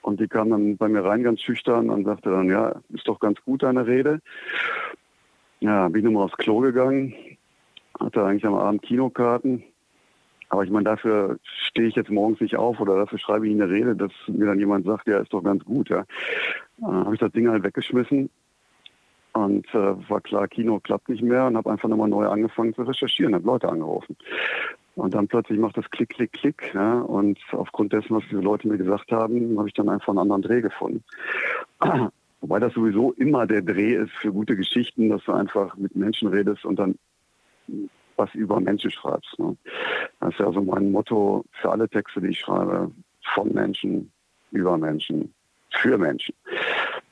und 0.01 0.18
die 0.18 0.26
kam 0.26 0.51
dann 0.51 0.76
bei 0.76 0.88
mir 0.88 1.05
rein 1.05 1.22
ganz 1.22 1.40
schüchtern 1.40 1.90
und 1.90 2.05
sagte 2.05 2.30
dann, 2.30 2.49
ja, 2.49 2.80
ist 2.88 3.07
doch 3.07 3.20
ganz 3.20 3.40
gut 3.45 3.62
deine 3.62 3.86
Rede. 3.86 4.20
Ja, 5.61 5.88
bin 5.88 6.01
ich 6.01 6.05
nochmal 6.05 6.24
aufs 6.24 6.36
Klo 6.36 6.59
gegangen, 6.59 7.14
hatte 8.01 8.24
eigentlich 8.24 8.47
am 8.47 8.55
Abend 8.55 8.82
Kinokarten 8.82 9.62
aber 10.53 10.64
ich 10.64 10.70
meine, 10.70 10.84
dafür 10.84 11.38
stehe 11.43 11.88
ich 11.88 11.95
jetzt 11.95 12.11
morgens 12.11 12.43
nicht 12.43 12.57
auf 12.57 12.78
oder 12.78 12.95
dafür 12.95 13.18
schreibe 13.18 13.49
ich 13.49 13.55
eine 13.55 13.70
Rede, 13.70 13.97
dass 13.97 14.12
mir 14.26 14.45
dann 14.45 14.59
jemand 14.59 14.84
sagt, 14.84 15.09
ja, 15.09 15.18
ist 15.18 15.32
doch 15.32 15.43
ganz 15.43 15.64
gut. 15.64 15.88
Ja. 15.88 16.05
Dann 16.76 17.07
habe 17.07 17.14
ich 17.14 17.20
das 17.20 17.32
Ding 17.32 17.49
halt 17.49 17.64
weggeschmissen 17.64 18.28
und 19.35 19.66
äh, 19.74 20.11
war 20.11 20.20
klar, 20.20 20.49
Kino 20.49 20.80
klappt 20.80 21.09
nicht 21.09 21.22
mehr 21.22 21.47
und 21.47 21.57
habe 21.57 21.70
einfach 21.70 21.89
nochmal 21.89 22.09
neu 22.09 22.26
angefangen 22.26 22.74
zu 22.74 22.83
recherchieren, 22.83 23.35
habe 23.35 23.47
Leute 23.47 23.68
angerufen. 23.68 24.16
Und 24.95 25.14
dann 25.14 25.26
plötzlich 25.26 25.59
macht 25.59 25.76
das 25.78 25.91
Klick, 25.91 26.11
Klick, 26.11 26.33
Klick. 26.33 26.74
Ja, 26.74 27.01
und 27.01 27.39
aufgrund 27.53 27.93
dessen, 27.93 28.14
was 28.14 28.24
diese 28.30 28.43
Leute 28.43 28.68
mir 28.68 28.76
gesagt 28.76 29.11
haben, 29.11 29.59
habe 29.59 29.68
ich 29.68 29.74
dann 29.74 29.89
einfach 29.89 30.11
einen 30.11 30.18
anderen 30.18 30.43
Dreh 30.43 30.61
gefunden. 30.61 31.03
Wobei 32.43 32.59
das 32.59 32.74
sowieso 32.74 33.12
immer 33.12 33.47
der 33.47 33.62
Dreh 33.62 33.95
ist 33.95 34.12
für 34.12 34.33
gute 34.33 34.57
Geschichten, 34.57 35.09
dass 35.09 35.24
du 35.24 35.33
einfach 35.33 35.76
mit 35.76 35.95
Menschen 35.97 36.28
redest 36.28 36.64
und 36.64 36.78
dann 36.78 36.99
was 38.16 38.35
über 38.35 38.61
Menschen 38.61 38.91
schreibst. 38.91 39.39
Ne? 39.39 39.57
Das 40.20 40.30
ist 40.30 40.41
ja 40.41 40.53
so 40.53 40.61
mein 40.61 40.91
Motto 40.91 41.45
für 41.53 41.70
alle 41.70 41.89
Texte, 41.89 42.20
die 42.20 42.28
ich 42.28 42.41
schreibe. 42.41 42.91
Von 43.35 43.53
Menschen, 43.53 44.11
über 44.51 44.76
Menschen, 44.76 45.33
für 45.70 45.97
Menschen. 45.97 46.35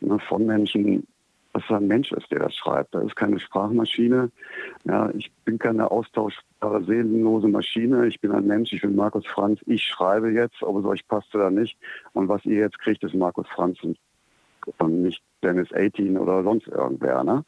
Ne? 0.01 0.19
Von 0.29 0.47
Menschen, 0.47 1.07
dass 1.53 1.63
er 1.69 1.79
ein 1.79 1.87
Mensch 1.87 2.13
ist, 2.13 2.31
der 2.31 2.41
das 2.41 2.55
schreibt. 2.55 2.95
Da 2.95 3.01
ist 3.01 3.17
keine 3.17 3.41
Sprachmaschine. 3.41 4.31
Ja, 4.85 5.11
ich 5.11 5.33
bin 5.45 5.59
keine 5.59 5.91
austauschbare, 5.91 6.85
seelenlose 6.85 7.49
Maschine. 7.49 8.07
Ich 8.07 8.21
bin 8.21 8.33
ein 8.33 8.47
Mensch. 8.47 8.73
Ich 8.73 8.83
bin 8.83 8.95
Markus 8.95 9.27
Franz. 9.27 9.61
Ich 9.67 9.85
schreibe 9.85 10.31
jetzt, 10.31 10.63
ob 10.63 10.79
es 10.79 10.85
euch 10.85 11.07
passt 11.09 11.35
oder 11.35 11.51
nicht. 11.51 11.77
Und 12.13 12.29
was 12.29 12.45
ihr 12.45 12.59
jetzt 12.59 12.79
kriegt, 12.79 13.03
ist 13.03 13.15
Markus 13.15 13.49
Franz 13.49 13.79
und 13.83 13.99
nicht 15.03 15.23
Dennis 15.43 15.73
18 15.73 16.19
oder 16.19 16.43
sonst 16.43 16.69
irgendwer. 16.69 17.25
Ne? 17.25 17.45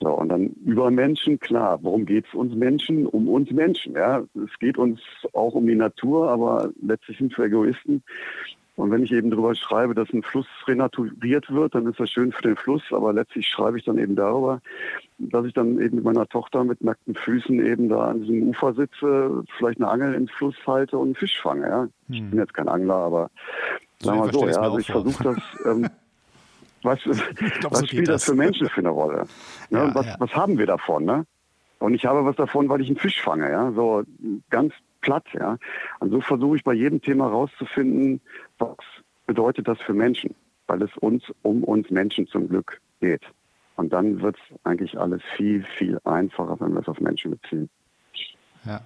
So, 0.00 0.08
und 0.08 0.30
dann 0.30 0.46
über 0.64 0.90
Menschen, 0.90 1.38
klar, 1.38 1.78
worum 1.82 2.06
geht 2.06 2.26
es 2.26 2.34
uns 2.34 2.54
Menschen? 2.54 3.06
Um 3.06 3.28
uns 3.28 3.50
Menschen. 3.52 3.94
Ja? 3.94 4.24
Es 4.34 4.58
geht 4.58 4.76
uns 4.76 5.00
auch 5.32 5.54
um 5.54 5.66
die 5.66 5.76
Natur, 5.76 6.28
aber 6.28 6.70
letztlich 6.82 7.18
sind 7.18 7.36
wir 7.38 7.44
Egoisten. 7.44 8.02
Und 8.76 8.90
wenn 8.90 9.02
ich 9.02 9.12
eben 9.12 9.30
darüber 9.30 9.54
schreibe, 9.54 9.94
dass 9.94 10.10
ein 10.12 10.22
Fluss 10.22 10.46
renaturiert 10.66 11.50
wird, 11.52 11.74
dann 11.74 11.86
ist 11.86 12.00
das 12.00 12.10
schön 12.10 12.32
für 12.32 12.42
den 12.42 12.56
Fluss, 12.56 12.82
aber 12.90 13.12
letztlich 13.12 13.46
schreibe 13.46 13.78
ich 13.78 13.84
dann 13.84 13.98
eben 13.98 14.16
darüber, 14.16 14.60
dass 15.18 15.44
ich 15.44 15.52
dann 15.52 15.78
eben 15.78 15.96
mit 15.96 16.04
meiner 16.04 16.26
Tochter 16.26 16.64
mit 16.64 16.82
nackten 16.82 17.14
Füßen 17.14 17.64
eben 17.64 17.90
da 17.90 18.08
an 18.08 18.22
diesem 18.22 18.48
Ufer 18.48 18.72
sitze, 18.72 19.44
vielleicht 19.58 19.78
eine 19.78 19.90
Angel 19.90 20.14
ins 20.14 20.30
Fluss 20.32 20.56
halte 20.66 20.96
und 20.96 21.08
einen 21.08 21.14
Fisch 21.14 21.38
fange. 21.40 21.68
Ja? 21.68 21.88
Ich 22.08 22.18
hm. 22.18 22.30
bin 22.30 22.38
jetzt 22.38 22.54
kein 22.54 22.68
Angler, 22.68 22.94
aber 22.94 23.30
so 23.98 24.06
sagen 24.06 24.24
wir 24.24 24.32
so, 24.32 24.48
ja, 24.48 24.60
also 24.60 24.78
ich 24.78 24.86
versuche 24.86 25.24
das 25.24 25.38
ähm, 25.66 25.88
Was, 26.82 26.98
glaub, 27.04 27.72
was 27.72 27.80
so 27.80 27.86
spielt 27.86 28.08
das 28.08 28.24
für 28.24 28.34
Menschen 28.34 28.68
für 28.68 28.80
eine 28.80 28.88
Rolle? 28.88 29.26
Ne? 29.70 29.78
Ja, 29.78 29.94
was, 29.94 30.06
ja. 30.06 30.16
was 30.18 30.34
haben 30.34 30.58
wir 30.58 30.66
davon? 30.66 31.04
Ne? 31.04 31.24
Und 31.78 31.94
ich 31.94 32.06
habe 32.06 32.24
was 32.24 32.36
davon, 32.36 32.68
weil 32.68 32.80
ich 32.80 32.88
einen 32.88 32.96
Fisch 32.96 33.20
fange, 33.20 33.50
ja, 33.50 33.72
so 33.72 34.02
ganz 34.50 34.74
platt, 35.00 35.24
ja. 35.32 35.58
Und 36.00 36.10
so 36.10 36.20
versuche 36.20 36.56
ich 36.56 36.64
bei 36.64 36.74
jedem 36.74 37.02
Thema 37.02 37.28
rauszufinden, 37.28 38.20
was 38.62 38.76
bedeutet 39.26 39.68
das 39.68 39.80
für 39.80 39.94
Menschen, 39.94 40.34
weil 40.66 40.82
es 40.82 40.90
uns 40.98 41.22
um 41.42 41.64
uns 41.64 41.90
Menschen 41.90 42.26
zum 42.26 42.48
Glück 42.48 42.80
geht. 43.00 43.22
Und 43.76 43.92
dann 43.92 44.20
wird 44.20 44.36
es 44.36 44.58
eigentlich 44.64 44.98
alles 44.98 45.22
viel, 45.36 45.64
viel 45.78 45.98
einfacher, 46.04 46.60
wenn 46.60 46.72
wir 46.72 46.80
es 46.80 46.88
auf 46.88 47.00
Menschen 47.00 47.32
beziehen. 47.32 47.68
Ja, 48.64 48.80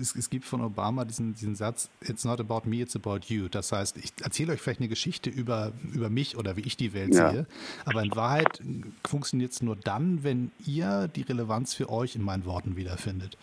es, 0.00 0.14
es, 0.14 0.30
gibt 0.30 0.44
von 0.44 0.60
Obama 0.60 1.04
diesen, 1.04 1.34
diesen 1.34 1.54
Satz, 1.54 1.88
it's 2.00 2.24
not 2.24 2.40
about 2.40 2.68
me, 2.68 2.76
it's 2.76 2.96
about 2.96 3.20
you. 3.28 3.48
Das 3.48 3.72
heißt, 3.72 3.96
ich 3.98 4.12
erzähle 4.22 4.52
euch 4.52 4.60
vielleicht 4.60 4.80
eine 4.80 4.88
Geschichte 4.88 5.30
über, 5.30 5.72
über 5.92 6.10
mich 6.10 6.36
oder 6.36 6.56
wie 6.56 6.62
ich 6.62 6.76
die 6.76 6.92
Welt 6.92 7.14
ja. 7.14 7.30
sehe, 7.30 7.46
aber 7.84 8.02
in 8.02 8.14
Wahrheit 8.14 8.60
funktioniert 9.06 9.52
es 9.52 9.62
nur 9.62 9.76
dann, 9.76 10.22
wenn 10.22 10.50
ihr 10.66 11.08
die 11.08 11.22
Relevanz 11.22 11.74
für 11.74 11.90
euch 11.90 12.16
in 12.16 12.22
meinen 12.22 12.44
Worten 12.44 12.76
wiederfindet. 12.76 13.36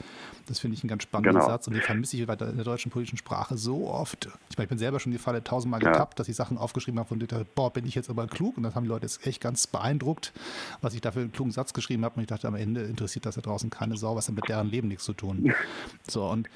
Das 0.47 0.59
finde 0.59 0.75
ich 0.75 0.83
einen 0.83 0.89
ganz 0.89 1.03
spannenden 1.03 1.35
genau. 1.35 1.47
Satz 1.47 1.67
und 1.67 1.73
den 1.73 1.81
vermisse 1.81 2.17
ich 2.17 2.21
in 2.21 2.27
der 2.27 2.63
deutschen 2.63 2.91
politischen 2.91 3.17
Sprache 3.17 3.57
so 3.57 3.89
oft. 3.89 4.29
Ich 4.49 4.57
meine, 4.57 4.65
ich 4.65 4.69
bin 4.69 4.77
selber 4.77 4.99
schon 4.99 5.11
die 5.11 5.17
Falle 5.17 5.43
tausendmal 5.43 5.81
ja. 5.81 5.91
getappt, 5.91 6.19
dass 6.19 6.27
ich 6.29 6.35
Sachen 6.35 6.57
aufgeschrieben 6.57 6.99
habe 6.99 7.13
und 7.13 7.31
dachte, 7.31 7.45
boah, 7.55 7.73
bin 7.73 7.85
ich 7.85 7.95
jetzt 7.95 8.09
aber 8.09 8.27
klug 8.27 8.57
und 8.57 8.63
das 8.63 8.75
haben 8.75 8.83
die 8.83 8.89
Leute 8.89 9.05
jetzt 9.05 9.25
echt 9.25 9.41
ganz 9.41 9.65
beeindruckt, 9.67 10.33
was 10.81 10.93
ich 10.93 11.01
dafür 11.01 11.23
einen 11.23 11.31
klugen 11.31 11.51
Satz 11.51 11.73
geschrieben 11.73 12.05
habe 12.05 12.15
und 12.15 12.21
ich 12.21 12.27
dachte, 12.27 12.47
am 12.47 12.55
Ende 12.55 12.83
interessiert 12.83 13.25
das 13.25 13.35
da 13.35 13.41
draußen 13.41 13.69
keine 13.69 13.97
Sau, 13.97 14.15
was 14.15 14.27
hat 14.27 14.35
mit 14.35 14.47
deren 14.47 14.69
Leben 14.69 14.87
nichts 14.87 15.05
zu 15.05 15.13
tun. 15.13 15.53
So, 16.15 16.25
und 16.29 16.49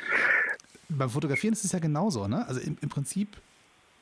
beim 0.88 1.10
Fotografieren 1.10 1.54
ist 1.54 1.66
es 1.66 1.74
ja 1.74 1.80
genauso, 1.80 2.28
ne? 2.28 2.48
Also 2.48 2.62
im, 2.62 2.78
im 2.82 2.88
Prinzip 2.88 3.36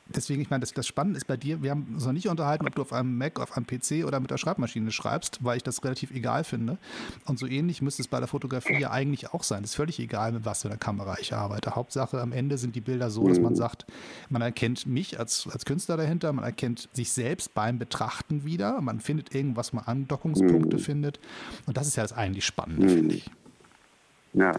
deswegen, 0.06 0.40
ich 0.40 0.50
meine, 0.50 0.60
das, 0.60 0.72
das 0.72 0.86
Spannende 0.86 1.18
ist 1.18 1.26
bei 1.26 1.36
dir, 1.36 1.62
wir 1.62 1.72
haben 1.72 1.94
uns 1.94 2.06
noch 2.06 2.12
nicht 2.12 2.28
unterhalten, 2.28 2.66
ob 2.66 2.74
du 2.76 2.82
auf 2.82 2.92
einem 2.92 3.18
Mac, 3.18 3.40
auf 3.40 3.56
einem 3.56 3.66
PC 3.66 4.06
oder 4.06 4.20
mit 4.20 4.30
der 4.30 4.38
Schreibmaschine 4.38 4.90
schreibst, 4.90 5.44
weil 5.44 5.56
ich 5.56 5.62
das 5.62 5.84
relativ 5.84 6.12
egal 6.12 6.44
finde. 6.44 6.78
Und 7.26 7.38
so 7.38 7.46
ähnlich 7.46 7.82
müsste 7.82 8.02
es 8.02 8.08
bei 8.08 8.20
der 8.20 8.28
Fotografie 8.28 8.80
ja 8.80 8.90
eigentlich 8.90 9.34
auch 9.34 9.42
sein. 9.42 9.64
Es 9.64 9.70
ist 9.70 9.76
völlig 9.76 9.98
egal, 9.98 10.32
mit 10.32 10.44
was 10.44 10.62
für 10.62 10.68
einer 10.68 10.78
Kamera 10.78 11.16
ich 11.20 11.34
arbeite. 11.34 11.74
Hauptsache, 11.74 12.20
am 12.20 12.32
Ende 12.32 12.56
sind 12.56 12.76
die 12.76 12.80
Bilder 12.80 13.10
so, 13.10 13.28
dass 13.28 13.40
man 13.40 13.54
sagt, 13.54 13.84
man 14.30 14.40
erkennt 14.40 14.86
mich 14.86 15.18
als, 15.18 15.48
als 15.52 15.64
Künstler 15.64 15.96
dahinter, 15.96 16.32
man 16.32 16.44
erkennt 16.44 16.88
sich 16.92 17.12
selbst 17.12 17.52
beim 17.52 17.78
Betrachten 17.78 18.44
wieder, 18.44 18.80
man 18.80 19.00
findet 19.00 19.34
irgendwas, 19.34 19.72
man 19.72 19.84
Andockungspunkte 19.84 20.76
mhm. 20.76 20.80
findet. 20.80 21.20
Und 21.66 21.76
das 21.76 21.86
ist 21.86 21.96
ja 21.96 22.04
das 22.04 22.12
eigentlich 22.12 22.46
Spannende, 22.46 22.86
mhm. 22.86 22.90
finde 22.90 23.14
ich. 23.16 23.30
Ja, 24.32 24.52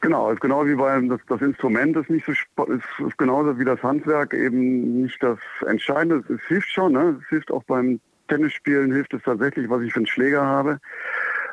Genau, 0.00 0.30
ist 0.30 0.40
genau 0.40 0.66
wie 0.66 0.74
beim 0.74 1.08
das, 1.08 1.20
das 1.28 1.40
Instrument 1.40 1.96
ist 1.96 2.10
nicht 2.10 2.26
so 2.26 2.32
ist, 2.32 2.86
ist 3.06 3.18
genauso 3.18 3.58
wie 3.58 3.64
das 3.64 3.82
Handwerk 3.82 4.34
eben 4.34 5.02
nicht 5.02 5.22
das 5.22 5.38
Entscheidende. 5.66 6.22
Es, 6.32 6.42
hilft 6.46 6.68
schon, 6.68 6.92
ne? 6.92 7.18
Es 7.20 7.28
hilft 7.28 7.50
auch 7.50 7.64
beim 7.64 8.00
Tennisspielen 8.28 8.92
hilft 8.92 9.14
es 9.14 9.22
tatsächlich, 9.22 9.70
was 9.70 9.82
ich 9.82 9.92
für 9.92 10.00
einen 10.00 10.06
Schläger 10.06 10.44
habe. 10.44 10.80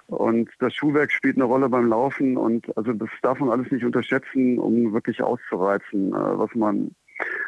Und 0.08 0.50
das 0.60 0.74
Schuhwerk 0.74 1.12
spielt 1.12 1.38
eine 1.38 1.46
Rolle 1.46 1.70
beim 1.70 1.88
Laufen 1.88 2.36
und 2.36 2.76
also 2.78 2.94
das 2.94 3.10
darf 3.22 3.40
man 3.40 3.50
alles 3.50 3.72
nicht 3.72 3.86
unterschätzen, 3.86 4.60
um 4.60 4.94
wirklich 4.94 5.22
auszureizen, 5.22 6.10
äh, 6.10 6.38
was 6.38 6.54
man 6.56 6.92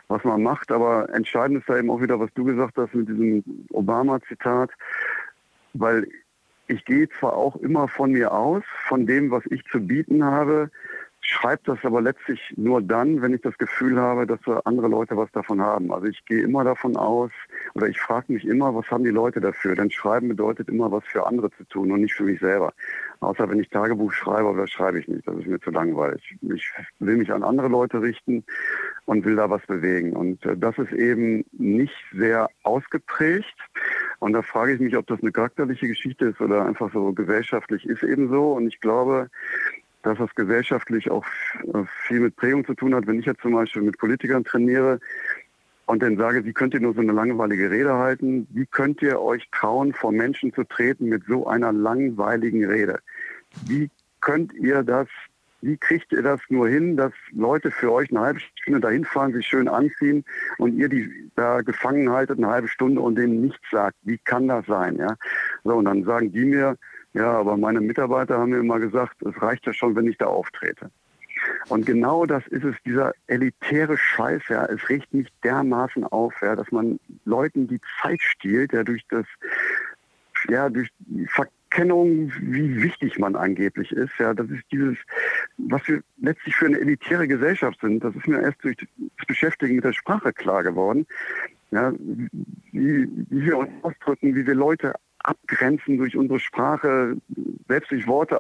was 0.08 0.24
man 0.24 0.44
macht. 0.44 0.72
Aber 0.72 1.10
entscheidend 1.14 1.60
ist 1.60 1.70
da 1.70 1.78
eben 1.78 1.90
auch 1.90 2.02
wieder, 2.02 2.20
was 2.20 2.30
du 2.36 2.46
gesagt 2.46 2.78
hast 2.78 2.94
mit 2.94 3.10
diesem 3.10 3.44
Obama-Zitat, 3.72 4.72
weil 5.74 6.08
ich 6.68 6.86
gehe 6.86 7.10
zwar 7.20 7.34
auch 7.34 7.56
immer 7.58 7.88
von 7.88 8.12
mir 8.12 8.32
aus, 8.32 8.64
von 8.88 9.06
dem, 9.06 9.32
was 9.32 9.44
ich 9.50 9.64
zu 9.66 9.80
bieten 9.80 10.24
habe, 10.24 10.70
schreibe 11.22 11.64
das 11.66 11.80
aber 11.84 12.02
letztlich 12.02 12.54
nur 12.56 12.82
dann, 12.82 13.22
wenn 13.22 13.34
ich 13.34 13.42
das 13.42 13.58
Gefühl 13.58 14.00
habe, 14.00 14.28
dass 14.28 14.40
andere 14.66 14.88
Leute 14.88 15.18
was 15.18 15.32
davon 15.32 15.62
haben. 15.62 15.92
Also 15.92 16.08
ich 16.08 16.24
gehe 16.26 16.44
immer 16.44 16.64
davon 16.64 16.96
aus 16.96 17.32
oder 17.74 17.88
ich 17.88 18.00
frage 18.00 18.32
mich 18.32 18.46
immer, 18.46 18.76
was 18.76 18.90
haben 18.92 19.04
die 19.04 19.10
Leute 19.10 19.42
dafür? 19.42 19.76
Denn 19.76 19.90
Schreiben 19.90 20.30
bedeutet 20.30 20.70
immer, 20.70 20.92
was 20.92 21.04
für 21.06 21.26
andere 21.26 21.50
zu 21.52 21.64
tun 21.66 21.92
und 21.92 22.02
nicht 22.02 22.14
für 22.14 22.24
mich 22.24 22.40
selber. 22.40 22.74
Außer 23.26 23.50
wenn 23.50 23.60
ich 23.60 23.70
Tagebuch 23.70 24.14
schreibe, 24.14 24.50
aber 24.50 24.62
das 24.62 24.72
schreibe 24.72 25.00
ich 25.00 25.08
nicht. 25.08 25.28
Das 25.28 25.36
ist 25.36 25.48
mir 25.48 25.60
zu 25.60 25.72
langweilig. 25.72 26.36
Ich 26.54 26.72
will 27.00 27.18
mich 27.18 27.32
an 27.32 27.44
andere 27.44 27.68
Leute 27.68 28.02
richten 28.02 28.44
und 29.06 29.26
will 29.26 29.36
da 29.36 29.50
was 29.50 29.66
bewegen. 29.66 30.14
Und 30.14 30.46
äh, 30.46 30.56
das 30.56 30.78
ist 30.78 30.94
eben 30.94 31.44
nicht 31.52 31.96
sehr 32.14 32.50
ausgeprägt. 32.64 33.56
Und 34.20 34.34
da 34.34 34.42
frage 34.42 34.74
ich 34.74 34.80
mich, 34.80 34.96
ob 34.96 35.08
das 35.08 35.22
eine 35.22 35.32
charakterliche 35.32 35.88
Geschichte 35.88 36.26
ist 36.26 36.42
oder 36.42 36.66
einfach 36.66 36.92
so 36.94 37.14
gesellschaftlich 37.14 37.86
ist 37.86 38.04
eben 38.04 38.30
so. 38.30 38.54
Und 38.54 38.68
ich 38.68 38.80
glaube, 38.80 39.30
dass 40.04 40.18
das 40.20 40.34
gesellschaftlich 40.36 41.10
auch 41.10 41.26
äh, 41.74 41.84
viel 42.08 42.20
mit 42.20 42.36
Prägung 42.36 42.66
zu 42.66 42.76
tun 42.76 42.94
hat. 42.96 43.08
Wenn 43.08 43.20
ich 43.20 43.26
jetzt 43.26 43.42
zum 43.42 43.54
Beispiel 43.54 43.82
mit 43.82 43.98
Politikern 43.98 44.44
trainiere 44.44 45.00
und 45.88 46.02
dann 46.02 46.18
sage, 46.18 46.46
wie 46.46 46.54
könnt 46.54 46.74
ihr 46.74 46.80
nur 46.80 46.94
so 46.94 47.02
eine 47.02 47.12
langweilige 47.12 47.70
Rede 47.70 47.94
halten? 47.94 48.48
Wie 48.52 48.66
könnt 48.66 49.02
ihr 49.02 49.22
euch 49.22 49.48
trauen, 49.52 49.94
vor 49.94 50.12
Menschen 50.12 50.54
zu 50.54 50.64
treten 50.64 51.10
mit 51.10 51.24
so 51.28 51.48
einer 51.48 51.72
langweiligen 51.72 52.66
Rede? 52.66 53.00
Wie 53.66 53.90
könnt 54.22 54.54
ihr 54.54 54.84
das, 54.84 55.08
wie 55.62 55.78
kriegt 55.78 56.12
ihr 56.12 56.22
das 56.22 56.40
nur 56.50 56.68
hin, 56.68 56.98
dass 56.98 57.14
Leute 57.32 57.72
für 57.72 57.92
euch 57.92 58.10
eine 58.12 58.20
halbe 58.20 58.40
Stunde 58.40 58.80
dahin 58.80 59.06
fahren, 59.06 59.34
sich 59.34 59.48
schön 59.48 59.68
anziehen 59.68 60.24
und 60.58 60.76
ihr 60.76 60.90
die 60.90 61.32
da 61.36 61.62
gefangen 61.62 62.10
haltet 62.10 62.38
eine 62.38 62.48
halbe 62.48 62.68
Stunde 62.68 63.02
und 63.02 63.16
denen 63.16 63.42
nichts 63.42 63.64
sagt? 63.72 63.96
Wie 64.04 64.18
kann 64.18 64.48
das 64.48 64.66
sein? 64.66 64.98
Ja? 64.98 65.16
So, 65.64 65.76
und 65.76 65.86
dann 65.86 66.04
sagen 66.04 66.32
die 66.32 66.46
mir, 66.46 66.78
ja, 67.14 67.32
aber 67.32 67.56
meine 67.56 67.82
Mitarbeiter 67.82 68.38
haben 68.38 68.52
mir 68.52 68.60
immer 68.60 68.80
gesagt, 68.80 69.22
es 69.22 69.42
reicht 69.42 69.66
ja 69.66 69.74
schon, 69.74 69.96
wenn 69.96 70.08
ich 70.08 70.18
da 70.18 70.26
auftrete. 70.26 70.92
Und 71.70 71.86
genau 71.86 72.26
das 72.26 72.46
ist 72.48 72.64
es, 72.64 72.76
dieser 72.86 73.14
elitäre 73.28 73.98
Scheiß, 73.98 74.44
ja, 74.50 74.66
es 74.66 74.88
regt 74.90 75.14
mich 75.14 75.28
dermaßen 75.44 76.04
auf, 76.06 76.34
ja, 76.42 76.56
dass 76.56 76.72
man 76.72 77.00
Leuten 77.26 77.68
die 77.68 77.80
Zeit 78.02 78.22
stiehlt, 78.22 78.74
ja, 78.74 78.84
durch 78.84 79.06
das, 79.10 79.26
ja, 80.50 80.70
durch 80.70 80.90
die 81.00 81.28
Anerkennung, 81.76 82.32
wie 82.42 82.82
wichtig 82.82 83.20
man 83.20 83.36
angeblich 83.36 83.92
ist. 83.92 84.14
Ja, 84.18 84.34
das 84.34 84.50
ist 84.50 84.64
dieses, 84.72 84.98
was 85.58 85.86
wir 85.88 86.02
letztlich 86.18 86.56
für 86.56 86.68
eine 86.68 86.80
elitäre 86.80 87.28
Gesellschaft 87.28 87.80
sind. 87.82 88.04
Das 88.04 88.16
ist 88.16 88.28
mir 88.28 88.42
erst 88.42 88.64
durch 88.64 88.78
das 88.78 89.28
Beschäftigen 89.28 89.76
mit 89.76 89.84
der 89.84 89.94
Sprache 89.94 90.32
klar 90.32 90.64
geworden. 90.64 91.06
Ja, 91.72 91.92
wie, 92.72 93.08
wie 93.30 93.46
wir 93.46 93.58
uns 93.58 93.70
ausdrücken, 93.82 94.36
wie 94.36 94.48
wir 94.48 94.56
Leute 94.56 94.94
abgrenzen 95.20 95.98
durch 95.98 96.16
unsere 96.16 96.40
Sprache, 96.40 97.18
selbst 97.68 97.92
durch 97.92 98.08
Worte 98.08 98.40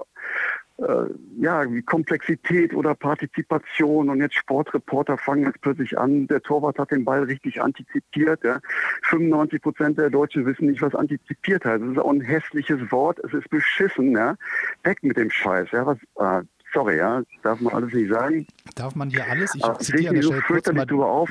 ja, 0.78 1.72
wie 1.72 1.82
Komplexität 1.82 2.74
oder 2.74 2.96
Partizipation 2.96 4.10
und 4.10 4.20
jetzt 4.20 4.36
Sportreporter 4.36 5.18
fangen 5.18 5.46
jetzt 5.46 5.62
plötzlich 5.62 5.98
an, 5.98 6.28
der 6.28 6.42
Torwart 6.42 6.78
hat 6.78 6.92
den 6.92 7.06
Ball 7.06 7.24
richtig 7.24 7.62
antizipiert. 7.62 8.44
Ja. 8.44 8.60
95 9.04 9.62
Prozent 9.62 9.98
der 9.98 10.10
Deutschen 10.10 10.46
wissen 10.46 10.68
nicht, 10.68 10.82
was 10.82 10.94
antizipiert 10.94 11.64
heißt. 11.64 11.82
Es 11.82 11.92
ist 11.92 11.98
auch 11.98 12.12
ein 12.12 12.22
hässliches 12.22 12.92
Wort, 12.92 13.20
es 13.20 13.34
ist 13.34 13.50
beschissen. 13.50 14.12
Ja. 14.12 14.36
Weg 14.84 15.02
mit 15.04 15.16
dem 15.16 15.30
Scheiß. 15.30 15.70
Ja. 15.72 15.86
Was, 15.86 15.98
ah, 16.18 16.42
sorry, 16.74 16.98
ja, 16.98 17.24
darf 17.42 17.62
man 17.62 17.74
alles 17.74 17.94
nicht 17.94 18.12
sagen. 18.12 18.46
Darf 18.76 18.96
man 18.96 19.10
hier 19.10 19.26
alles? 19.30 19.56
Ich 19.56 19.64
zitiere 19.80 20.10
an 20.10 20.16
der 20.16 20.24
Stelle 20.24 20.42
kurz 20.42 20.72
mal, 20.74 20.92
auf. 20.92 21.30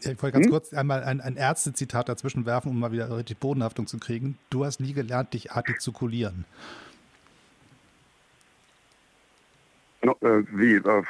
Ich 0.00 0.20
wollte 0.20 0.32
ganz 0.32 0.46
hm? 0.46 0.50
kurz 0.50 0.72
einmal 0.72 1.04
ein, 1.04 1.20
ein 1.20 1.36
Ärztezitat 1.36 2.08
dazwischen 2.08 2.44
werfen, 2.44 2.70
um 2.70 2.80
mal 2.80 2.90
wieder 2.90 3.16
richtig 3.16 3.38
Bodenhaftung 3.38 3.86
zu 3.86 3.98
kriegen. 3.98 4.36
Du 4.50 4.64
hast 4.64 4.80
nie 4.80 4.94
gelernt, 4.94 5.32
dich 5.34 5.52
artikulieren. 5.52 6.44
No, 10.04 10.16
äh, 10.20 10.42
wie? 10.52 10.74
Äh, 10.74 11.02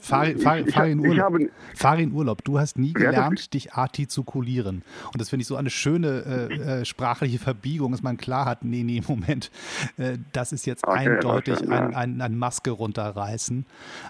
fahr, 0.00 0.26
fahr, 0.42 0.58
ich, 0.58 0.74
fahr, 0.74 0.86
in 0.88 0.98
Urlaub. 0.98 1.24
Habe, 1.24 1.50
fahr 1.74 1.98
in 1.98 2.12
Urlaub. 2.12 2.42
Du 2.42 2.58
hast 2.58 2.76
nie 2.76 2.92
gelernt, 2.92 3.54
dich 3.54 3.74
artikulieren. 3.74 4.82
Und 5.12 5.20
das 5.20 5.30
finde 5.30 5.42
ich 5.42 5.46
so 5.46 5.54
eine 5.54 5.70
schöne 5.70 6.48
äh, 6.50 6.80
äh, 6.80 6.84
sprachliche 6.84 7.38
Verbiegung, 7.38 7.92
dass 7.92 8.02
man 8.02 8.16
klar 8.16 8.44
hat, 8.44 8.64
nee, 8.64 8.82
nee, 8.82 9.02
Moment, 9.08 9.52
äh, 9.98 10.18
das 10.32 10.52
ist 10.52 10.66
jetzt 10.66 10.84
okay, 10.84 11.08
eindeutig 11.08 11.60
ein, 11.70 11.94
ein, 11.94 12.20
ein, 12.20 12.36
Maske 12.36 12.72
runterreißen. 12.72 13.64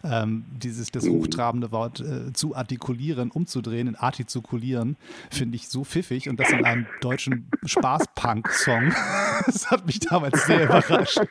Ähm, 0.05 0.45
dieses, 0.53 0.91
das 0.91 1.05
mhm. 1.05 1.13
hochtrabende 1.13 1.71
Wort 1.71 2.01
äh, 2.01 2.33
zu 2.33 2.57
artikulieren, 2.57 3.31
umzudrehen 3.31 3.89
in 3.89 3.97
artikulieren, 3.97 4.97
finde 5.31 5.57
ich 5.57 5.69
so 5.69 5.85
pfiffig. 5.85 6.31
Und 6.31 6.41
das 6.41 6.51
in 6.51 6.65
einem 6.65 6.87
deutschen 7.03 7.51
Spaß-Punk-Song. 7.67 8.91
das 9.47 9.71
hat 9.71 9.85
mich 9.85 10.01
damals 10.01 10.47
sehr 10.47 10.65
überrascht. 10.65 11.21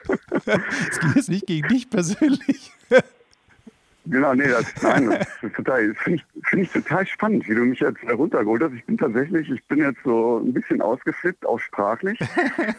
Es 0.89 0.99
ging 0.99 1.11
jetzt 1.15 1.30
nicht 1.30 1.47
gegen 1.47 1.67
dich 1.67 1.89
persönlich. 1.89 2.66
Genau, 4.09 4.34
nee, 4.34 4.47
das, 4.47 4.74
nein, 4.82 5.09
das 5.09 5.28
finde 5.41 6.15
ich, 6.15 6.26
find 6.43 6.63
ich 6.63 6.72
total 6.72 7.05
spannend, 7.05 7.47
wie 7.49 7.55
du 7.55 7.61
mich 7.61 7.80
jetzt 7.80 8.01
heruntergeholt 8.03 8.63
hast. 8.63 8.74
Ich 8.74 8.86
bin 8.86 8.97
tatsächlich, 8.97 9.49
ich 9.49 9.63
bin 9.65 9.80
jetzt 9.80 9.99
so 10.03 10.38
ein 10.38 10.53
bisschen 10.53 10.82
ausgeflippt, 10.82 11.45
auch 11.45 11.59
sprachlich. 11.59 12.18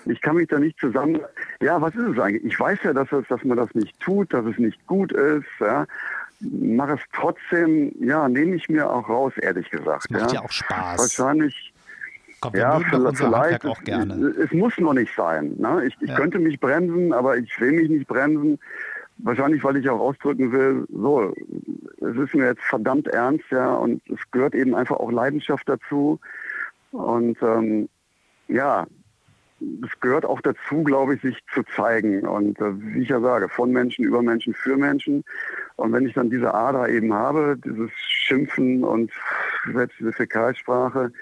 Ich 0.07 0.23
kann 0.23 0.37
mich 0.37 0.49
da 0.49 0.59
nicht 0.59 0.79
zusammen, 0.81 1.21
ja, 1.61 1.81
was 1.83 1.95
ist 1.95 2.09
es 2.09 2.19
eigentlich? 2.19 2.45
Ich 2.45 2.59
weiß 2.59 2.79
ja, 2.85 2.93
dass, 2.93 3.13
es, 3.13 3.27
dass 3.29 3.45
man 3.45 3.59
das 3.59 3.75
nicht 3.75 3.99
tut, 4.01 4.33
dass 4.33 4.45
es 4.47 4.59
nicht 4.59 4.87
gut 4.87 5.13
ist, 5.13 5.45
ja. 5.61 5.87
Mache 6.41 6.95
es 6.95 7.01
trotzdem, 7.13 7.93
ja, 8.01 8.29
nehme 8.29 8.57
ich 8.57 8.69
mir 8.69 8.89
auch 8.89 9.09
raus, 9.09 9.33
ehrlich 9.37 9.69
gesagt. 9.71 10.07
Das 10.09 10.21
macht 10.21 10.33
ja, 10.33 10.41
ja 10.41 10.45
auch 10.45 10.51
Spaß. 10.51 10.99
Wahrscheinlich, 10.99 11.75
Komm, 12.41 12.55
ja, 12.55 12.79
vielleicht, 12.79 13.65
auch 13.65 13.83
gerne. 13.83 14.15
Es, 14.15 14.37
es, 14.37 14.53
muss 14.53 14.79
noch 14.79 14.95
nicht 14.95 15.13
sein. 15.17 15.55
Ne? 15.59 15.85
Ich, 15.87 15.97
ich 16.01 16.09
ja. 16.09 16.17
könnte 16.17 16.39
mich 16.39 16.59
bremsen, 16.61 17.13
aber 17.13 17.37
ich 17.37 17.61
will 17.61 17.73
mich 17.73 17.89
nicht 17.89 18.07
bremsen. 18.07 18.59
Wahrscheinlich, 19.19 19.65
weil 19.65 19.77
ich 19.77 19.89
auch 19.89 20.01
ausdrücken 20.01 20.53
will, 20.53 20.87
so, 20.91 21.35
es 22.01 22.17
ist 22.17 22.35
mir 22.35 22.47
jetzt 22.47 22.63
verdammt 22.63 23.09
ernst, 23.09 23.45
ja, 23.51 23.75
und 23.75 24.01
es 24.09 24.21
gehört 24.31 24.55
eben 24.55 24.75
einfach 24.75 24.97
auch 24.97 25.11
Leidenschaft 25.11 25.69
dazu. 25.69 26.21
Und 26.93 27.37
ähm, 27.43 27.89
ja, 28.47 28.87
es 29.61 30.01
gehört 30.01 30.25
auch 30.25 30.41
dazu, 30.41 30.85
glaube 30.85 31.15
ich, 31.15 31.23
sich 31.23 31.39
zu 31.53 31.63
zeigen. 31.75 32.27
Und 32.27 32.61
äh, 32.61 32.81
wie 32.81 33.03
ich 33.03 33.09
ja 33.09 33.21
sage, 33.21 33.49
von 33.49 33.73
Menschen 33.73 34.05
über 34.05 34.23
Menschen 34.23 34.55
für 34.55 34.77
Menschen. 34.77 35.25
Und 35.77 35.93
wenn 35.93 36.07
ich 36.07 36.15
dann 36.15 36.31
diese 36.31 36.55
Ader 36.55 36.89
eben 36.89 37.13
habe, 37.13 37.59
dieses 37.65 37.91
Schimpfen 37.97 38.85
und 38.85 39.11
selbst 39.73 39.99
diese 39.99 40.13
Fäkalsprache, 40.13 41.13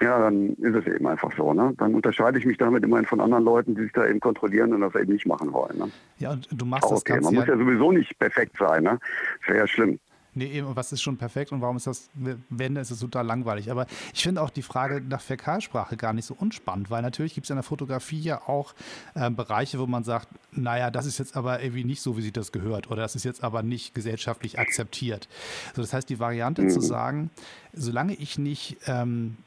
ja, 0.00 0.18
dann 0.18 0.54
ist 0.54 0.74
es 0.74 0.86
eben 0.86 1.06
einfach 1.06 1.32
so. 1.36 1.52
Ne? 1.52 1.72
Dann 1.78 1.94
unterscheide 1.94 2.38
ich 2.38 2.44
mich 2.44 2.58
damit 2.58 2.84
immerhin 2.84 3.06
von 3.06 3.20
anderen 3.20 3.44
Leuten, 3.44 3.74
die 3.74 3.82
sich 3.82 3.92
da 3.92 4.06
eben 4.06 4.20
kontrollieren 4.20 4.72
und 4.72 4.80
das 4.80 4.94
eben 4.94 5.12
nicht 5.12 5.26
machen 5.26 5.52
wollen. 5.52 5.78
Ne? 5.78 5.90
Ja, 6.18 6.32
und 6.32 6.48
du 6.50 6.64
machst 6.66 6.84
Auch 6.84 6.90
das 6.90 7.00
okay. 7.00 7.20
Man 7.20 7.34
muss 7.34 7.46
ja 7.46 7.56
sowieso 7.56 7.92
nicht 7.92 8.18
perfekt 8.18 8.56
sein. 8.58 8.84
Ne? 8.84 8.98
Das 9.40 9.48
wäre 9.48 9.58
ja 9.58 9.66
schlimm. 9.66 9.98
Nee, 10.36 10.50
eben, 10.52 10.76
was 10.76 10.92
ist 10.92 11.00
schon 11.00 11.16
perfekt 11.16 11.50
und 11.50 11.62
warum 11.62 11.78
ist 11.78 11.86
das, 11.86 12.10
wenn, 12.50 12.76
ist 12.76 12.90
es 12.90 13.00
total 13.00 13.24
langweilig. 13.24 13.70
Aber 13.70 13.86
ich 14.12 14.22
finde 14.22 14.42
auch 14.42 14.50
die 14.50 14.60
Frage 14.60 15.00
nach 15.00 15.22
Fäkalsprache 15.22 15.96
gar 15.96 16.12
nicht 16.12 16.26
so 16.26 16.36
unspannend, 16.38 16.90
weil 16.90 17.00
natürlich 17.00 17.32
gibt 17.32 17.46
es 17.46 17.50
in 17.50 17.56
der 17.56 17.62
Fotografie 17.62 18.20
ja 18.20 18.42
auch 18.46 18.74
äh, 19.14 19.30
Bereiche, 19.30 19.78
wo 19.78 19.86
man 19.86 20.04
sagt, 20.04 20.28
naja, 20.52 20.90
das 20.90 21.06
ist 21.06 21.16
jetzt 21.16 21.38
aber 21.38 21.62
irgendwie 21.62 21.84
nicht 21.84 22.02
so, 22.02 22.18
wie 22.18 22.22
sich 22.22 22.34
das 22.34 22.52
gehört 22.52 22.90
oder 22.90 23.00
das 23.00 23.16
ist 23.16 23.24
jetzt 23.24 23.42
aber 23.42 23.62
nicht 23.62 23.94
gesellschaftlich 23.94 24.58
akzeptiert. 24.58 25.26
So, 25.74 25.80
das 25.80 25.94
heißt, 25.94 26.10
die 26.10 26.20
Variante 26.20 26.62
mhm. 26.62 26.68
zu 26.68 26.82
sagen, 26.82 27.30
solange 27.72 28.12
ich 28.12 28.36
nicht 28.36 28.76
ähm, 28.86 29.38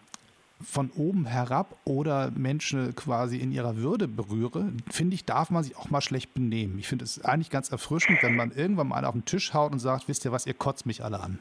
von 0.61 0.91
oben 0.91 1.25
herab 1.25 1.77
oder 1.85 2.31
Menschen 2.31 2.93
quasi 2.95 3.37
in 3.37 3.51
ihrer 3.51 3.77
Würde 3.77 4.07
berühre, 4.07 4.71
finde 4.89 5.15
ich, 5.15 5.25
darf 5.25 5.51
man 5.51 5.63
sich 5.63 5.77
auch 5.77 5.89
mal 5.89 6.01
schlecht 6.01 6.33
benehmen. 6.33 6.77
Ich 6.79 6.87
finde 6.87 7.05
es 7.05 7.23
eigentlich 7.23 7.49
ganz 7.49 7.71
erfrischend, 7.71 8.21
wenn 8.21 8.35
man 8.35 8.51
irgendwann 8.51 8.89
mal 8.89 9.05
auf 9.05 9.13
den 9.13 9.25
Tisch 9.25 9.53
haut 9.53 9.71
und 9.71 9.79
sagt, 9.79 10.07
wisst 10.07 10.25
ihr 10.25 10.31
was, 10.31 10.45
ihr 10.45 10.53
kotzt 10.53 10.85
mich 10.85 11.03
alle 11.03 11.21
an. 11.21 11.39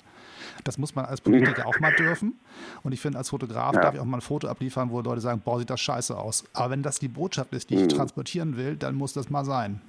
Das 0.65 0.79
muss 0.79 0.95
man 0.95 1.05
als 1.05 1.21
Politiker 1.21 1.67
auch 1.67 1.81
mal 1.81 1.93
dürfen. 1.93 2.39
Und 2.83 2.93
ich 2.93 3.01
finde, 3.01 3.19
als 3.19 3.31
Fotograf 3.31 3.75
ja. 3.75 3.81
darf 3.81 3.95
ich 3.95 4.01
auch 4.01 4.05
mal 4.05 4.19
ein 4.19 4.23
Foto 4.23 4.49
abliefern, 4.49 4.91
wo 4.91 5.01
Leute 5.01 5.21
sagen, 5.21 5.43
boah, 5.45 5.59
sieht 5.59 5.71
das 5.71 5.81
scheiße 5.81 6.17
aus. 6.17 6.45
Aber 6.53 6.71
wenn 6.71 6.83
das 6.83 6.99
die 6.99 7.09
Botschaft 7.09 7.53
ist, 7.53 7.71
die 7.71 7.75
ich 7.75 7.83
mhm. 7.83 7.89
transportieren 7.89 8.57
will, 8.57 8.77
dann 8.77 8.95
muss 8.95 9.13
das 9.13 9.31
mal 9.31 9.45
sein. 9.45 9.81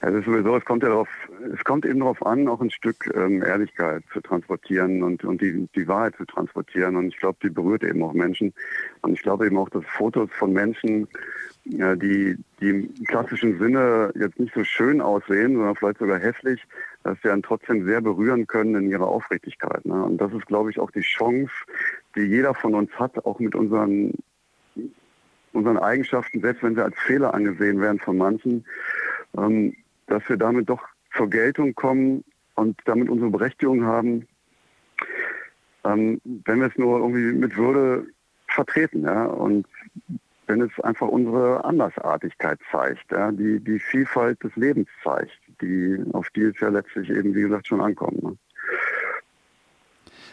Also 0.00 0.20
sowieso, 0.22 0.56
es 0.56 0.64
kommt 0.64 0.82
ja 0.82 0.88
darauf, 0.88 1.08
es 1.52 1.64
kommt 1.64 1.84
eben 1.84 2.00
darauf 2.00 2.24
an, 2.24 2.48
auch 2.48 2.60
ein 2.60 2.70
Stück 2.70 3.10
ähm, 3.14 3.42
Ehrlichkeit 3.42 4.02
zu 4.12 4.20
transportieren 4.20 5.02
und, 5.02 5.24
und 5.24 5.40
die, 5.40 5.68
die 5.74 5.88
Wahrheit 5.88 6.16
zu 6.16 6.24
transportieren. 6.24 6.96
Und 6.96 7.08
ich 7.08 7.16
glaube, 7.16 7.38
die 7.42 7.50
berührt 7.50 7.82
eben 7.82 8.02
auch 8.02 8.12
Menschen. 8.12 8.52
Und 9.02 9.14
ich 9.14 9.22
glaube 9.22 9.46
eben 9.46 9.58
auch, 9.58 9.68
dass 9.68 9.84
Fotos 9.86 10.30
von 10.32 10.52
Menschen, 10.52 11.08
ja, 11.64 11.96
die, 11.96 12.36
die 12.60 12.68
im 12.68 13.04
klassischen 13.06 13.58
Sinne 13.58 14.12
jetzt 14.14 14.38
nicht 14.38 14.54
so 14.54 14.64
schön 14.64 15.00
aussehen, 15.00 15.54
sondern 15.54 15.76
vielleicht 15.76 15.98
sogar 15.98 16.18
hässlich, 16.18 16.62
dass 17.04 17.16
sie 17.22 17.28
dann 17.28 17.42
trotzdem 17.42 17.84
sehr 17.84 18.00
berühren 18.00 18.46
können 18.46 18.74
in 18.74 18.90
ihrer 18.90 19.06
Aufrichtigkeit. 19.06 19.84
Ne? 19.84 20.04
Und 20.04 20.18
das 20.18 20.32
ist, 20.32 20.46
glaube 20.46 20.70
ich, 20.70 20.78
auch 20.78 20.90
die 20.90 21.00
Chance, 21.00 21.52
die 22.16 22.22
jeder 22.22 22.54
von 22.54 22.74
uns 22.74 22.90
hat, 22.98 23.24
auch 23.24 23.38
mit 23.38 23.54
unseren 23.54 24.12
unseren 25.52 25.76
Eigenschaften, 25.76 26.40
selbst 26.40 26.62
wenn 26.62 26.74
sie 26.74 26.82
als 26.82 26.98
Fehler 27.06 27.34
angesehen 27.34 27.78
werden 27.78 27.98
von 27.98 28.16
manchen, 28.16 28.64
ähm, 29.36 29.74
dass 30.06 30.26
wir 30.28 30.38
damit 30.38 30.68
doch 30.68 30.82
zur 31.16 31.30
Geltung 31.30 31.74
kommen 31.74 32.24
und 32.54 32.80
damit 32.84 33.08
unsere 33.08 33.30
Berechtigung 33.30 33.84
haben, 33.84 34.26
ähm, 35.84 36.20
wenn 36.24 36.60
wir 36.60 36.68
es 36.68 36.76
nur 36.76 36.98
irgendwie 36.98 37.32
mit 37.32 37.56
Würde 37.56 38.06
vertreten. 38.48 39.02
Ja? 39.02 39.26
Und 39.26 39.66
wenn 40.46 40.60
es 40.60 40.78
einfach 40.80 41.08
unsere 41.08 41.64
Andersartigkeit 41.64 42.58
zeigt, 42.70 43.10
ja? 43.10 43.32
die, 43.32 43.60
die 43.60 43.78
Vielfalt 43.78 44.42
des 44.42 44.54
Lebens 44.56 44.88
zeigt, 45.02 45.38
die, 45.60 45.98
auf 46.12 46.28
die 46.30 46.42
es 46.42 46.60
ja 46.60 46.68
letztlich 46.68 47.10
eben, 47.10 47.34
wie 47.34 47.42
gesagt, 47.42 47.68
schon 47.68 47.80
ankommt. 47.80 48.22
Ne? 48.22 48.36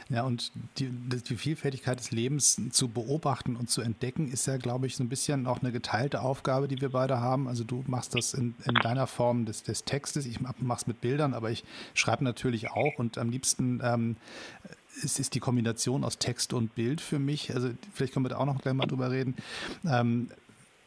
Ja, 0.10 0.24
und 0.24 0.52
die, 0.80 0.90
die, 0.90 1.36
Vielfältigkeit 1.36 2.00
des 2.00 2.10
Lebens 2.10 2.60
zu 2.72 2.88
beobachten 2.88 3.56
und 3.56 3.70
zu 3.70 3.82
entdecken, 3.82 4.32
ist 4.32 4.48
ja, 4.48 4.58
glaube 4.58 4.88
ich, 4.88 4.96
so 4.96 5.04
ein 5.04 5.10
bisschen 5.10 5.46
auch 5.46 5.62
eine 5.62 5.72
geteilte 5.72 6.22
Aufgabe, 6.22 6.68
die 6.68 6.82
wir 6.82 6.90
beide 6.90 7.20
haben. 7.20 7.48
Also 7.48 7.64
du 7.64 7.84
machst 7.86 8.16
das 8.16 8.34
in, 8.34 8.56
in 8.66 8.74
deiner 8.74 9.06
Form 9.06 9.46
des, 9.46 9.62
des 9.62 9.84
Textes, 9.84 10.26
ich 10.26 10.42
mache 10.42 10.56
es 10.76 10.88
mit 10.88 11.00
Bildern, 11.00 11.36
aber 11.36 11.52
ich 11.52 11.64
schreibe 11.94 12.24
natürlich 12.24 12.72
auch 12.72 12.98
und 12.98 13.20
am 13.20 13.30
liebsten 13.30 13.82
ähm, 13.84 14.16
es 15.04 15.20
ist 15.20 15.36
die 15.36 15.40
Kombination 15.40 16.04
aus 16.04 16.18
Text 16.18 16.54
und 16.54 16.74
Bild 16.76 17.02
für 17.02 17.20
mich. 17.20 17.54
Also 17.54 17.70
vielleicht 17.94 18.14
können 18.14 18.26
wir 18.26 18.30
da 18.30 18.38
auch 18.38 18.46
noch 18.46 18.60
gleich 18.62 18.74
mal 18.74 18.88
drüber 18.88 19.12
reden. 19.12 19.36
Ähm, 19.86 20.30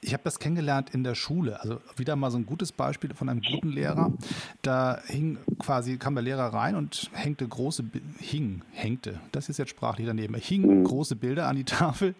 ich 0.05 0.13
habe 0.13 0.25
das 0.25 0.41
kennengelernt 0.41 0.91
in 0.91 1.05
der 1.05 1.15
Schule. 1.15 1.61
Also 1.61 1.81
wieder 1.97 2.17
mal 2.17 2.33
so 2.33 2.37
ein 2.37 2.45
gutes 2.45 2.73
Beispiel 2.73 3.15
von 3.15 3.29
einem 3.29 3.41
guten 3.41 3.69
Lehrer. 3.69 4.13
Da 4.61 5.01
hing 5.07 5.39
quasi, 5.61 5.97
kam 5.97 6.17
der 6.17 6.25
Lehrer 6.25 6.53
rein 6.53 6.75
und 6.75 7.09
hängte 7.13 7.47
große, 7.47 7.85
hing, 8.19 8.63
hängte, 8.73 9.21
das 9.31 9.49
ist 9.49 9.59
jetzt 9.59 9.71
sprachlich 9.71 10.09
daneben, 10.09 10.35
hing 10.35 10.81
mhm. 10.81 10.85
große 10.85 11.15
Bilder 11.15 11.47
an 11.47 11.55
die 11.55 11.65
Tafel 11.65 12.17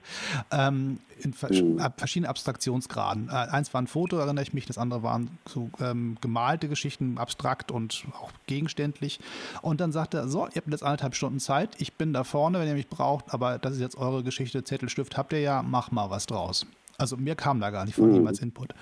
ähm, 0.53 1.01
in 1.19 1.31
mhm. 1.31 1.81
verschiedenen 1.97 2.29
Abstraktionsgraden. 2.31 3.29
Äh, 3.29 3.33
eins 3.33 3.75
war 3.75 3.83
ein 3.83 3.89
Foto, 3.89 4.17
erinnere 4.17 4.45
ich 4.45 4.53
mich, 4.53 4.67
das 4.67 4.79
andere 4.79 5.03
waren 5.03 5.39
so 5.49 5.69
ähm, 5.81 6.19
gemalte 6.21 6.69
Geschichten, 6.69 7.19
abstrakt 7.19 7.73
und 7.73 8.05
auch 8.13 8.31
gegenständlich. 8.47 9.19
Und 9.61 9.81
dann 9.81 9.91
sagte 9.91 10.19
er, 10.19 10.29
so, 10.29 10.47
ihr 10.47 10.57
habt 10.57 10.69
jetzt 10.69 10.85
anderthalb 10.85 11.17
Stunden 11.17 11.41
Zeit, 11.41 11.71
ich 11.79 11.95
bin 11.95 12.13
da 12.13 12.23
vorne, 12.23 12.61
wenn 12.61 12.69
ihr 12.69 12.75
mich 12.75 12.89
braucht, 12.89 13.35
aber 13.35 13.59
das 13.59 13.75
ist 13.75 13.81
jetzt 13.81 13.97
eure 13.97 14.23
Geschichte, 14.23 14.63
Zettel, 14.63 14.89
Stift 14.89 15.17
habt 15.17 15.33
ihr 15.33 15.41
ja, 15.41 15.65
mach 15.65 15.91
mal 15.91 16.11
was 16.11 16.27
draus. 16.27 16.65
Also 16.99 17.17
mir 17.17 17.35
kam 17.35 17.61
da 17.61 17.71
gar 17.71 17.85
nicht 17.85 17.95
von 17.95 18.11
mhm. 18.11 18.17
ihm 18.17 18.27
als 18.27 18.41
Input. 18.41 18.75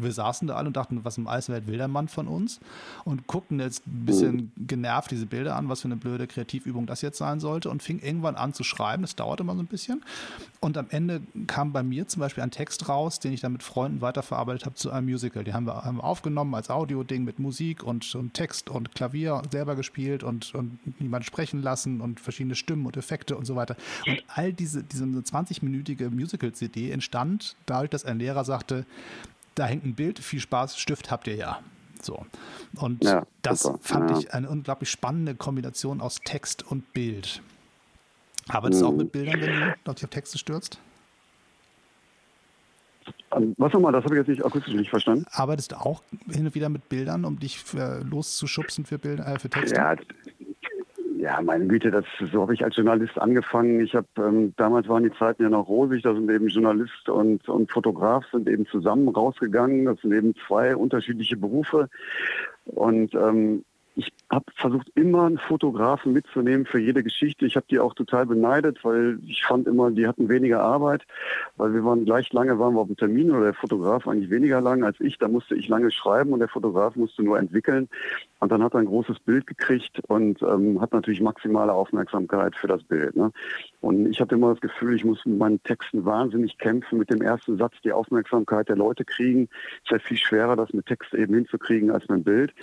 Wir 0.00 0.12
saßen 0.12 0.48
da 0.48 0.56
alle 0.56 0.68
und 0.68 0.76
dachten, 0.76 1.04
was 1.04 1.18
im 1.18 1.26
Eiswelt 1.26 1.66
will 1.66 1.78
der 1.78 1.88
Mann 1.88 2.08
von 2.08 2.28
uns? 2.28 2.60
Und 3.04 3.26
guckten 3.26 3.60
jetzt 3.60 3.86
ein 3.86 4.06
bisschen 4.06 4.36
mhm. 4.56 4.66
genervt 4.66 5.10
diese 5.10 5.26
Bilder 5.26 5.56
an, 5.56 5.68
was 5.68 5.82
für 5.82 5.88
eine 5.88 5.96
blöde 5.96 6.26
Kreativübung 6.26 6.86
das 6.86 7.02
jetzt 7.02 7.18
sein 7.18 7.40
sollte 7.40 7.70
und 7.70 7.82
fing 7.82 7.98
irgendwann 8.00 8.36
an 8.36 8.54
zu 8.54 8.64
schreiben. 8.64 9.02
Das 9.02 9.16
dauerte 9.16 9.44
mal 9.44 9.56
so 9.56 9.62
ein 9.62 9.66
bisschen. 9.66 10.02
Und 10.60 10.76
am 10.76 10.86
Ende 10.90 11.20
kam 11.46 11.72
bei 11.72 11.82
mir 11.82 12.08
zum 12.08 12.20
Beispiel 12.20 12.42
ein 12.42 12.50
Text 12.50 12.88
raus, 12.88 13.20
den 13.20 13.32
ich 13.32 13.40
dann 13.40 13.52
mit 13.52 13.62
Freunden 13.62 14.00
weiterverarbeitet 14.00 14.66
habe 14.66 14.74
zu 14.74 14.90
einem 14.90 15.06
Musical. 15.06 15.44
Die 15.44 15.52
haben 15.52 15.66
wir, 15.66 15.84
haben 15.84 15.98
wir 15.98 16.04
aufgenommen 16.04 16.54
als 16.54 16.70
Audio-Ding 16.70 17.24
mit 17.24 17.38
Musik 17.38 17.82
und, 17.82 18.14
und, 18.14 18.34
Text 18.34 18.70
und 18.70 18.94
Klavier 18.94 19.42
selber 19.50 19.76
gespielt 19.76 20.22
und, 20.22 20.54
und 20.54 20.78
niemand 21.00 21.24
sprechen 21.24 21.62
lassen 21.62 22.00
und 22.00 22.20
verschiedene 22.20 22.54
Stimmen 22.54 22.86
und 22.86 22.96
Effekte 22.96 23.36
und 23.36 23.44
so 23.44 23.56
weiter. 23.56 23.76
Und 24.06 24.22
all 24.28 24.52
diese, 24.52 24.82
diese 24.82 25.04
20-minütige 25.04 26.10
Musical-CD 26.10 26.90
entstand 26.90 27.56
dadurch, 27.66 27.90
dass 27.90 28.04
ein 28.04 28.18
Lehrer 28.18 28.44
sagte, 28.44 28.84
da 29.58 29.66
hängt 29.66 29.84
ein 29.84 29.94
Bild, 29.94 30.18
viel 30.18 30.40
Spaß, 30.40 30.78
Stift 30.78 31.10
habt 31.10 31.26
ihr 31.26 31.36
ja. 31.36 31.60
So. 32.00 32.24
Und 32.76 33.04
ja, 33.04 33.26
das 33.42 33.62
super. 33.62 33.78
fand 33.82 34.10
ja. 34.10 34.18
ich 34.18 34.32
eine 34.32 34.48
unglaublich 34.48 34.90
spannende 34.90 35.34
Kombination 35.34 36.00
aus 36.00 36.20
Text 36.24 36.70
und 36.70 36.92
Bild. 36.92 37.42
Arbeitest 38.48 38.82
du 38.82 38.86
mhm. 38.86 38.92
auch 38.92 38.96
mit 38.96 39.12
Bildern, 39.12 39.40
wenn 39.40 39.74
du 39.84 39.94
dich 39.94 40.04
auf 40.04 40.10
Texte 40.10 40.38
stürzt? 40.38 40.78
Ähm, 43.32 43.54
was 43.58 43.72
nochmal, 43.72 43.92
das 43.92 44.04
habe 44.04 44.14
ich 44.14 44.18
jetzt 44.20 44.28
nicht 44.28 44.44
akustisch 44.44 44.74
nicht 44.74 44.90
verstanden. 44.90 45.26
Arbeitest 45.30 45.72
du 45.72 45.76
auch 45.76 46.02
hin 46.30 46.46
und 46.46 46.54
wieder 46.54 46.68
mit 46.68 46.88
Bildern, 46.88 47.24
um 47.24 47.38
dich 47.38 47.58
für, 47.58 48.02
loszuschubsen 48.04 48.84
für, 48.84 48.98
Bilder, 48.98 49.26
äh, 49.26 49.38
für 49.38 49.50
Texte? 49.50 49.76
Ja, 49.76 49.96
ja, 51.18 51.40
meine 51.42 51.66
Güte, 51.66 51.90
das, 51.90 52.04
so 52.32 52.42
habe 52.42 52.54
ich 52.54 52.64
als 52.64 52.76
Journalist 52.76 53.18
angefangen. 53.18 53.80
Ich 53.80 53.94
habe 53.94 54.06
ähm, 54.18 54.54
damals 54.56 54.88
waren 54.88 55.02
die 55.02 55.12
Zeiten 55.12 55.42
ja 55.42 55.48
noch 55.48 55.68
rosig, 55.68 56.02
da 56.02 56.14
sind 56.14 56.30
eben 56.30 56.46
Journalist 56.46 57.08
und, 57.08 57.48
und 57.48 57.70
Fotograf 57.72 58.24
sind 58.30 58.48
eben 58.48 58.66
zusammen 58.66 59.08
rausgegangen. 59.08 59.86
Das 59.86 60.00
sind 60.00 60.12
eben 60.12 60.34
zwei 60.46 60.76
unterschiedliche 60.76 61.36
Berufe. 61.36 61.88
Und 62.66 63.14
ähm, 63.14 63.64
ich 63.98 64.12
habe 64.30 64.44
versucht, 64.54 64.88
immer 64.94 65.26
einen 65.26 65.38
Fotografen 65.38 66.12
mitzunehmen 66.12 66.66
für 66.66 66.78
jede 66.78 67.02
Geschichte. 67.02 67.46
Ich 67.46 67.56
habe 67.56 67.66
die 67.68 67.80
auch 67.80 67.94
total 67.94 68.26
beneidet, 68.26 68.84
weil 68.84 69.18
ich 69.26 69.44
fand 69.44 69.66
immer, 69.66 69.90
die 69.90 70.06
hatten 70.06 70.28
weniger 70.28 70.60
Arbeit, 70.60 71.02
weil 71.56 71.74
wir 71.74 71.84
waren 71.84 72.04
gleich 72.04 72.32
lange, 72.32 72.60
waren 72.60 72.74
wir 72.74 72.80
auf 72.80 72.86
dem 72.86 72.96
Termin 72.96 73.32
oder 73.32 73.46
der 73.46 73.54
Fotograf 73.54 74.06
eigentlich 74.06 74.30
weniger 74.30 74.60
lang 74.60 74.84
als 74.84 75.00
ich. 75.00 75.18
Da 75.18 75.26
musste 75.26 75.56
ich 75.56 75.66
lange 75.66 75.90
schreiben 75.90 76.32
und 76.32 76.38
der 76.38 76.48
Fotograf 76.48 76.94
musste 76.94 77.24
nur 77.24 77.40
entwickeln. 77.40 77.88
Und 78.38 78.52
dann 78.52 78.62
hat 78.62 78.74
er 78.74 78.80
ein 78.80 78.86
großes 78.86 79.18
Bild 79.18 79.48
gekriegt 79.48 79.98
und 80.06 80.42
ähm, 80.42 80.80
hat 80.80 80.92
natürlich 80.92 81.20
maximale 81.20 81.72
Aufmerksamkeit 81.72 82.54
für 82.54 82.68
das 82.68 82.84
Bild. 82.84 83.16
Ne? 83.16 83.32
Und 83.80 84.06
ich 84.06 84.20
hatte 84.20 84.36
immer 84.36 84.52
das 84.52 84.60
Gefühl, 84.60 84.94
ich 84.94 85.04
muss 85.04 85.26
mit 85.26 85.38
meinen 85.38 85.60
Texten 85.64 86.04
wahnsinnig 86.04 86.56
kämpfen, 86.58 86.98
mit 86.98 87.10
dem 87.10 87.20
ersten 87.20 87.58
Satz 87.58 87.74
die 87.82 87.90
Aufmerksamkeit 87.90 88.68
der 88.68 88.76
Leute 88.76 89.04
kriegen. 89.04 89.48
Es 89.78 89.86
ist 89.86 89.90
ja 89.90 89.98
viel 89.98 90.18
schwerer, 90.18 90.54
das 90.54 90.72
mit 90.72 90.86
Text 90.86 91.12
eben 91.14 91.34
hinzukriegen 91.34 91.90
als 91.90 92.08
mit 92.08 92.22
Bild. 92.22 92.54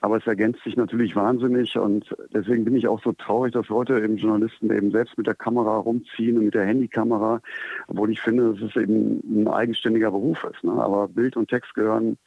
Aber 0.00 0.18
es 0.18 0.26
ergänzt 0.26 0.62
sich 0.62 0.76
natürlich 0.76 1.16
wahnsinnig 1.16 1.76
und 1.78 2.14
deswegen 2.32 2.64
bin 2.64 2.76
ich 2.76 2.86
auch 2.86 3.02
so 3.02 3.12
traurig, 3.12 3.52
dass 3.52 3.70
heute 3.70 3.98
eben 3.98 4.16
Journalisten 4.18 4.70
eben 4.70 4.90
selbst 4.90 5.16
mit 5.16 5.26
der 5.26 5.34
Kamera 5.34 5.78
rumziehen 5.78 6.36
und 6.38 6.44
mit 6.44 6.54
der 6.54 6.66
Handykamera, 6.66 7.40
obwohl 7.88 8.10
ich 8.10 8.20
finde, 8.20 8.52
dass 8.52 8.70
es 8.70 8.76
eben 8.76 9.20
ein 9.24 9.48
eigenständiger 9.48 10.10
Beruf 10.10 10.44
ist. 10.44 10.62
Ne? 10.64 10.72
Aber 10.72 11.08
Bild 11.08 11.36
und 11.36 11.48
Text 11.48 11.74
gehören 11.74 12.18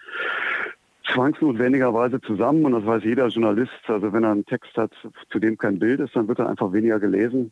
zwangsnotwendigerweise 1.14 2.22
zusammen 2.22 2.66
und 2.66 2.74
das 2.74 2.86
weiß 2.86 3.04
jeder 3.04 3.28
Journalist. 3.28 3.72
Also 3.88 4.14
wenn 4.14 4.24
er 4.24 4.32
einen 4.32 4.46
Text 4.46 4.76
hat, 4.78 4.92
zu 5.30 5.40
dem 5.40 5.58
kein 5.58 5.80
Bild 5.80 6.00
ist, 6.00 6.16
dann 6.16 6.28
wird 6.28 6.40
er 6.40 6.50
einfach 6.50 6.74
weniger 6.74 7.00
gelesen. 7.00 7.52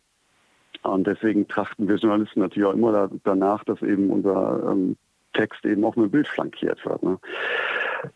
Und 0.84 1.07
deswegen 1.07 1.47
trachten 1.47 1.88
wir 1.88 1.95
Journalisten 1.95 2.39
natürlich 2.39 2.68
auch 2.68 2.74
immer 2.74 2.91
da, 2.91 3.09
danach, 3.24 3.63
dass 3.63 3.82
eben 3.82 4.09
unser 4.09 4.72
ähm, 4.72 4.95
Text 5.38 5.63
eben 5.65 5.85
auch 5.85 5.95
mit 5.95 6.11
Bild 6.11 6.27
flankiert 6.27 6.83
wird. 6.85 7.01
Ne? 7.03 7.17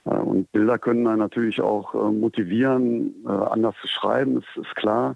Äh, 0.06 0.10
und 0.10 0.52
Bilder 0.52 0.78
können 0.78 1.08
einen 1.08 1.20
natürlich 1.20 1.62
auch 1.62 1.94
äh, 1.94 2.12
motivieren, 2.12 3.14
äh, 3.26 3.30
anders 3.30 3.76
zu 3.82 3.88
schreiben, 3.88 4.40
ist, 4.40 4.66
ist 4.66 4.76
klar. 4.76 5.16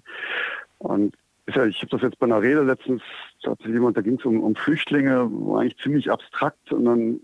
Und 0.78 1.14
ich 1.48 1.54
habe 1.56 1.88
das 1.90 2.02
jetzt 2.02 2.18
bei 2.18 2.26
einer 2.26 2.42
Rede 2.42 2.62
letztens, 2.62 3.02
da 3.42 3.52
hatte 3.52 3.68
jemand, 3.68 3.96
da 3.96 4.00
ging 4.00 4.18
es 4.18 4.24
um, 4.24 4.42
um 4.42 4.56
Flüchtlinge, 4.56 5.30
war 5.30 5.60
eigentlich 5.60 5.78
ziemlich 5.78 6.10
abstrakt 6.10 6.72
und 6.72 6.84
dann 6.84 7.20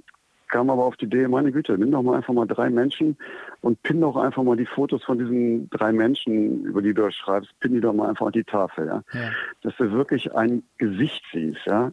kam 0.53 0.71
aber 0.71 0.85
auf 0.85 0.97
die 0.97 1.07
Idee, 1.07 1.27
meine 1.27 1.51
Güte, 1.51 1.77
nimm 1.79 1.91
doch 1.91 2.03
mal 2.03 2.17
einfach 2.17 2.35
mal 2.35 2.47
drei 2.47 2.71
Menschen 2.71 3.17
und 3.63 3.83
pin 3.83 4.01
doch 4.01 4.17
einfach 4.17 4.43
mal 4.43 4.57
die 4.57 4.67
Fotos 4.67 5.03
von 5.03 5.19
diesen 5.19 5.69
drei 5.71 5.93
Menschen, 5.93 6.65
über 6.65 6.83
die 6.83 6.95
du 6.95 7.11
schreibst, 7.11 7.59
pin 7.59 7.73
die 7.73 7.81
doch 7.81 7.95
mal 7.95 8.11
einfach 8.11 8.27
an 8.27 8.33
die 8.33 8.45
Tafel, 8.45 8.87
ja? 8.87 9.03
ja. 9.13 9.31
Dass 9.63 9.75
du 9.79 9.91
wirklich 9.91 10.33
ein 10.35 10.63
Gesicht 10.77 11.25
siehst, 11.33 11.65
ja. 11.67 11.91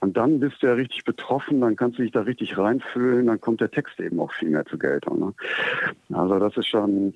Und 0.00 0.16
dann 0.16 0.38
bist 0.38 0.62
du 0.62 0.68
ja 0.68 0.74
richtig 0.74 1.04
betroffen, 1.04 1.60
dann 1.60 1.76
kannst 1.76 1.98
du 1.98 2.02
dich 2.02 2.12
da 2.12 2.20
richtig 2.20 2.56
reinfühlen, 2.56 3.26
dann 3.26 3.40
kommt 3.40 3.60
der 3.60 3.70
Text 3.70 3.98
eben 3.98 4.20
auch 4.20 4.32
viel 4.32 4.50
mehr 4.50 4.64
zur 4.66 4.78
Geltung. 4.78 5.18
Ne? 5.18 5.34
Also 6.16 6.38
das 6.38 6.56
ist 6.56 6.68
schon, 6.68 7.14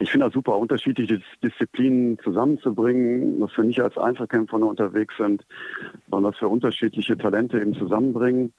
ich 0.00 0.10
finde 0.10 0.26
das 0.26 0.34
super, 0.34 0.58
unterschiedliche 0.58 1.22
Disziplinen 1.42 2.18
zusammenzubringen, 2.18 3.38
dass 3.40 3.56
wir 3.56 3.64
nicht 3.64 3.80
als 3.80 3.96
Einzelkämpfer 3.96 4.58
nur 4.58 4.70
unterwegs 4.70 5.14
sind, 5.16 5.46
sondern 6.10 6.32
dass 6.32 6.40
wir 6.40 6.50
unterschiedliche 6.50 7.16
Talente 7.16 7.60
eben 7.60 7.74
zusammenbringen. 7.74 8.52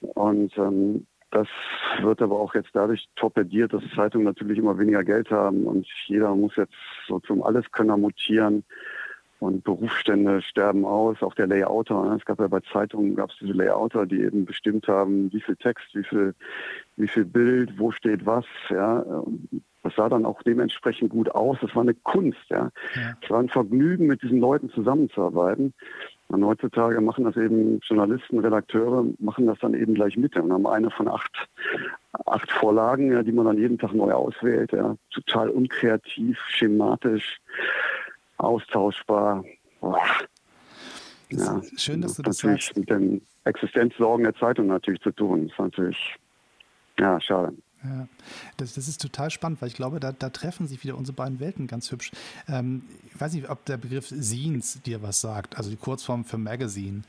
Und 0.00 0.56
ähm, 0.58 1.06
das 1.30 1.46
wird 2.02 2.20
aber 2.20 2.40
auch 2.40 2.54
jetzt 2.56 2.70
dadurch 2.72 3.08
torpediert, 3.14 3.72
dass 3.72 3.84
Zeitungen 3.94 4.24
natürlich 4.24 4.58
immer 4.58 4.76
weniger 4.76 5.04
Geld 5.04 5.30
haben 5.30 5.64
und 5.64 5.86
jeder 6.06 6.34
muss 6.34 6.56
jetzt 6.56 6.74
so 7.06 7.20
zum 7.20 7.44
Alleskönner 7.44 7.96
mutieren 7.96 8.64
und 9.40 9.64
Berufsstände 9.64 10.42
sterben 10.42 10.84
aus. 10.84 11.22
Auch 11.22 11.34
der 11.34 11.46
Layouter, 11.46 12.04
ne? 12.04 12.16
es 12.16 12.24
gab 12.24 12.38
ja 12.38 12.46
bei 12.46 12.60
Zeitungen 12.60 13.16
gab 13.16 13.30
es 13.30 13.36
diese 13.40 13.54
Layouter, 13.54 14.06
die 14.06 14.20
eben 14.20 14.44
bestimmt 14.44 14.86
haben, 14.86 15.32
wie 15.32 15.40
viel 15.40 15.56
Text, 15.56 15.86
wie 15.94 16.04
viel, 16.04 16.34
wie 16.96 17.08
viel 17.08 17.24
Bild, 17.24 17.78
wo 17.78 17.90
steht 17.90 18.26
was. 18.26 18.44
Ja, 18.68 19.04
das 19.82 19.94
sah 19.96 20.10
dann 20.10 20.26
auch 20.26 20.42
dementsprechend 20.42 21.10
gut 21.10 21.30
aus. 21.30 21.56
Das 21.62 21.74
war 21.74 21.82
eine 21.82 21.94
Kunst. 21.94 22.44
Ja, 22.50 22.70
es 22.92 23.28
ja. 23.28 23.30
war 23.30 23.40
ein 23.40 23.48
Vergnügen, 23.48 24.06
mit 24.06 24.22
diesen 24.22 24.40
Leuten 24.40 24.68
zusammenzuarbeiten. 24.70 25.72
Und 26.28 26.44
heutzutage 26.44 27.00
machen 27.00 27.24
das 27.24 27.36
eben 27.36 27.80
Journalisten, 27.80 28.38
Redakteure, 28.38 29.04
machen 29.18 29.46
das 29.46 29.58
dann 29.58 29.74
eben 29.74 29.94
gleich 29.94 30.16
mit 30.16 30.36
und 30.36 30.52
haben 30.52 30.66
eine 30.66 30.90
von 30.90 31.08
acht, 31.08 31.48
acht 32.26 32.52
Vorlagen, 32.52 33.10
ja, 33.10 33.22
die 33.22 33.32
man 33.32 33.46
dann 33.46 33.58
jeden 33.58 33.78
Tag 33.78 33.94
neu 33.94 34.12
auswählt. 34.12 34.70
Ja. 34.72 34.96
Total 35.10 35.48
unkreativ, 35.48 36.38
schematisch 36.48 37.40
austauschbar. 38.42 39.44
Ja, 41.30 41.62
schön, 41.76 42.00
dass 42.00 42.14
du 42.14 42.22
das 42.22 42.42
natürlich 42.42 42.66
sagst. 42.66 42.76
mit 42.76 42.90
den 42.90 43.22
Existenzsorgen 43.44 44.24
der 44.24 44.34
Zeitung 44.34 44.66
natürlich 44.66 45.00
zu 45.00 45.12
tun. 45.12 45.44
Das 45.44 45.52
ist 45.52 45.58
natürlich, 45.58 46.16
ja, 46.98 47.20
schade. 47.20 47.54
Ja, 47.82 48.08
das, 48.58 48.74
das 48.74 48.88
ist 48.88 49.00
total 49.00 49.30
spannend, 49.30 49.62
weil 49.62 49.68
ich 49.68 49.74
glaube, 49.74 50.00
da, 50.00 50.12
da 50.12 50.28
treffen 50.28 50.66
sich 50.66 50.84
wieder 50.84 50.98
unsere 50.98 51.16
beiden 51.16 51.40
Welten 51.40 51.66
ganz 51.66 51.90
hübsch. 51.90 52.10
Ähm, 52.46 52.82
ich 53.06 53.18
weiß 53.18 53.32
nicht, 53.32 53.48
ob 53.48 53.64
der 53.64 53.78
Begriff 53.78 54.08
Scenes 54.08 54.82
dir 54.82 55.02
was 55.02 55.20
sagt, 55.20 55.56
also 55.56 55.70
die 55.70 55.76
Kurzform 55.76 56.24
für 56.24 56.36
Magazine. 56.36 57.02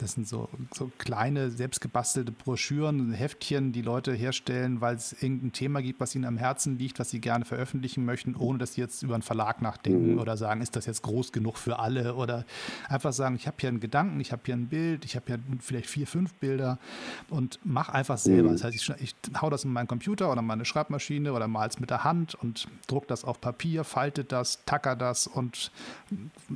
Das 0.00 0.12
sind 0.12 0.26
so, 0.26 0.48
so 0.74 0.90
kleine, 0.96 1.50
selbstgebastelte 1.50 2.32
Broschüren, 2.32 3.12
Heftchen, 3.12 3.72
die 3.72 3.82
Leute 3.82 4.14
herstellen, 4.14 4.80
weil 4.80 4.96
es 4.96 5.12
irgendein 5.12 5.52
Thema 5.52 5.82
gibt, 5.82 6.00
was 6.00 6.14
ihnen 6.14 6.24
am 6.24 6.38
Herzen 6.38 6.78
liegt, 6.78 6.98
was 6.98 7.10
sie 7.10 7.20
gerne 7.20 7.44
veröffentlichen 7.44 8.06
möchten, 8.06 8.34
ohne 8.34 8.58
dass 8.58 8.74
sie 8.74 8.80
jetzt 8.80 9.02
über 9.02 9.12
einen 9.12 9.22
Verlag 9.22 9.60
nachdenken 9.60 10.12
mhm. 10.12 10.18
oder 10.18 10.38
sagen, 10.38 10.62
ist 10.62 10.74
das 10.74 10.86
jetzt 10.86 11.02
groß 11.02 11.32
genug 11.32 11.58
für 11.58 11.78
alle 11.78 12.14
oder 12.14 12.46
einfach 12.88 13.12
sagen, 13.12 13.34
ich 13.34 13.46
habe 13.46 13.58
hier 13.60 13.68
einen 13.68 13.80
Gedanken, 13.80 14.18
ich 14.20 14.32
habe 14.32 14.40
hier 14.46 14.54
ein 14.54 14.68
Bild, 14.68 15.04
ich 15.04 15.16
habe 15.16 15.26
hier 15.26 15.38
vielleicht 15.60 15.86
vier, 15.86 16.06
fünf 16.06 16.32
Bilder 16.34 16.78
und 17.28 17.58
mach 17.62 17.90
einfach 17.90 18.16
selber. 18.16 18.48
Mhm. 18.48 18.52
Das 18.54 18.64
heißt, 18.64 18.74
ich, 18.74 18.90
ich 19.00 19.14
hau 19.40 19.50
das 19.50 19.64
in 19.64 19.72
meinen 19.72 19.88
Computer 19.88 20.32
oder 20.32 20.40
meine 20.40 20.64
Schreibmaschine 20.64 21.34
oder 21.34 21.46
mal 21.46 21.68
es 21.68 21.78
mit 21.78 21.90
der 21.90 22.04
Hand 22.04 22.34
und 22.34 22.68
druck 22.86 23.06
das 23.06 23.22
auf 23.22 23.40
Papier, 23.42 23.84
falte 23.84 24.24
das, 24.24 24.64
tacker 24.64 24.96
das 24.96 25.26
und 25.26 25.70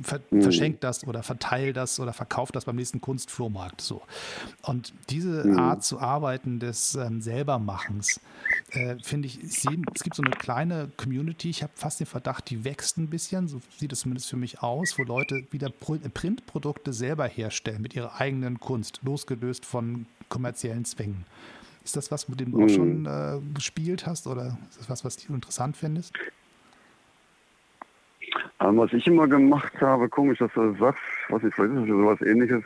ver 0.01 0.21
mhm. 0.31 0.41
verschenkt 0.41 0.83
das 0.83 1.05
oder 1.05 1.21
verteile 1.21 1.73
das 1.73 1.99
oder 1.99 2.11
verkauft 2.11 2.55
das 2.55 2.65
beim 2.65 2.75
nächsten 2.75 3.01
Kunst 3.01 3.34
Flohmarkt. 3.35 3.81
So. 3.81 4.01
Und 4.63 4.93
diese 5.09 5.45
mhm. 5.45 5.59
Art 5.59 5.83
zu 5.83 5.99
arbeiten 5.99 6.59
des 6.59 6.95
ähm, 6.95 7.21
Selbermachens, 7.21 8.21
äh, 8.71 8.95
finde 9.03 9.27
ich, 9.27 9.43
ich 9.43 9.65
es 9.93 10.03
gibt 10.03 10.15
so 10.15 10.23
eine 10.23 10.31
kleine 10.31 10.89
Community, 10.97 11.49
ich 11.49 11.61
habe 11.61 11.73
fast 11.75 11.99
den 11.99 12.07
Verdacht, 12.07 12.49
die 12.49 12.63
wächst 12.63 12.97
ein 12.97 13.07
bisschen, 13.07 13.47
so 13.47 13.59
sieht 13.77 13.91
es 13.91 13.99
zumindest 13.99 14.29
für 14.29 14.37
mich 14.37 14.61
aus, 14.61 14.97
wo 14.97 15.03
Leute 15.03 15.45
wieder 15.51 15.69
Printprodukte 15.69 16.93
selber 16.93 17.27
herstellen 17.27 17.81
mit 17.81 17.95
ihrer 17.95 18.19
eigenen 18.19 18.59
Kunst, 18.59 19.01
losgelöst 19.03 19.65
von 19.65 20.05
kommerziellen 20.29 20.85
Zwängen. 20.85 21.25
Ist 21.83 21.95
das 21.95 22.11
was, 22.11 22.29
mit 22.29 22.39
dem 22.39 22.51
du 22.51 22.59
mhm. 22.59 22.63
auch 22.63 22.69
schon 22.69 23.05
äh, 23.05 23.53
gespielt 23.53 24.07
hast 24.07 24.27
oder 24.27 24.57
ist 24.69 24.79
das 24.79 24.89
was, 24.89 25.05
was 25.05 25.17
du 25.17 25.33
interessant 25.33 25.77
findest? 25.77 26.13
Ähm, 28.59 28.77
was 28.77 28.93
ich 28.93 29.05
immer 29.05 29.27
gemacht 29.27 29.73
habe, 29.81 30.07
komisch, 30.09 30.39
dass 30.39 30.51
du 30.53 30.71
das 30.71 30.79
sagst, 30.79 31.03
was 31.29 31.43
ich 31.43 31.53
vielleicht 31.53 31.75
ist 31.75 31.87
sowas 31.87 32.21
ähnliches. 32.21 32.63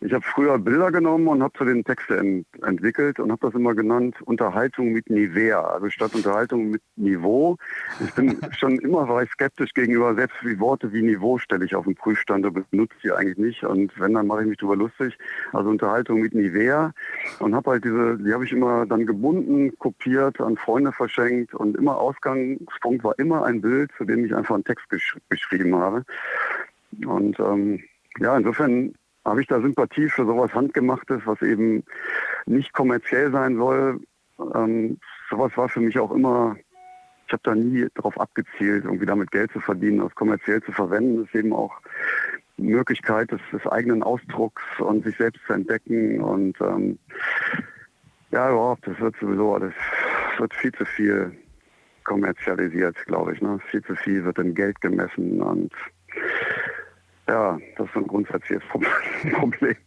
Ich 0.00 0.12
habe 0.12 0.24
früher 0.24 0.58
Bilder 0.58 0.92
genommen 0.92 1.26
und 1.26 1.42
habe 1.42 1.56
zu 1.58 1.64
den 1.64 1.82
Texte 1.82 2.18
ent 2.18 2.46
entwickelt 2.62 3.18
und 3.18 3.32
habe 3.32 3.46
das 3.46 3.54
immer 3.54 3.74
genannt 3.74 4.14
Unterhaltung 4.22 4.92
mit 4.92 5.10
Nivea, 5.10 5.60
also 5.60 5.90
statt 5.90 6.14
Unterhaltung 6.14 6.70
mit 6.70 6.82
Niveau. 6.96 7.56
Ich 8.04 8.14
bin 8.14 8.38
schon 8.56 8.78
immer 8.78 9.08
war 9.08 9.22
ich 9.22 9.30
skeptisch 9.30 9.74
gegenüber, 9.74 10.14
selbst 10.14 10.36
wie 10.42 10.58
Worte 10.60 10.92
wie 10.92 11.02
Niveau 11.02 11.38
stelle 11.38 11.64
ich 11.64 11.74
auf 11.74 11.84
den 11.84 11.96
Prüfstand 11.96 12.46
und 12.46 12.70
benutze 12.70 12.94
die 13.02 13.10
eigentlich 13.10 13.38
nicht 13.38 13.64
und 13.64 13.92
wenn, 13.98 14.14
dann 14.14 14.28
mache 14.28 14.42
ich 14.42 14.48
mich 14.48 14.58
darüber 14.58 14.76
lustig. 14.76 15.18
Also 15.52 15.70
Unterhaltung 15.70 16.20
mit 16.20 16.32
Nivea 16.32 16.92
und 17.40 17.54
habe 17.54 17.72
halt 17.72 17.84
diese, 17.84 18.18
die 18.18 18.32
habe 18.32 18.44
ich 18.44 18.52
immer 18.52 18.86
dann 18.86 19.04
gebunden, 19.04 19.76
kopiert, 19.78 20.40
an 20.40 20.56
Freunde 20.56 20.92
verschenkt 20.92 21.54
und 21.54 21.76
immer 21.76 21.98
Ausgangspunkt 21.98 23.02
war 23.02 23.18
immer 23.18 23.44
ein 23.44 23.60
Bild, 23.60 23.90
zu 23.98 24.04
dem 24.04 24.24
ich 24.24 24.34
einfach 24.34 24.54
einen 24.54 24.64
Text 24.64 24.88
gesch 24.90 25.16
geschrieben 25.28 25.74
habe. 25.74 26.04
Und 27.04 27.38
ähm, 27.40 27.82
ja, 28.20 28.36
insofern 28.36 28.94
habe 29.28 29.42
ich 29.42 29.48
da 29.48 29.60
Sympathie 29.60 30.08
für 30.08 30.24
sowas 30.24 30.54
Handgemachtes, 30.54 31.22
was 31.24 31.40
eben 31.42 31.84
nicht 32.46 32.72
kommerziell 32.72 33.30
sein 33.30 33.56
soll. 33.56 34.00
Ähm, 34.54 34.98
sowas 35.30 35.56
war 35.56 35.68
für 35.68 35.80
mich 35.80 35.98
auch 35.98 36.12
immer, 36.12 36.56
ich 37.26 37.32
habe 37.32 37.42
da 37.44 37.54
nie 37.54 37.86
darauf 37.94 38.18
abgezielt, 38.18 38.84
irgendwie 38.84 39.06
damit 39.06 39.30
Geld 39.30 39.52
zu 39.52 39.60
verdienen, 39.60 39.98
das 39.98 40.14
kommerziell 40.14 40.62
zu 40.62 40.72
verwenden. 40.72 41.18
Das 41.18 41.26
ist 41.26 41.34
eben 41.34 41.52
auch 41.52 41.80
Möglichkeit 42.56 43.30
des, 43.30 43.40
des 43.52 43.66
eigenen 43.66 44.02
Ausdrucks 44.02 44.62
und 44.78 45.04
sich 45.04 45.16
selbst 45.16 45.40
zu 45.46 45.52
entdecken. 45.52 46.20
Und 46.20 46.60
ähm, 46.60 46.98
ja, 48.30 48.50
überhaupt, 48.50 48.86
das 48.86 48.98
wird 49.00 49.14
sowieso 49.20 49.54
alles, 49.54 49.74
wird 50.38 50.54
viel 50.54 50.72
zu 50.72 50.84
viel 50.84 51.32
kommerzialisiert, 52.04 52.96
glaube 53.06 53.34
ich. 53.34 53.42
Ne? 53.42 53.58
Viel 53.70 53.82
zu 53.84 53.94
viel 53.94 54.24
wird 54.24 54.38
in 54.38 54.54
Geld 54.54 54.80
gemessen 54.80 55.42
und 55.42 55.72
ja, 57.28 57.58
das 57.76 57.88
ist 57.88 57.96
ein 57.96 58.06
grundsätzliches 58.06 58.64
Problem. 58.68 59.76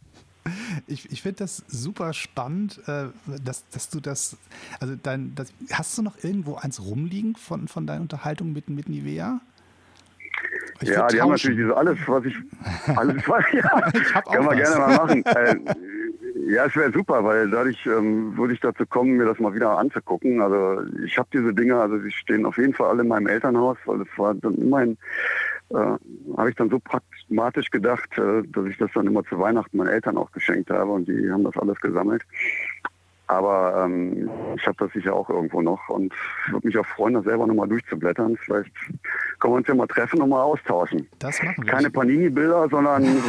Ich, 0.87 1.11
ich 1.11 1.21
finde 1.21 1.37
das 1.37 1.57
super 1.67 2.13
spannend, 2.13 2.81
äh, 2.87 3.09
dass, 3.43 3.69
dass 3.69 3.91
du 3.91 3.99
das, 3.99 4.37
also 4.79 4.95
dein, 4.95 5.35
das, 5.35 5.53
hast 5.71 5.95
du 5.99 6.01
noch 6.01 6.23
irgendwo 6.23 6.55
eins 6.55 6.81
rumliegen 6.83 7.35
von, 7.35 7.67
von 7.67 7.85
deinen 7.85 8.01
Unterhaltungen 8.01 8.51
mit, 8.51 8.67
mit 8.67 8.89
Nivea? 8.89 9.39
Ich 10.79 10.89
ja, 10.89 10.95
die 10.95 11.17
tauschen. 11.17 11.21
haben 11.21 11.29
natürlich 11.29 11.57
diese 11.57 11.77
alles, 11.77 11.97
was 12.07 12.25
ich, 12.25 12.35
alles, 12.97 13.29
was, 13.29 13.45
ja, 13.53 13.91
ich 13.93 14.15
hab 14.15 14.25
können 14.25 14.49
wir 14.49 14.55
gerne 14.55 14.77
mal 14.79 14.95
machen. 14.95 15.25
Äh, 15.25 15.55
ja, 16.47 16.65
es 16.65 16.75
wäre 16.75 16.91
super, 16.91 17.23
weil 17.23 17.49
dadurch 17.49 17.85
ähm, 17.85 18.35
würde 18.35 18.53
ich 18.53 18.59
dazu 18.59 18.85
kommen, 18.85 19.17
mir 19.17 19.25
das 19.25 19.39
mal 19.39 19.53
wieder 19.53 19.77
anzugucken. 19.77 20.41
Also 20.41 20.81
ich 21.05 21.17
habe 21.17 21.29
diese 21.31 21.53
Dinge, 21.53 21.79
also 21.79 21.97
die 21.99 22.11
stehen 22.11 22.45
auf 22.45 22.57
jeden 22.57 22.73
Fall 22.73 22.89
alle 22.89 23.03
in 23.03 23.09
meinem 23.09 23.27
Elternhaus, 23.27 23.77
weil 23.85 24.01
es 24.01 24.07
war 24.17 24.33
dann 24.33 24.55
immerhin 24.55 24.97
habe 25.73 26.49
ich 26.49 26.55
dann 26.55 26.69
so 26.69 26.79
pragmatisch 26.79 27.69
gedacht, 27.69 28.17
äh, 28.17 28.43
dass 28.47 28.65
ich 28.65 28.77
das 28.77 28.91
dann 28.93 29.07
immer 29.07 29.23
zu 29.23 29.39
Weihnachten 29.39 29.77
meinen 29.77 29.89
Eltern 29.89 30.17
auch 30.17 30.31
geschenkt 30.31 30.69
habe 30.69 30.91
und 30.91 31.07
die 31.07 31.31
haben 31.31 31.43
das 31.43 31.57
alles 31.57 31.79
gesammelt. 31.79 32.23
Aber 33.31 33.85
ähm, 33.85 34.29
ich 34.57 34.67
habe 34.67 34.75
das 34.77 34.91
sicher 34.91 35.15
auch 35.15 35.29
irgendwo 35.29 35.61
noch 35.61 35.87
und 35.87 36.13
würde 36.49 36.67
mich 36.67 36.77
auch 36.77 36.85
freuen, 36.85 37.13
das 37.13 37.23
selber 37.23 37.47
nochmal 37.47 37.69
durchzublättern. 37.69 38.35
Vielleicht 38.35 38.71
können 39.39 39.53
wir 39.53 39.57
uns 39.57 39.67
ja 39.67 39.73
mal 39.73 39.87
treffen 39.87 40.21
und 40.21 40.29
mal 40.29 40.43
austauschen. 40.43 41.07
Das 41.19 41.41
machen 41.41 41.63
wir. 41.63 41.71
Keine 41.71 41.89
Panini-Bilder, 41.89 42.67
sondern, 42.69 43.05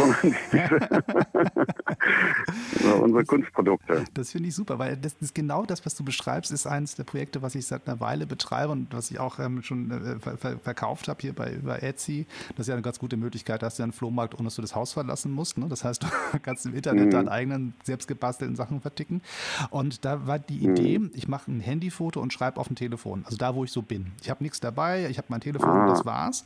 sondern 2.81 3.01
unsere 3.03 3.25
Kunstprodukte. 3.25 4.05
Das 4.15 4.33
finde 4.33 4.49
ich 4.49 4.57
super, 4.57 4.81
weil 4.81 4.97
das 4.97 5.15
ist 5.21 5.37
genau 5.37 5.65
das, 5.65 5.87
was 5.87 5.95
du 5.95 6.05
beschreibst, 6.05 6.51
ist 6.51 6.67
eines 6.67 6.97
der 6.97 7.05
Projekte, 7.05 7.41
was 7.41 7.55
ich 7.55 7.65
seit 7.65 7.87
einer 7.87 8.01
Weile 8.01 8.27
betreibe 8.27 8.73
und 8.73 8.93
was 8.93 9.13
ich 9.13 9.21
auch 9.21 9.39
ähm, 9.39 9.63
schon 9.63 9.91
äh, 9.91 10.19
ver 10.19 10.37
ver 10.37 10.59
verkauft 10.59 11.07
habe 11.07 11.21
hier 11.21 11.33
bei, 11.33 11.59
bei 11.63 11.79
Etsy. 11.79 12.27
Das 12.57 12.65
ist 12.65 12.69
ja 12.69 12.75
eine 12.75 12.83
ganz 12.83 12.99
gute 12.99 13.17
Möglichkeit, 13.17 13.63
da 13.63 13.67
hast 13.67 13.79
du 13.79 13.85
einen 13.85 13.93
Flohmarkt, 13.93 14.35
ohne 14.35 14.45
dass 14.45 14.57
du 14.57 14.63
das 14.63 14.75
Haus 14.75 14.93
verlassen 14.93 15.31
musst. 15.31 15.59
Ne? 15.59 15.67
Das 15.69 15.85
heißt, 15.85 16.03
du 16.33 16.39
kannst 16.43 16.67
im 16.67 16.75
Internet 16.75 17.07
mhm. 17.07 17.11
deine 17.11 17.31
eigenen 17.31 17.75
selbst 17.85 18.09
gebastelten 18.09 18.57
Sachen 18.57 18.81
verticken. 18.81 19.23
Und 19.71 19.92
und 19.93 20.05
da 20.05 20.27
war 20.27 20.39
die 20.39 20.59
Idee, 20.59 20.99
mhm. 20.99 21.11
ich 21.15 21.29
mache 21.29 21.51
ein 21.51 21.61
Handyfoto 21.61 22.21
und 22.21 22.33
schreibe 22.33 22.61
auf 22.61 22.69
dem 22.69 22.77
Telefon, 22.77 23.23
also 23.25 23.37
da, 23.37 23.55
wo 23.55 23.65
ich 23.65 23.73
so 23.73 23.83
bin. 23.83 24.13
Ich 24.23 24.31
habe 24.31 24.43
nichts 24.43 24.61
dabei, 24.61 25.09
ich 25.09 25.19
habe 25.19 25.27
mein 25.31 25.41
Telefon, 25.41 25.69
ah. 25.69 25.87
das 25.87 26.05
war's. 26.05 26.45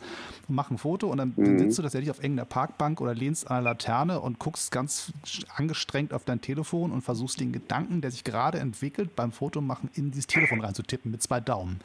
Und 0.49 0.55
mache 0.55 0.75
ein 0.75 0.79
Foto 0.79 1.09
und 1.09 1.19
dann, 1.19 1.33
mhm. 1.37 1.59
sitzt 1.59 1.79
du 1.79 1.83
tatsächlich 1.83 2.11
auf 2.11 2.19
irgendeiner 2.19 2.47
Parkbank 2.47 3.01
oder 3.01 3.15
lehnst 3.15 3.51
an 3.51 3.59
einer 3.59 3.65
Laterne 3.65 4.21
und 4.21 4.39
guckst 4.39 4.71
ganz 4.71 5.13
angestrengt 5.55 6.13
auf 6.13 6.25
dein 6.25 6.41
Telefon 6.41 6.93
und 6.93 7.03
versuchst 7.03 7.41
den 7.41 7.53
Gedanken, 7.53 8.01
der 8.01 8.11
sich 8.11 8.25
gerade 8.25 8.59
entwickelt, 8.59 9.17
beim 9.17 9.33
Fotomachen 9.33 9.91
in 9.95 10.11
dieses 10.11 10.27
Telefon 10.27 10.61
reinzutippen 10.61 11.11
mit 11.11 11.23
zwei 11.23 11.41
Daumen. 11.41 11.81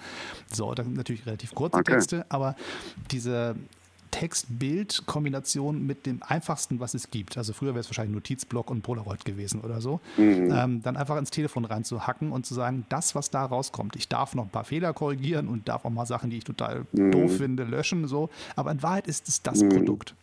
So, 0.52 0.74
dann 0.74 0.94
natürlich 0.94 1.26
relativ 1.26 1.54
kurze 1.54 1.78
okay. 1.78 1.94
Texte, 1.94 2.26
aber 2.30 2.56
diese 3.12 3.56
Text-Bild-Kombination 4.12 5.86
mit 5.86 6.06
dem 6.06 6.22
einfachsten, 6.22 6.80
was 6.80 6.94
es 6.94 7.10
gibt. 7.10 7.38
Also 7.38 7.54
früher 7.54 7.70
wäre 7.70 7.80
es 7.80 7.88
wahrscheinlich 7.88 8.14
Notizblock 8.14 8.70
und 8.70 8.82
Polaroid 8.82 9.26
gewesen 9.26 9.62
oder 9.62 9.82
so. 9.82 10.00
Mhm. 10.18 10.52
Ähm, 10.54 10.82
dann 10.84 10.98
einfach 10.98 11.18
ins 11.18 11.32
Telefon 11.32 11.66
reinzuhacken 11.66 12.32
und 12.32 12.46
zu 12.46 12.54
sagen, 12.54 12.86
das, 12.90 13.16
was 13.16 13.30
da 13.30 13.46
rauskommt, 13.46 13.96
ich 13.96 14.08
darf 14.08 14.36
noch 14.36 14.44
ein 14.44 14.50
paar 14.50 14.66
Fehler 14.66 14.94
korrigieren 14.94 15.48
und 15.48 15.68
darf 15.68 15.86
auch 15.86 15.90
mal 15.90 16.06
Sachen, 16.06 16.30
die 16.30 16.38
ich 16.38 16.44
total 16.44 16.86
mhm. 16.92 17.12
doof 17.12 17.38
finde, 17.38 17.64
löschen. 17.64 18.08
So. 18.08 18.30
Aber 18.56 18.72
in 18.72 18.84
Wahrheit 18.84 19.08
ist 19.08 19.28
es 19.28 19.42
das 19.42 19.64
mhm. 19.64 19.70
Produkt. 19.70 20.14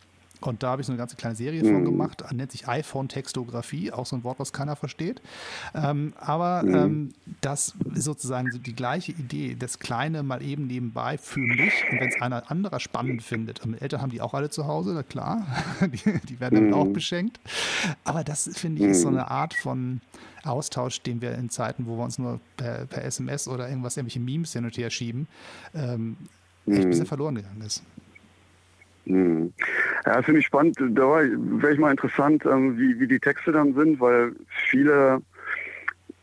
Und 0.40 0.62
da 0.62 0.70
habe 0.70 0.82
ich 0.82 0.86
so 0.86 0.92
eine 0.92 0.98
ganze 0.98 1.16
kleine 1.16 1.34
Serie 1.34 1.62
mhm. 1.64 1.72
von 1.72 1.84
gemacht, 1.84 2.24
nennt 2.32 2.52
sich 2.52 2.68
iPhone-Textografie, 2.68 3.92
auch 3.92 4.06
so 4.06 4.16
ein 4.16 4.24
Wort, 4.24 4.38
was 4.38 4.52
keiner 4.52 4.76
versteht. 4.76 5.20
Ähm, 5.74 6.12
aber 6.16 6.62
mhm. 6.62 6.74
ähm, 6.74 7.12
das 7.40 7.74
ist 7.94 8.04
sozusagen 8.04 8.50
so 8.52 8.58
die 8.58 8.74
gleiche 8.74 9.12
Idee, 9.12 9.56
das 9.58 9.78
Kleine 9.78 10.22
mal 10.22 10.42
eben 10.42 10.66
nebenbei 10.66 11.18
für 11.18 11.40
mich. 11.40 11.72
Und 11.90 12.00
wenn 12.00 12.08
es 12.08 12.20
einer 12.20 12.50
anderer 12.50 12.80
spannend 12.80 13.22
findet, 13.22 13.64
und 13.64 13.80
Eltern 13.80 14.02
haben 14.02 14.10
die 14.10 14.20
auch 14.20 14.34
alle 14.34 14.50
zu 14.50 14.66
Hause, 14.66 14.92
na 14.94 15.02
klar, 15.02 15.46
die, 15.80 16.20
die 16.28 16.40
werden 16.40 16.54
damit 16.54 16.70
mhm. 16.70 16.74
auch 16.74 16.88
beschenkt. 16.88 17.40
Aber 18.04 18.24
das, 18.24 18.50
finde 18.54 18.84
ich, 18.84 18.90
ist 18.90 19.02
so 19.02 19.10
mhm. 19.10 19.18
eine 19.18 19.30
Art 19.30 19.54
von 19.54 20.00
Austausch, 20.44 21.02
den 21.02 21.20
wir 21.20 21.34
in 21.34 21.50
Zeiten, 21.50 21.86
wo 21.86 21.96
wir 21.96 22.04
uns 22.04 22.18
nur 22.18 22.40
per, 22.56 22.86
per 22.86 23.04
SMS 23.04 23.48
oder 23.48 23.68
irgendwas, 23.68 23.96
irgendwelche 23.96 24.20
Memes 24.20 24.52
hin 24.52 24.64
und 24.64 24.76
her 24.76 24.90
schieben, 24.90 25.26
ähm, 25.74 26.16
echt 26.66 26.80
ein 26.80 26.88
bisschen 26.88 27.04
mhm. 27.04 27.08
verloren 27.08 27.34
gegangen 27.34 27.62
ist. 27.62 27.82
Hm. 29.08 29.54
Ja, 30.04 30.22
finde 30.22 30.40
ich 30.40 30.46
spannend. 30.46 30.76
Da 30.78 31.02
wäre 31.02 31.72
ich 31.72 31.78
mal 31.78 31.90
interessant, 31.90 32.44
ähm, 32.44 32.78
wie, 32.78 33.00
wie 33.00 33.08
die 33.08 33.18
Texte 33.18 33.52
dann 33.52 33.74
sind, 33.74 33.98
weil 34.00 34.32
viele, 34.70 35.22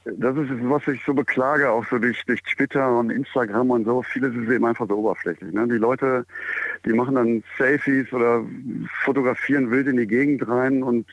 das 0.06 0.38
ist 0.38 0.52
was 0.62 0.88
ich 0.88 1.04
so 1.04 1.14
beklage, 1.16 1.70
auch 1.70 1.84
so 1.90 1.98
durch, 1.98 2.24
durch 2.26 2.44
Twitter 2.44 2.98
und 2.98 3.10
Instagram 3.10 3.72
und 3.72 3.86
so, 3.86 4.04
viele 4.04 4.32
sind 4.32 4.50
eben 4.52 4.66
einfach 4.66 4.88
so 4.88 4.98
oberflächlich. 4.98 5.52
Ne? 5.52 5.68
Die 5.68 5.78
Leute, 5.78 6.26
die 6.86 6.94
machen 6.94 7.16
dann 7.16 7.44
Selfies 7.58 8.14
oder 8.14 8.44
fotografieren 9.04 9.72
wild 9.72 9.88
in 9.88 9.98
die 9.98 10.08
Gegend 10.08 10.48
rein 10.48 10.84
und 10.84 11.08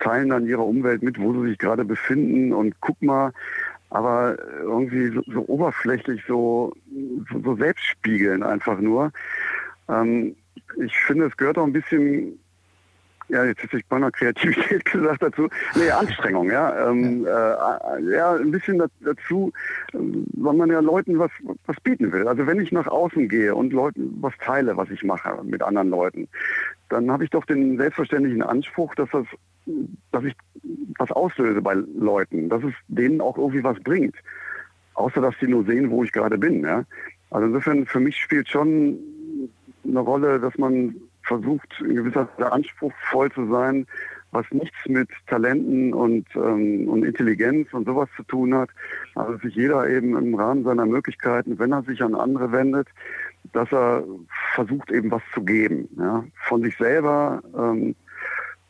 teilen 0.00 0.30
dann 0.30 0.46
ihre 0.46 0.62
Umwelt 0.62 1.04
mit, 1.04 1.20
wo 1.20 1.32
sie 1.34 1.50
sich 1.50 1.58
gerade 1.58 1.84
befinden 1.84 2.52
und 2.52 2.74
guck 2.80 3.00
mal, 3.00 3.32
aber 3.90 4.36
irgendwie 4.58 5.12
so, 5.14 5.22
so 5.32 5.44
oberflächlich, 5.46 6.20
so, 6.26 6.72
so, 7.30 7.40
so 7.44 7.54
selbstspiegeln 7.54 8.42
einfach 8.42 8.80
nur. 8.80 9.12
Ähm, 9.88 10.34
ich 10.76 10.96
finde, 10.96 11.26
es 11.26 11.36
gehört 11.36 11.58
auch 11.58 11.66
ein 11.66 11.72
bisschen, 11.72 12.38
ja, 13.28 13.44
jetzt 13.44 13.62
hätte 13.62 13.78
ich 13.78 13.86
beinahe 13.86 14.10
Kreativität 14.12 14.84
gesagt 14.92 15.22
dazu, 15.22 15.48
nee, 15.74 15.90
Anstrengung, 15.90 16.50
ja. 16.50 16.90
Ähm, 16.90 17.26
äh, 17.26 18.14
ja, 18.14 18.34
ein 18.34 18.50
bisschen 18.50 18.82
dazu, 19.00 19.52
weil 19.92 20.54
man 20.54 20.70
ja 20.70 20.80
Leuten 20.80 21.18
was, 21.18 21.30
was 21.66 21.80
bieten 21.80 22.12
will. 22.12 22.28
Also 22.28 22.46
wenn 22.46 22.60
ich 22.60 22.72
nach 22.72 22.86
außen 22.86 23.28
gehe 23.28 23.54
und 23.54 23.72
Leuten 23.72 24.18
was 24.20 24.34
teile, 24.38 24.76
was 24.76 24.90
ich 24.90 25.02
mache 25.02 25.42
mit 25.44 25.62
anderen 25.62 25.90
Leuten, 25.90 26.28
dann 26.88 27.10
habe 27.10 27.24
ich 27.24 27.30
doch 27.30 27.44
den 27.46 27.78
selbstverständlichen 27.78 28.42
Anspruch, 28.42 28.94
dass 28.94 29.08
das, 29.10 29.26
dass 30.10 30.24
ich 30.24 30.34
was 30.98 31.10
auslöse 31.10 31.62
bei 31.62 31.74
Leuten, 31.74 32.48
dass 32.48 32.62
es 32.62 32.74
denen 32.88 33.20
auch 33.20 33.38
irgendwie 33.38 33.64
was 33.64 33.80
bringt. 33.80 34.16
Außer 34.94 35.22
dass 35.22 35.34
sie 35.40 35.46
nur 35.46 35.64
sehen, 35.64 35.90
wo 35.90 36.04
ich 36.04 36.12
gerade 36.12 36.36
bin, 36.36 36.62
ja. 36.62 36.84
Also 37.30 37.46
insofern, 37.46 37.86
für 37.86 38.00
mich 38.00 38.18
spielt 38.18 38.46
schon 38.48 38.98
eine 39.84 40.00
Rolle, 40.00 40.40
dass 40.40 40.56
man 40.58 40.94
versucht, 41.22 41.68
in 41.80 41.96
gewisser 41.96 42.28
Weise 42.36 42.52
anspruchsvoll 42.52 43.30
zu 43.32 43.48
sein, 43.48 43.86
was 44.32 44.46
nichts 44.50 44.76
mit 44.86 45.08
Talenten 45.26 45.92
und, 45.92 46.26
ähm, 46.34 46.88
und 46.88 47.04
Intelligenz 47.04 47.72
und 47.72 47.86
sowas 47.86 48.08
zu 48.16 48.22
tun 48.24 48.54
hat. 48.54 48.70
Also 49.14 49.36
sich 49.38 49.54
jeder 49.54 49.88
eben 49.88 50.16
im 50.16 50.34
Rahmen 50.34 50.64
seiner 50.64 50.86
Möglichkeiten, 50.86 51.58
wenn 51.58 51.72
er 51.72 51.82
sich 51.82 52.02
an 52.02 52.14
andere 52.14 52.50
wendet, 52.50 52.88
dass 53.52 53.70
er 53.72 54.04
versucht 54.54 54.90
eben 54.90 55.10
was 55.10 55.22
zu 55.34 55.42
geben. 55.42 55.88
Ja? 55.98 56.24
Von 56.48 56.62
sich 56.62 56.76
selber 56.78 57.42
ähm, 57.56 57.94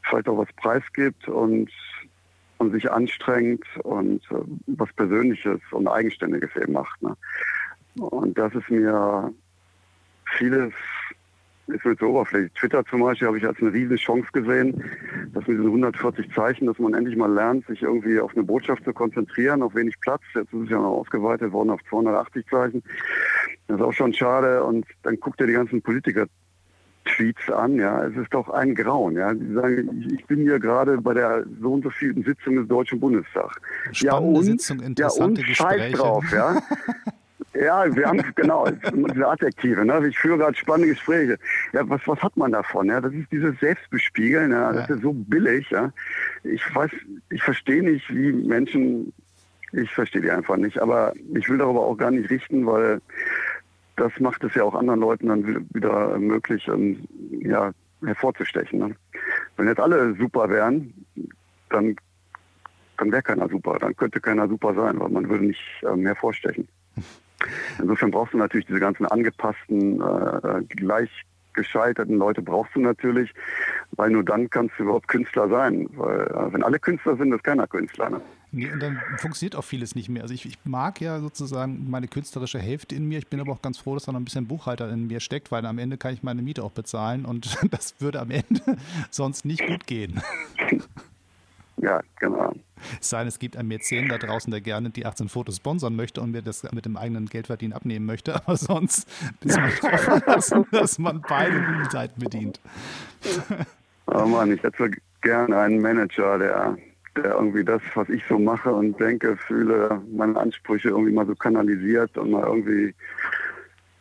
vielleicht 0.02 0.28
auch 0.28 0.38
was 0.38 0.52
preisgibt 0.54 1.28
und, 1.28 1.70
und 2.58 2.72
sich 2.72 2.90
anstrengt 2.90 3.64
und 3.84 4.22
äh, 4.32 4.42
was 4.66 4.92
Persönliches 4.94 5.60
und 5.70 5.86
Eigenständiges 5.86 6.50
eben 6.56 6.72
macht. 6.72 7.00
Ne? 7.02 7.16
Und 7.96 8.36
das 8.36 8.52
ist 8.54 8.68
mir 8.68 9.32
vieles 10.38 10.72
ist 11.72 11.84
mir 11.84 11.96
zu 11.96 12.06
oberflächlich. 12.06 12.52
Twitter 12.52 12.84
zum 12.86 13.00
Beispiel 13.00 13.28
habe 13.28 13.38
ich 13.38 13.46
als 13.46 13.60
eine 13.60 13.72
riesige 13.72 13.96
Chance 13.96 14.28
gesehen, 14.32 14.82
dass 15.32 15.46
mit 15.46 15.58
diesen 15.58 15.66
140 15.66 16.32
Zeichen, 16.34 16.66
dass 16.66 16.78
man 16.78 16.94
endlich 16.94 17.16
mal 17.16 17.32
lernt, 17.32 17.66
sich 17.66 17.82
irgendwie 17.82 18.20
auf 18.20 18.34
eine 18.34 18.44
Botschaft 18.44 18.84
zu 18.84 18.92
konzentrieren, 18.92 19.62
auf 19.62 19.74
wenig 19.74 19.98
Platz. 20.00 20.22
Jetzt 20.34 20.52
ist 20.52 20.64
es 20.64 20.70
ja 20.70 20.78
noch 20.78 20.98
ausgeweitet 20.98 21.52
worden 21.52 21.70
auf 21.70 21.80
280 21.88 22.46
Zeichen. 22.48 22.82
Das 23.66 23.78
ist 23.78 23.82
auch 23.82 23.92
schon 23.92 24.12
schade. 24.12 24.62
Und 24.64 24.86
dann 25.02 25.18
guckt 25.18 25.40
er 25.40 25.46
die 25.46 25.54
ganzen 25.54 25.82
Politiker 25.82 26.26
Tweets 27.04 27.50
an, 27.50 27.76
ja, 27.76 28.04
es 28.04 28.16
ist 28.16 28.32
doch 28.32 28.48
ein 28.50 28.74
Grauen, 28.74 29.16
ja. 29.16 29.34
Die 29.34 29.52
sagen, 29.52 30.06
ich, 30.12 30.24
bin 30.26 30.42
hier 30.42 30.60
gerade 30.60 30.98
bei 30.98 31.14
der 31.14 31.44
so 31.60 31.72
und 31.72 31.82
so 31.82 31.90
vielen 31.90 32.22
Sitzung 32.22 32.56
des 32.56 32.68
Deutschen 32.68 33.00
Bundestags. 33.00 33.56
Spannende 33.90 34.06
ja, 34.06 34.38
und, 34.38 34.44
Sitzung, 34.44 34.80
interessante 34.80 35.40
ja, 35.40 35.46
und 35.48 35.56
Scheiß 35.56 35.92
drauf, 35.92 36.24
ja. 36.32 36.62
Ja, 37.54 37.94
wir 37.94 38.06
haben 38.06 38.22
genau 38.34 38.66
diese 39.14 39.28
Adjektive. 39.28 39.84
Ne? 39.84 40.08
Ich 40.08 40.18
führe 40.18 40.38
gerade 40.38 40.56
spannende 40.56 40.88
Gespräche. 40.88 41.38
Ja, 41.72 41.88
was, 41.88 42.00
was 42.06 42.20
hat 42.22 42.36
man 42.36 42.52
davon? 42.52 42.88
Ja, 42.88 43.00
das 43.00 43.12
ist 43.12 43.30
dieses 43.30 43.58
Selbstbespiegeln. 43.60 44.52
Ja? 44.52 44.72
Das 44.72 44.88
ist 44.88 45.02
so 45.02 45.12
billig. 45.12 45.68
Ja? 45.70 45.92
Ich 46.44 46.62
weiß, 46.74 46.90
ich 47.30 47.42
verstehe 47.42 47.82
nicht, 47.82 48.08
wie 48.14 48.32
Menschen. 48.32 49.12
Ich 49.72 49.90
verstehe 49.90 50.22
die 50.22 50.30
einfach 50.30 50.56
nicht. 50.56 50.78
Aber 50.78 51.12
ich 51.34 51.48
will 51.48 51.58
darüber 51.58 51.80
auch 51.80 51.96
gar 51.96 52.10
nicht 52.10 52.30
richten, 52.30 52.66
weil 52.66 53.00
das 53.96 54.12
macht 54.18 54.42
es 54.44 54.54
ja 54.54 54.64
auch 54.64 54.74
anderen 54.74 55.00
Leuten 55.00 55.28
dann 55.28 55.66
wieder 55.74 56.18
möglich, 56.18 56.68
um, 56.70 57.06
ja, 57.40 57.72
hervorzustechen. 58.04 58.78
Ne? 58.78 58.96
Wenn 59.56 59.68
jetzt 59.68 59.80
alle 59.80 60.14
super 60.14 60.48
wären, 60.48 60.92
dann, 61.68 61.96
dann 62.96 63.12
wäre 63.12 63.22
keiner 63.22 63.48
super. 63.48 63.78
Dann 63.78 63.94
könnte 63.94 64.20
keiner 64.20 64.48
super 64.48 64.74
sein, 64.74 64.98
weil 64.98 65.10
man 65.10 65.28
würde 65.28 65.44
nicht 65.44 65.62
ähm, 65.82 66.06
hervorstechen. 66.06 66.66
Insofern 67.78 68.10
brauchst 68.10 68.34
du 68.34 68.38
natürlich 68.38 68.66
diese 68.66 68.80
ganzen 68.80 69.06
angepassten, 69.06 70.00
äh, 70.00 70.62
gleichgeschalteten 70.68 72.16
Leute 72.16 72.42
brauchst 72.42 72.74
du 72.74 72.80
natürlich, 72.80 73.32
weil 73.92 74.10
nur 74.10 74.24
dann 74.24 74.48
kannst 74.50 74.78
du 74.78 74.84
überhaupt 74.84 75.08
Künstler 75.08 75.48
sein. 75.48 75.88
Weil 75.96 76.26
äh, 76.26 76.52
wenn 76.52 76.62
alle 76.62 76.78
Künstler 76.78 77.16
sind, 77.16 77.32
ist 77.32 77.44
keiner 77.44 77.66
Künstler. 77.66 78.10
Ne? 78.10 78.20
Nee, 78.54 78.70
und 78.70 78.80
dann 78.80 79.00
funktioniert 79.16 79.56
auch 79.56 79.64
vieles 79.64 79.94
nicht 79.94 80.10
mehr. 80.10 80.22
Also 80.22 80.34
ich, 80.34 80.44
ich, 80.44 80.58
mag 80.64 81.00
ja 81.00 81.20
sozusagen 81.20 81.88
meine 81.88 82.06
künstlerische 82.06 82.58
Hälfte 82.58 82.94
in 82.94 83.08
mir. 83.08 83.18
Ich 83.18 83.28
bin 83.28 83.40
aber 83.40 83.52
auch 83.52 83.62
ganz 83.62 83.78
froh, 83.78 83.94
dass 83.94 84.04
da 84.04 84.12
noch 84.12 84.20
ein 84.20 84.26
bisschen 84.26 84.46
Buchhalter 84.46 84.90
in 84.90 85.06
mir 85.06 85.20
steckt, 85.20 85.50
weil 85.50 85.64
am 85.64 85.78
Ende 85.78 85.96
kann 85.96 86.12
ich 86.12 86.22
meine 86.22 86.42
Miete 86.42 86.62
auch 86.62 86.70
bezahlen 86.70 87.24
und 87.24 87.58
das 87.70 88.00
würde 88.00 88.20
am 88.20 88.30
Ende 88.30 88.60
sonst 89.10 89.46
nicht 89.46 89.66
gut 89.66 89.86
gehen. 89.86 90.20
Ja, 91.78 92.02
genau. 92.20 92.52
Es 93.00 93.10
sei 93.10 93.20
denn, 93.20 93.28
es 93.28 93.38
gibt 93.38 93.56
einen 93.56 93.68
Mäzen 93.68 94.08
da 94.08 94.18
draußen, 94.18 94.50
der 94.50 94.60
gerne 94.60 94.90
die 94.90 95.06
18 95.06 95.28
Fotos 95.28 95.56
sponsern 95.56 95.96
möchte 95.96 96.20
und 96.20 96.32
mir 96.32 96.42
das 96.42 96.70
mit 96.72 96.84
dem 96.84 96.96
eigenen 96.96 97.26
Geldverdienen 97.26 97.72
abnehmen 97.72 98.06
möchte. 98.06 98.34
Aber 98.46 98.56
sonst 98.56 99.08
ist 99.44 99.56
man 99.56 99.70
darauf 99.80 100.00
verlassen, 100.00 100.66
dass 100.72 100.98
man 100.98 101.22
beide 101.28 101.64
Seiten 101.90 102.20
bedient. 102.20 102.60
Oh 104.06 104.26
Mann, 104.26 104.52
ich 104.52 104.62
hätte 104.62 104.90
gerne 105.22 105.58
einen 105.58 105.80
Manager, 105.80 106.38
der, 106.38 106.76
der 107.16 107.34
irgendwie 107.34 107.64
das, 107.64 107.80
was 107.94 108.08
ich 108.08 108.22
so 108.28 108.38
mache 108.38 108.72
und 108.72 108.98
denke, 109.00 109.36
fühle, 109.36 110.00
meine 110.12 110.38
Ansprüche 110.38 110.88
irgendwie 110.88 111.12
mal 111.12 111.26
so 111.26 111.34
kanalisiert 111.34 112.16
und 112.18 112.30
mal 112.30 112.44
irgendwie 112.44 112.94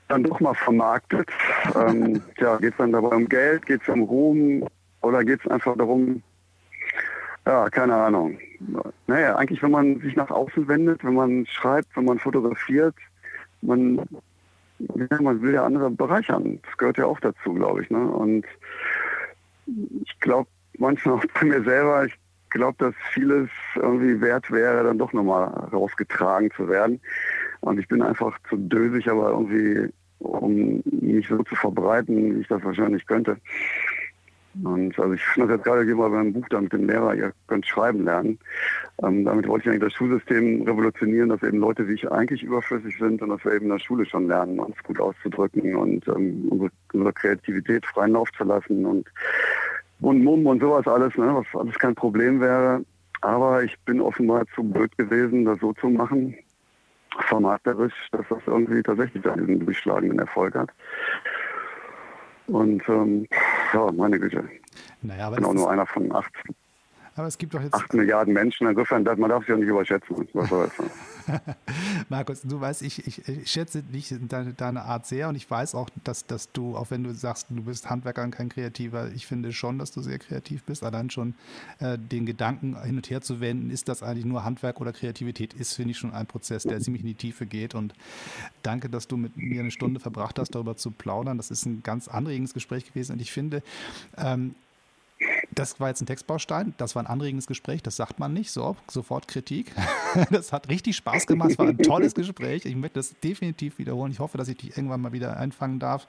dann 0.07 0.23
doch 0.23 0.39
mal 0.39 0.53
vermarktet. 0.53 1.29
ähm, 1.75 2.21
ja, 2.37 2.57
geht 2.57 2.71
es 2.71 2.77
dann 2.77 2.91
dabei 2.91 3.15
um 3.15 3.27
Geld, 3.27 3.65
geht 3.65 3.81
es 3.81 3.89
um 3.89 4.03
Ruhm 4.03 4.67
oder 5.01 5.23
geht 5.23 5.39
es 5.43 5.49
einfach 5.49 5.77
darum, 5.77 6.21
ja, 7.45 7.69
keine 7.69 7.95
Ahnung. 7.95 8.37
Naja, 9.07 9.35
eigentlich, 9.35 9.63
wenn 9.63 9.71
man 9.71 9.99
sich 10.01 10.15
nach 10.15 10.29
außen 10.29 10.67
wendet, 10.67 11.03
wenn 11.03 11.15
man 11.15 11.45
schreibt, 11.47 11.95
wenn 11.95 12.05
man 12.05 12.19
fotografiert, 12.19 12.95
man, 13.61 13.99
ja, 14.77 15.21
man 15.21 15.41
will 15.41 15.53
ja 15.53 15.65
andere 15.65 15.89
bereichern. 15.89 16.59
Das 16.63 16.77
gehört 16.77 16.97
ja 16.97 17.05
auch 17.05 17.19
dazu, 17.19 17.53
glaube 17.53 17.83
ich. 17.83 17.89
Ne? 17.89 17.99
Und 17.99 18.45
ich 20.03 20.19
glaube 20.19 20.49
manchmal 20.77 21.15
auch 21.15 21.25
bei 21.39 21.45
mir 21.45 21.63
selber, 21.63 22.05
ich 22.05 22.13
glaube, 22.49 22.77
dass 22.79 22.95
vieles 23.13 23.49
irgendwie 23.75 24.19
wert 24.21 24.51
wäre, 24.51 24.83
dann 24.83 24.97
doch 24.97 25.13
nochmal 25.13 25.45
rausgetragen 25.71 26.51
zu 26.51 26.67
werden. 26.67 26.99
Und 27.61 27.79
ich 27.79 27.87
bin 27.87 28.01
einfach 28.01 28.37
zu 28.49 28.57
dösig, 28.57 29.09
aber 29.09 29.29
irgendwie, 29.29 29.91
um 30.19 30.81
mich 30.85 31.27
so 31.27 31.41
zu 31.43 31.55
verbreiten, 31.55 32.35
wie 32.35 32.41
ich 32.41 32.47
das 32.47 32.63
wahrscheinlich 32.63 33.05
könnte. 33.05 33.37
Und 34.63 34.99
also 34.99 35.13
ich 35.13 35.23
finde 35.23 35.47
das 35.47 35.57
jetzt 35.57 35.65
gerade 35.65 35.95
mal 35.95 36.09
beim 36.09 36.33
Buch 36.33 36.45
da 36.49 36.59
mit 36.59 36.73
dem 36.73 36.87
Lehrer, 36.87 37.15
ihr 37.15 37.31
könnt 37.47 37.65
schreiben 37.65 38.03
lernen. 38.03 38.37
Ähm, 39.01 39.23
damit 39.23 39.47
wollte 39.47 39.63
ich 39.63 39.69
eigentlich 39.69 39.89
das 39.89 39.93
Schulsystem 39.93 40.63
revolutionieren, 40.63 41.29
dass 41.29 41.41
eben 41.43 41.59
Leute 41.59 41.87
wie 41.87 41.93
ich 41.93 42.11
eigentlich 42.11 42.43
überflüssig 42.43 42.97
sind 42.99 43.21
und 43.21 43.29
dass 43.29 43.45
wir 43.45 43.53
eben 43.53 43.65
in 43.65 43.71
der 43.71 43.79
Schule 43.79 44.05
schon 44.05 44.27
lernen, 44.27 44.59
uns 44.59 44.75
gut 44.83 44.99
auszudrücken 44.99 45.75
und 45.75 46.07
ähm, 46.09 46.47
unsere, 46.49 46.69
unsere, 46.91 47.13
Kreativität 47.13 47.85
freien 47.85 48.11
Lauf 48.11 48.29
zu 48.33 48.43
lassen 48.43 48.85
und 48.85 49.09
und 50.01 50.23
Mumm 50.23 50.47
und 50.47 50.61
sowas 50.61 50.87
alles, 50.87 51.15
ne, 51.15 51.33
was 51.33 51.59
alles 51.59 51.77
kein 51.77 51.95
Problem 51.95 52.41
wäre. 52.41 52.83
Aber 53.21 53.63
ich 53.63 53.79
bin 53.81 54.01
offenbar 54.01 54.45
zu 54.55 54.63
blöd 54.63 54.97
gewesen, 54.97 55.45
das 55.45 55.59
so 55.59 55.73
zu 55.73 55.89
machen, 55.89 56.35
vermarkterisch, 57.27 57.93
dass 58.11 58.25
das 58.29 58.39
irgendwie 58.47 58.81
tatsächlich 58.81 59.25
einen 59.27 59.63
durchschlagenden 59.63 60.19
Erfolg 60.19 60.55
hat. 60.55 60.71
Und 62.47 62.81
ähm, 62.89 63.27
ja, 63.73 63.91
meine 63.91 64.19
Güte. 64.19 64.43
Naja, 65.01 65.27
aber 65.27 65.35
ich 65.35 65.41
bin 65.41 65.49
auch 65.49 65.53
nur 65.53 65.71
einer 65.71 65.85
von 65.85 66.13
acht. 66.13 66.33
Aber 67.15 67.27
es 67.27 67.37
gibt 67.37 67.53
doch 67.53 67.61
jetzt. 67.61 67.73
Acht 67.73 67.93
Milliarden 67.93 68.33
Menschen, 68.33 68.67
insofern, 68.67 69.03
man 69.03 69.29
darf 69.29 69.45
sich 69.45 69.53
auch 69.53 69.57
nicht 69.57 69.67
überschätzen. 69.67 70.15
Markus, 72.09 72.41
du 72.41 72.59
weißt, 72.59 72.81
ich, 72.83 73.05
ich, 73.05 73.27
ich 73.27 73.51
schätze 73.51 73.83
dich, 73.83 74.13
deine, 74.27 74.53
deine, 74.53 74.83
Art 74.83 75.05
sehr 75.05 75.29
und 75.29 75.35
ich 75.35 75.49
weiß 75.49 75.75
auch, 75.75 75.89
dass, 76.03 76.25
dass 76.25 76.51
du, 76.51 76.75
auch 76.75 76.89
wenn 76.89 77.03
du 77.03 77.13
sagst, 77.13 77.47
du 77.49 77.63
bist 77.63 77.89
Handwerker 77.89 78.23
und 78.23 78.31
kein 78.31 78.49
Kreativer, 78.49 79.11
ich 79.13 79.27
finde 79.27 79.51
schon, 79.51 79.77
dass 79.77 79.91
du 79.91 80.01
sehr 80.01 80.19
kreativ 80.19 80.63
bist. 80.63 80.83
Allein 80.83 81.09
schon 81.09 81.35
äh, 81.79 81.97
den 81.97 82.25
Gedanken 82.25 82.81
hin 82.81 82.95
und 82.95 83.09
her 83.09 83.21
zu 83.21 83.41
wenden, 83.41 83.69
ist 83.69 83.89
das 83.89 84.03
eigentlich 84.03 84.25
nur 84.25 84.43
Handwerk 84.43 84.79
oder 84.79 84.93
Kreativität, 84.93 85.53
ist, 85.53 85.75
finde 85.75 85.91
ich, 85.91 85.97
schon 85.97 86.13
ein 86.13 86.27
Prozess, 86.27 86.63
der 86.63 86.79
ziemlich 86.79 87.03
in 87.03 87.07
die 87.07 87.15
Tiefe 87.15 87.45
geht. 87.45 87.75
Und 87.75 87.93
danke, 88.63 88.89
dass 88.89 89.07
du 89.07 89.17
mit 89.17 89.35
mir 89.35 89.61
eine 89.61 89.71
Stunde 89.71 89.99
verbracht 89.99 90.39
hast, 90.39 90.55
darüber 90.55 90.77
zu 90.77 90.91
plaudern. 90.91 91.37
Das 91.37 91.51
ist 91.51 91.65
ein 91.65 91.83
ganz 91.83 92.07
anregendes 92.07 92.53
Gespräch 92.53 92.85
gewesen 92.85 93.13
und 93.13 93.21
ich 93.21 93.31
finde, 93.31 93.63
ähm, 94.17 94.55
das 95.55 95.79
war 95.79 95.89
jetzt 95.89 96.01
ein 96.01 96.05
Textbaustein, 96.05 96.73
das 96.77 96.95
war 96.95 97.03
ein 97.03 97.07
anregendes 97.07 97.47
Gespräch, 97.47 97.83
das 97.83 97.95
sagt 97.95 98.19
man 98.19 98.33
nicht, 98.33 98.51
so, 98.51 98.75
sofort 98.89 99.27
Kritik. 99.27 99.71
Das 100.29 100.51
hat 100.51 100.67
richtig 100.69 100.97
Spaß 100.97 101.25
gemacht, 101.25 101.51
es 101.51 101.57
war 101.57 101.67
ein 101.67 101.77
tolles 101.77 102.13
Gespräch. 102.13 102.65
Ich 102.65 102.75
möchte 102.75 102.99
das 102.99 103.17
definitiv 103.19 103.77
wiederholen. 103.79 104.11
Ich 104.11 104.19
hoffe, 104.19 104.37
dass 104.37 104.49
ich 104.49 104.57
dich 104.57 104.75
irgendwann 104.75 104.99
mal 105.01 105.13
wieder 105.13 105.37
einfangen 105.37 105.79
darf. 105.79 106.05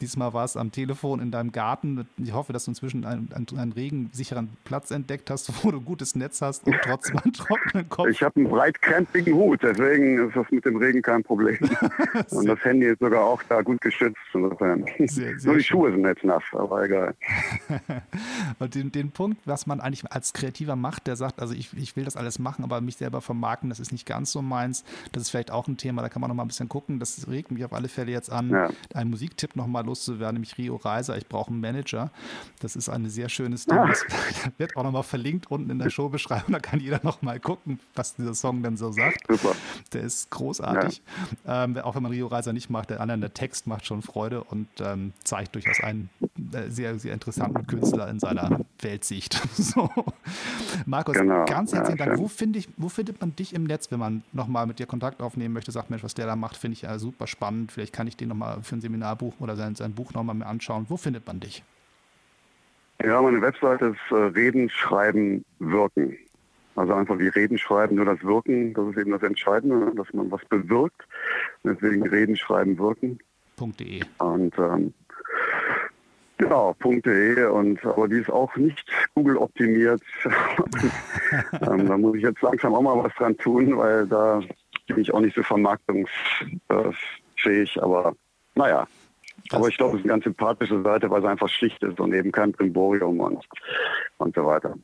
Diesmal 0.00 0.32
war 0.32 0.44
es 0.44 0.56
am 0.56 0.72
Telefon 0.72 1.20
in 1.20 1.30
deinem 1.30 1.52
Garten. 1.52 2.08
Ich 2.16 2.32
hoffe, 2.32 2.52
dass 2.52 2.64
du 2.64 2.70
inzwischen 2.70 3.04
einen, 3.04 3.28
einen 3.32 3.72
regensicheren 3.72 4.48
Platz 4.64 4.90
entdeckt 4.90 5.30
hast, 5.30 5.52
wo 5.62 5.70
du 5.70 5.80
gutes 5.80 6.14
Netz 6.14 6.40
hast 6.40 6.66
und 6.66 6.76
trotzdem 6.82 7.18
einen 7.18 7.32
trockenen 7.32 7.88
Kopf. 7.88 8.08
Ich 8.08 8.22
habe 8.22 8.36
einen 8.36 8.48
breitkrempigen 8.48 9.34
Hut, 9.34 9.62
deswegen 9.62 10.28
ist 10.28 10.36
das 10.36 10.50
mit 10.50 10.64
dem 10.64 10.76
Regen 10.76 11.02
kein 11.02 11.22
Problem. 11.22 11.58
und 12.30 12.46
das 12.46 12.64
Handy 12.64 12.86
ist 12.86 13.00
sogar 13.00 13.24
auch 13.24 13.42
da 13.44 13.62
gut 13.62 13.80
geschützt. 13.80 14.16
Sehr, 14.32 15.38
sehr 15.38 15.50
Nur 15.50 15.56
die 15.56 15.62
schön. 15.62 15.62
Schuhe 15.62 15.92
sind 15.92 16.04
jetzt 16.04 16.24
nass, 16.24 16.42
aber 16.52 16.84
egal. 16.84 17.14
und 18.58 18.73
den, 18.74 18.92
den 18.92 19.10
Punkt, 19.10 19.40
was 19.46 19.66
man 19.66 19.80
eigentlich 19.80 20.10
als 20.10 20.32
Kreativer 20.32 20.76
macht, 20.76 21.06
der 21.06 21.16
sagt, 21.16 21.40
also 21.40 21.54
ich, 21.54 21.72
ich 21.74 21.96
will 21.96 22.04
das 22.04 22.16
alles 22.16 22.38
machen, 22.38 22.64
aber 22.64 22.80
mich 22.80 22.96
selber 22.96 23.20
vermarkten, 23.20 23.68
das 23.68 23.80
ist 23.80 23.92
nicht 23.92 24.06
ganz 24.06 24.32
so 24.32 24.42
meins. 24.42 24.84
Das 25.12 25.22
ist 25.22 25.30
vielleicht 25.30 25.50
auch 25.50 25.68
ein 25.68 25.76
Thema, 25.76 26.02
da 26.02 26.08
kann 26.08 26.20
man 26.20 26.28
noch 26.28 26.34
mal 26.34 26.44
ein 26.44 26.48
bisschen 26.48 26.68
gucken. 26.68 26.98
Das 26.98 27.26
regt 27.28 27.50
mich 27.50 27.64
auf 27.64 27.72
alle 27.72 27.88
Fälle 27.88 28.12
jetzt 28.12 28.30
an, 28.30 28.50
ja. 28.50 28.70
einen 28.94 29.10
Musiktipp 29.10 29.56
noch 29.56 29.66
mal 29.66 29.84
loszuwerden, 29.84 30.34
nämlich 30.34 30.58
Rio 30.58 30.76
Reiser, 30.76 31.16
ich 31.16 31.28
brauche 31.28 31.50
einen 31.50 31.60
Manager. 31.60 32.10
Das 32.60 32.76
ist 32.76 32.88
ein 32.88 33.08
sehr 33.08 33.28
schönes 33.28 33.66
Ding. 33.66 33.76
Ja. 33.76 33.86
Das 33.86 34.04
wird 34.58 34.76
auch 34.76 34.82
noch 34.82 34.92
mal 34.92 35.02
verlinkt 35.02 35.50
unten 35.50 35.70
in 35.70 35.78
der 35.78 35.90
Showbeschreibung, 35.90 36.52
da 36.52 36.60
kann 36.60 36.80
jeder 36.80 37.00
noch 37.02 37.22
mal 37.22 37.40
gucken, 37.40 37.80
was 37.94 38.14
dieser 38.16 38.34
Song 38.34 38.62
denn 38.62 38.76
so 38.76 38.92
sagt. 38.92 39.26
Super. 39.28 39.54
Der 39.92 40.02
ist 40.02 40.30
großartig. 40.30 41.02
Ja. 41.46 41.64
Ähm, 41.64 41.76
auch 41.78 41.94
wenn 41.94 42.02
man 42.02 42.12
Rio 42.12 42.26
Reiser 42.26 42.52
nicht 42.52 42.70
macht, 42.70 42.90
der 42.90 43.00
andere 43.00 43.18
der 43.18 43.34
Text 43.34 43.66
macht 43.66 43.86
schon 43.86 44.02
Freude 44.02 44.44
und 44.44 44.68
ähm, 44.80 45.12
zeigt 45.22 45.54
durchaus 45.54 45.80
einen 45.80 46.10
sehr, 46.68 46.98
sehr 46.98 47.12
interessanten 47.12 47.66
Künstler 47.66 48.08
in 48.08 48.18
seiner 48.18 48.60
Weltsicht. 48.80 49.34
so. 49.54 49.90
Markus, 50.86 51.16
genau. 51.16 51.44
ganz 51.44 51.72
herzlichen 51.72 51.98
ja, 51.98 52.06
Dank. 52.06 52.18
Wo, 52.18 52.28
find 52.28 52.56
ich, 52.56 52.68
wo 52.76 52.88
findet 52.88 53.20
man 53.20 53.34
dich 53.36 53.54
im 53.54 53.64
Netz, 53.64 53.90
wenn 53.90 53.98
man 53.98 54.22
nochmal 54.32 54.66
mit 54.66 54.78
dir 54.78 54.86
Kontakt 54.86 55.22
aufnehmen 55.22 55.54
möchte, 55.54 55.72
sagt, 55.72 55.90
Mensch, 55.90 56.04
was 56.04 56.14
der 56.14 56.26
da 56.26 56.36
macht, 56.36 56.56
finde 56.56 56.74
ich 56.74 56.82
ja 56.82 56.98
super 56.98 57.26
spannend. 57.26 57.72
Vielleicht 57.72 57.92
kann 57.92 58.06
ich 58.06 58.16
den 58.16 58.28
nochmal 58.28 58.62
für 58.62 58.76
ein 58.76 58.80
Seminarbuch 58.80 59.34
oder 59.40 59.56
sein, 59.56 59.74
sein 59.74 59.94
Buch 59.94 60.12
nochmal 60.12 60.34
mehr 60.34 60.48
anschauen. 60.48 60.86
Wo 60.88 60.96
findet 60.96 61.26
man 61.26 61.40
dich? 61.40 61.62
Ja, 63.02 63.20
meine 63.20 63.40
Webseite 63.42 63.86
ist 63.86 64.12
äh, 64.12 64.14
Reden, 64.14 64.70
Schreiben, 64.70 65.44
Wirken. 65.58 66.16
Also 66.76 66.92
einfach 66.94 67.18
wie 67.18 67.28
Reden, 67.28 67.58
Schreiben, 67.58 67.96
nur 67.96 68.04
das 68.04 68.22
Wirken, 68.22 68.74
das 68.74 68.88
ist 68.88 68.98
eben 68.98 69.12
das 69.12 69.22
Entscheidende, 69.22 69.94
dass 69.94 70.12
man 70.12 70.30
was 70.30 70.44
bewirkt. 70.46 71.06
Deswegen 71.62 72.06
Reden, 72.06 72.36
Schreiben, 72.36 72.78
Wirken. 72.78 73.18
.de. 73.56 74.02
Und 74.18 74.58
ähm, 74.58 74.92
Genau, 76.38 76.74
.de 76.82 77.44
und 77.46 77.84
aber 77.84 78.08
die 78.08 78.16
ist 78.16 78.30
auch 78.30 78.56
nicht 78.56 78.84
Google 79.14 79.36
optimiert. 79.36 80.02
ähm, 81.62 81.86
da 81.86 81.96
muss 81.96 82.16
ich 82.16 82.22
jetzt 82.22 82.42
langsam 82.42 82.74
auch 82.74 82.82
mal 82.82 83.04
was 83.04 83.14
dran 83.14 83.36
tun, 83.36 83.78
weil 83.78 84.08
da 84.08 84.40
bin 84.88 84.98
ich 84.98 85.14
auch 85.14 85.20
nicht 85.20 85.36
so 85.36 85.44
vermarktungsfähig, 85.44 87.80
aber 87.80 88.16
naja. 88.54 88.86
Aber 89.50 89.68
ich 89.68 89.76
glaube, 89.76 89.94
es 89.94 90.00
ist 90.00 90.04
eine 90.04 90.14
ganz 90.14 90.24
sympathische 90.24 90.82
Seite, 90.82 91.10
weil 91.10 91.20
es 91.20 91.28
einfach 91.28 91.48
schlicht 91.48 91.82
ist 91.82 92.00
und 92.00 92.14
eben 92.14 92.32
kein 92.32 92.52
Primborium 92.52 93.20
und, 93.20 93.44
und 94.18 94.34
so 94.34 94.46
weiter. 94.46 94.74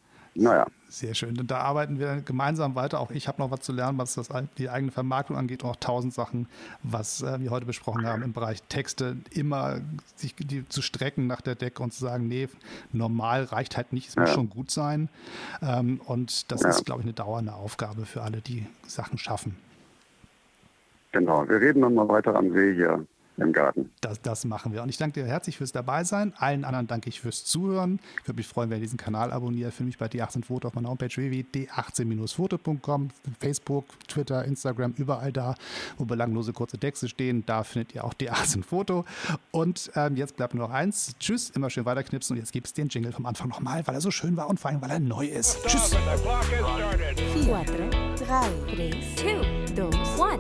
Naja. 0.41 0.67
Sehr 0.89 1.15
schön. 1.15 1.39
Und 1.39 1.51
da 1.51 1.59
arbeiten 1.59 1.99
wir 1.99 2.23
gemeinsam 2.25 2.75
weiter. 2.75 2.99
Auch 2.99 3.11
ich 3.11 3.29
habe 3.29 3.41
noch 3.43 3.51
was 3.51 3.61
zu 3.61 3.73
lernen, 3.73 3.99
was 3.99 4.15
das, 4.15 4.31
die 4.57 4.71
eigene 4.71 4.91
Vermarktung 4.91 5.37
angeht 5.37 5.63
und 5.63 5.69
auch 5.71 5.77
tausend 5.77 6.15
Sachen, 6.15 6.49
was 6.83 7.23
äh, 7.23 7.39
wir 7.41 7.51
heute 7.51 7.67
besprochen 7.67 8.07
haben 8.07 8.23
im 8.23 8.33
Bereich 8.33 8.63
Texte. 8.63 9.19
Immer 9.33 9.81
sich 10.17 10.35
die, 10.35 10.67
zu 10.69 10.81
strecken 10.81 11.27
nach 11.27 11.43
der 11.43 11.57
Decke 11.57 11.83
und 11.83 11.93
zu 11.93 12.01
sagen, 12.01 12.27
nee, 12.27 12.49
normal 12.93 13.45
reicht 13.45 13.77
halt 13.77 13.93
nicht, 13.93 14.09
es 14.09 14.17
muss 14.17 14.31
schon 14.31 14.49
gut 14.49 14.71
sein. 14.71 15.11
Ähm, 15.61 16.01
und 16.07 16.51
das 16.51 16.63
ja. 16.63 16.71
ist, 16.71 16.87
glaube 16.87 17.03
ich, 17.03 17.07
eine 17.07 17.13
dauernde 17.13 17.53
Aufgabe 17.53 18.07
für 18.07 18.23
alle, 18.23 18.41
die 18.41 18.67
Sachen 18.87 19.19
schaffen. 19.19 19.57
Genau, 21.13 21.47
wir 21.47 21.61
reden 21.61 21.83
dann 21.83 21.95
mal 21.95 22.09
weiter 22.09 22.35
am 22.35 22.51
See 22.53 22.75
hier 22.75 23.05
im 23.41 23.53
Garten. 23.53 23.91
Das, 24.01 24.21
das 24.21 24.45
machen 24.45 24.73
wir. 24.73 24.83
Und 24.83 24.89
ich 24.89 24.97
danke 24.97 25.21
dir 25.21 25.27
herzlich 25.27 25.57
fürs 25.59 25.73
Dabeisein. 25.73 26.33
Allen 26.37 26.65
anderen 26.65 26.87
danke 26.87 27.09
ich 27.09 27.21
fürs 27.21 27.45
Zuhören. 27.45 28.01
Ich 28.23 28.29
würde 28.29 28.39
mich 28.39 28.47
freuen, 28.47 28.71
wenn 28.71 28.79
ihr 28.79 28.83
diesen 28.83 28.99
Kanal 28.99 29.33
abonniert. 29.33 29.73
Für 29.75 29.85
mich 29.85 29.99
bei 29.99 30.07
D18 30.07 30.45
Foto 30.45 30.69
auf 30.69 30.75
meiner 30.75 30.89
Homepage 30.89 31.15
www.d18-foto.com, 31.15 33.09
Facebook, 33.39 33.85
Twitter, 34.09 34.45
Instagram, 34.45 34.95
überall 34.97 35.33
da, 35.33 35.55
wo 35.99 36.05
belanglose 36.05 36.53
kurze 36.53 36.79
Texte 36.79 37.09
stehen. 37.09 37.45
Da 37.47 37.65
findet 37.65 37.95
ihr 37.95 38.05
auch 38.05 38.15
D18 38.15 38.63
Foto. 38.63 39.05
Und 39.51 39.91
ähm, 39.95 40.17
jetzt 40.17 40.37
bleibt 40.37 40.55
nur 40.55 40.67
noch 40.67 40.75
eins. 40.75 41.15
Tschüss, 41.19 41.51
immer 41.51 41.71
schön 41.71 41.85
weiterknipsen. 41.85 42.35
Und 42.35 42.41
jetzt 42.41 42.53
gibt 42.53 42.67
es 42.67 42.75
den 42.75 42.89
Jingle 42.89 43.13
vom 43.13 43.27
Anfang 43.27 43.49
nochmal, 43.49 43.87
weil 43.87 43.95
er 43.95 44.01
so 44.01 44.11
schön 44.11 44.37
war 44.37 44.49
und 44.49 44.59
vor 44.61 44.71
allem, 44.71 44.81
weil 44.83 44.91
er 44.91 45.01
neu 45.01 45.27
ist. 45.27 45.59
Tschüss. 45.67 45.91
4, 45.91 46.01
3, 47.65 47.91
3, 48.17 48.91
2, 50.17 50.39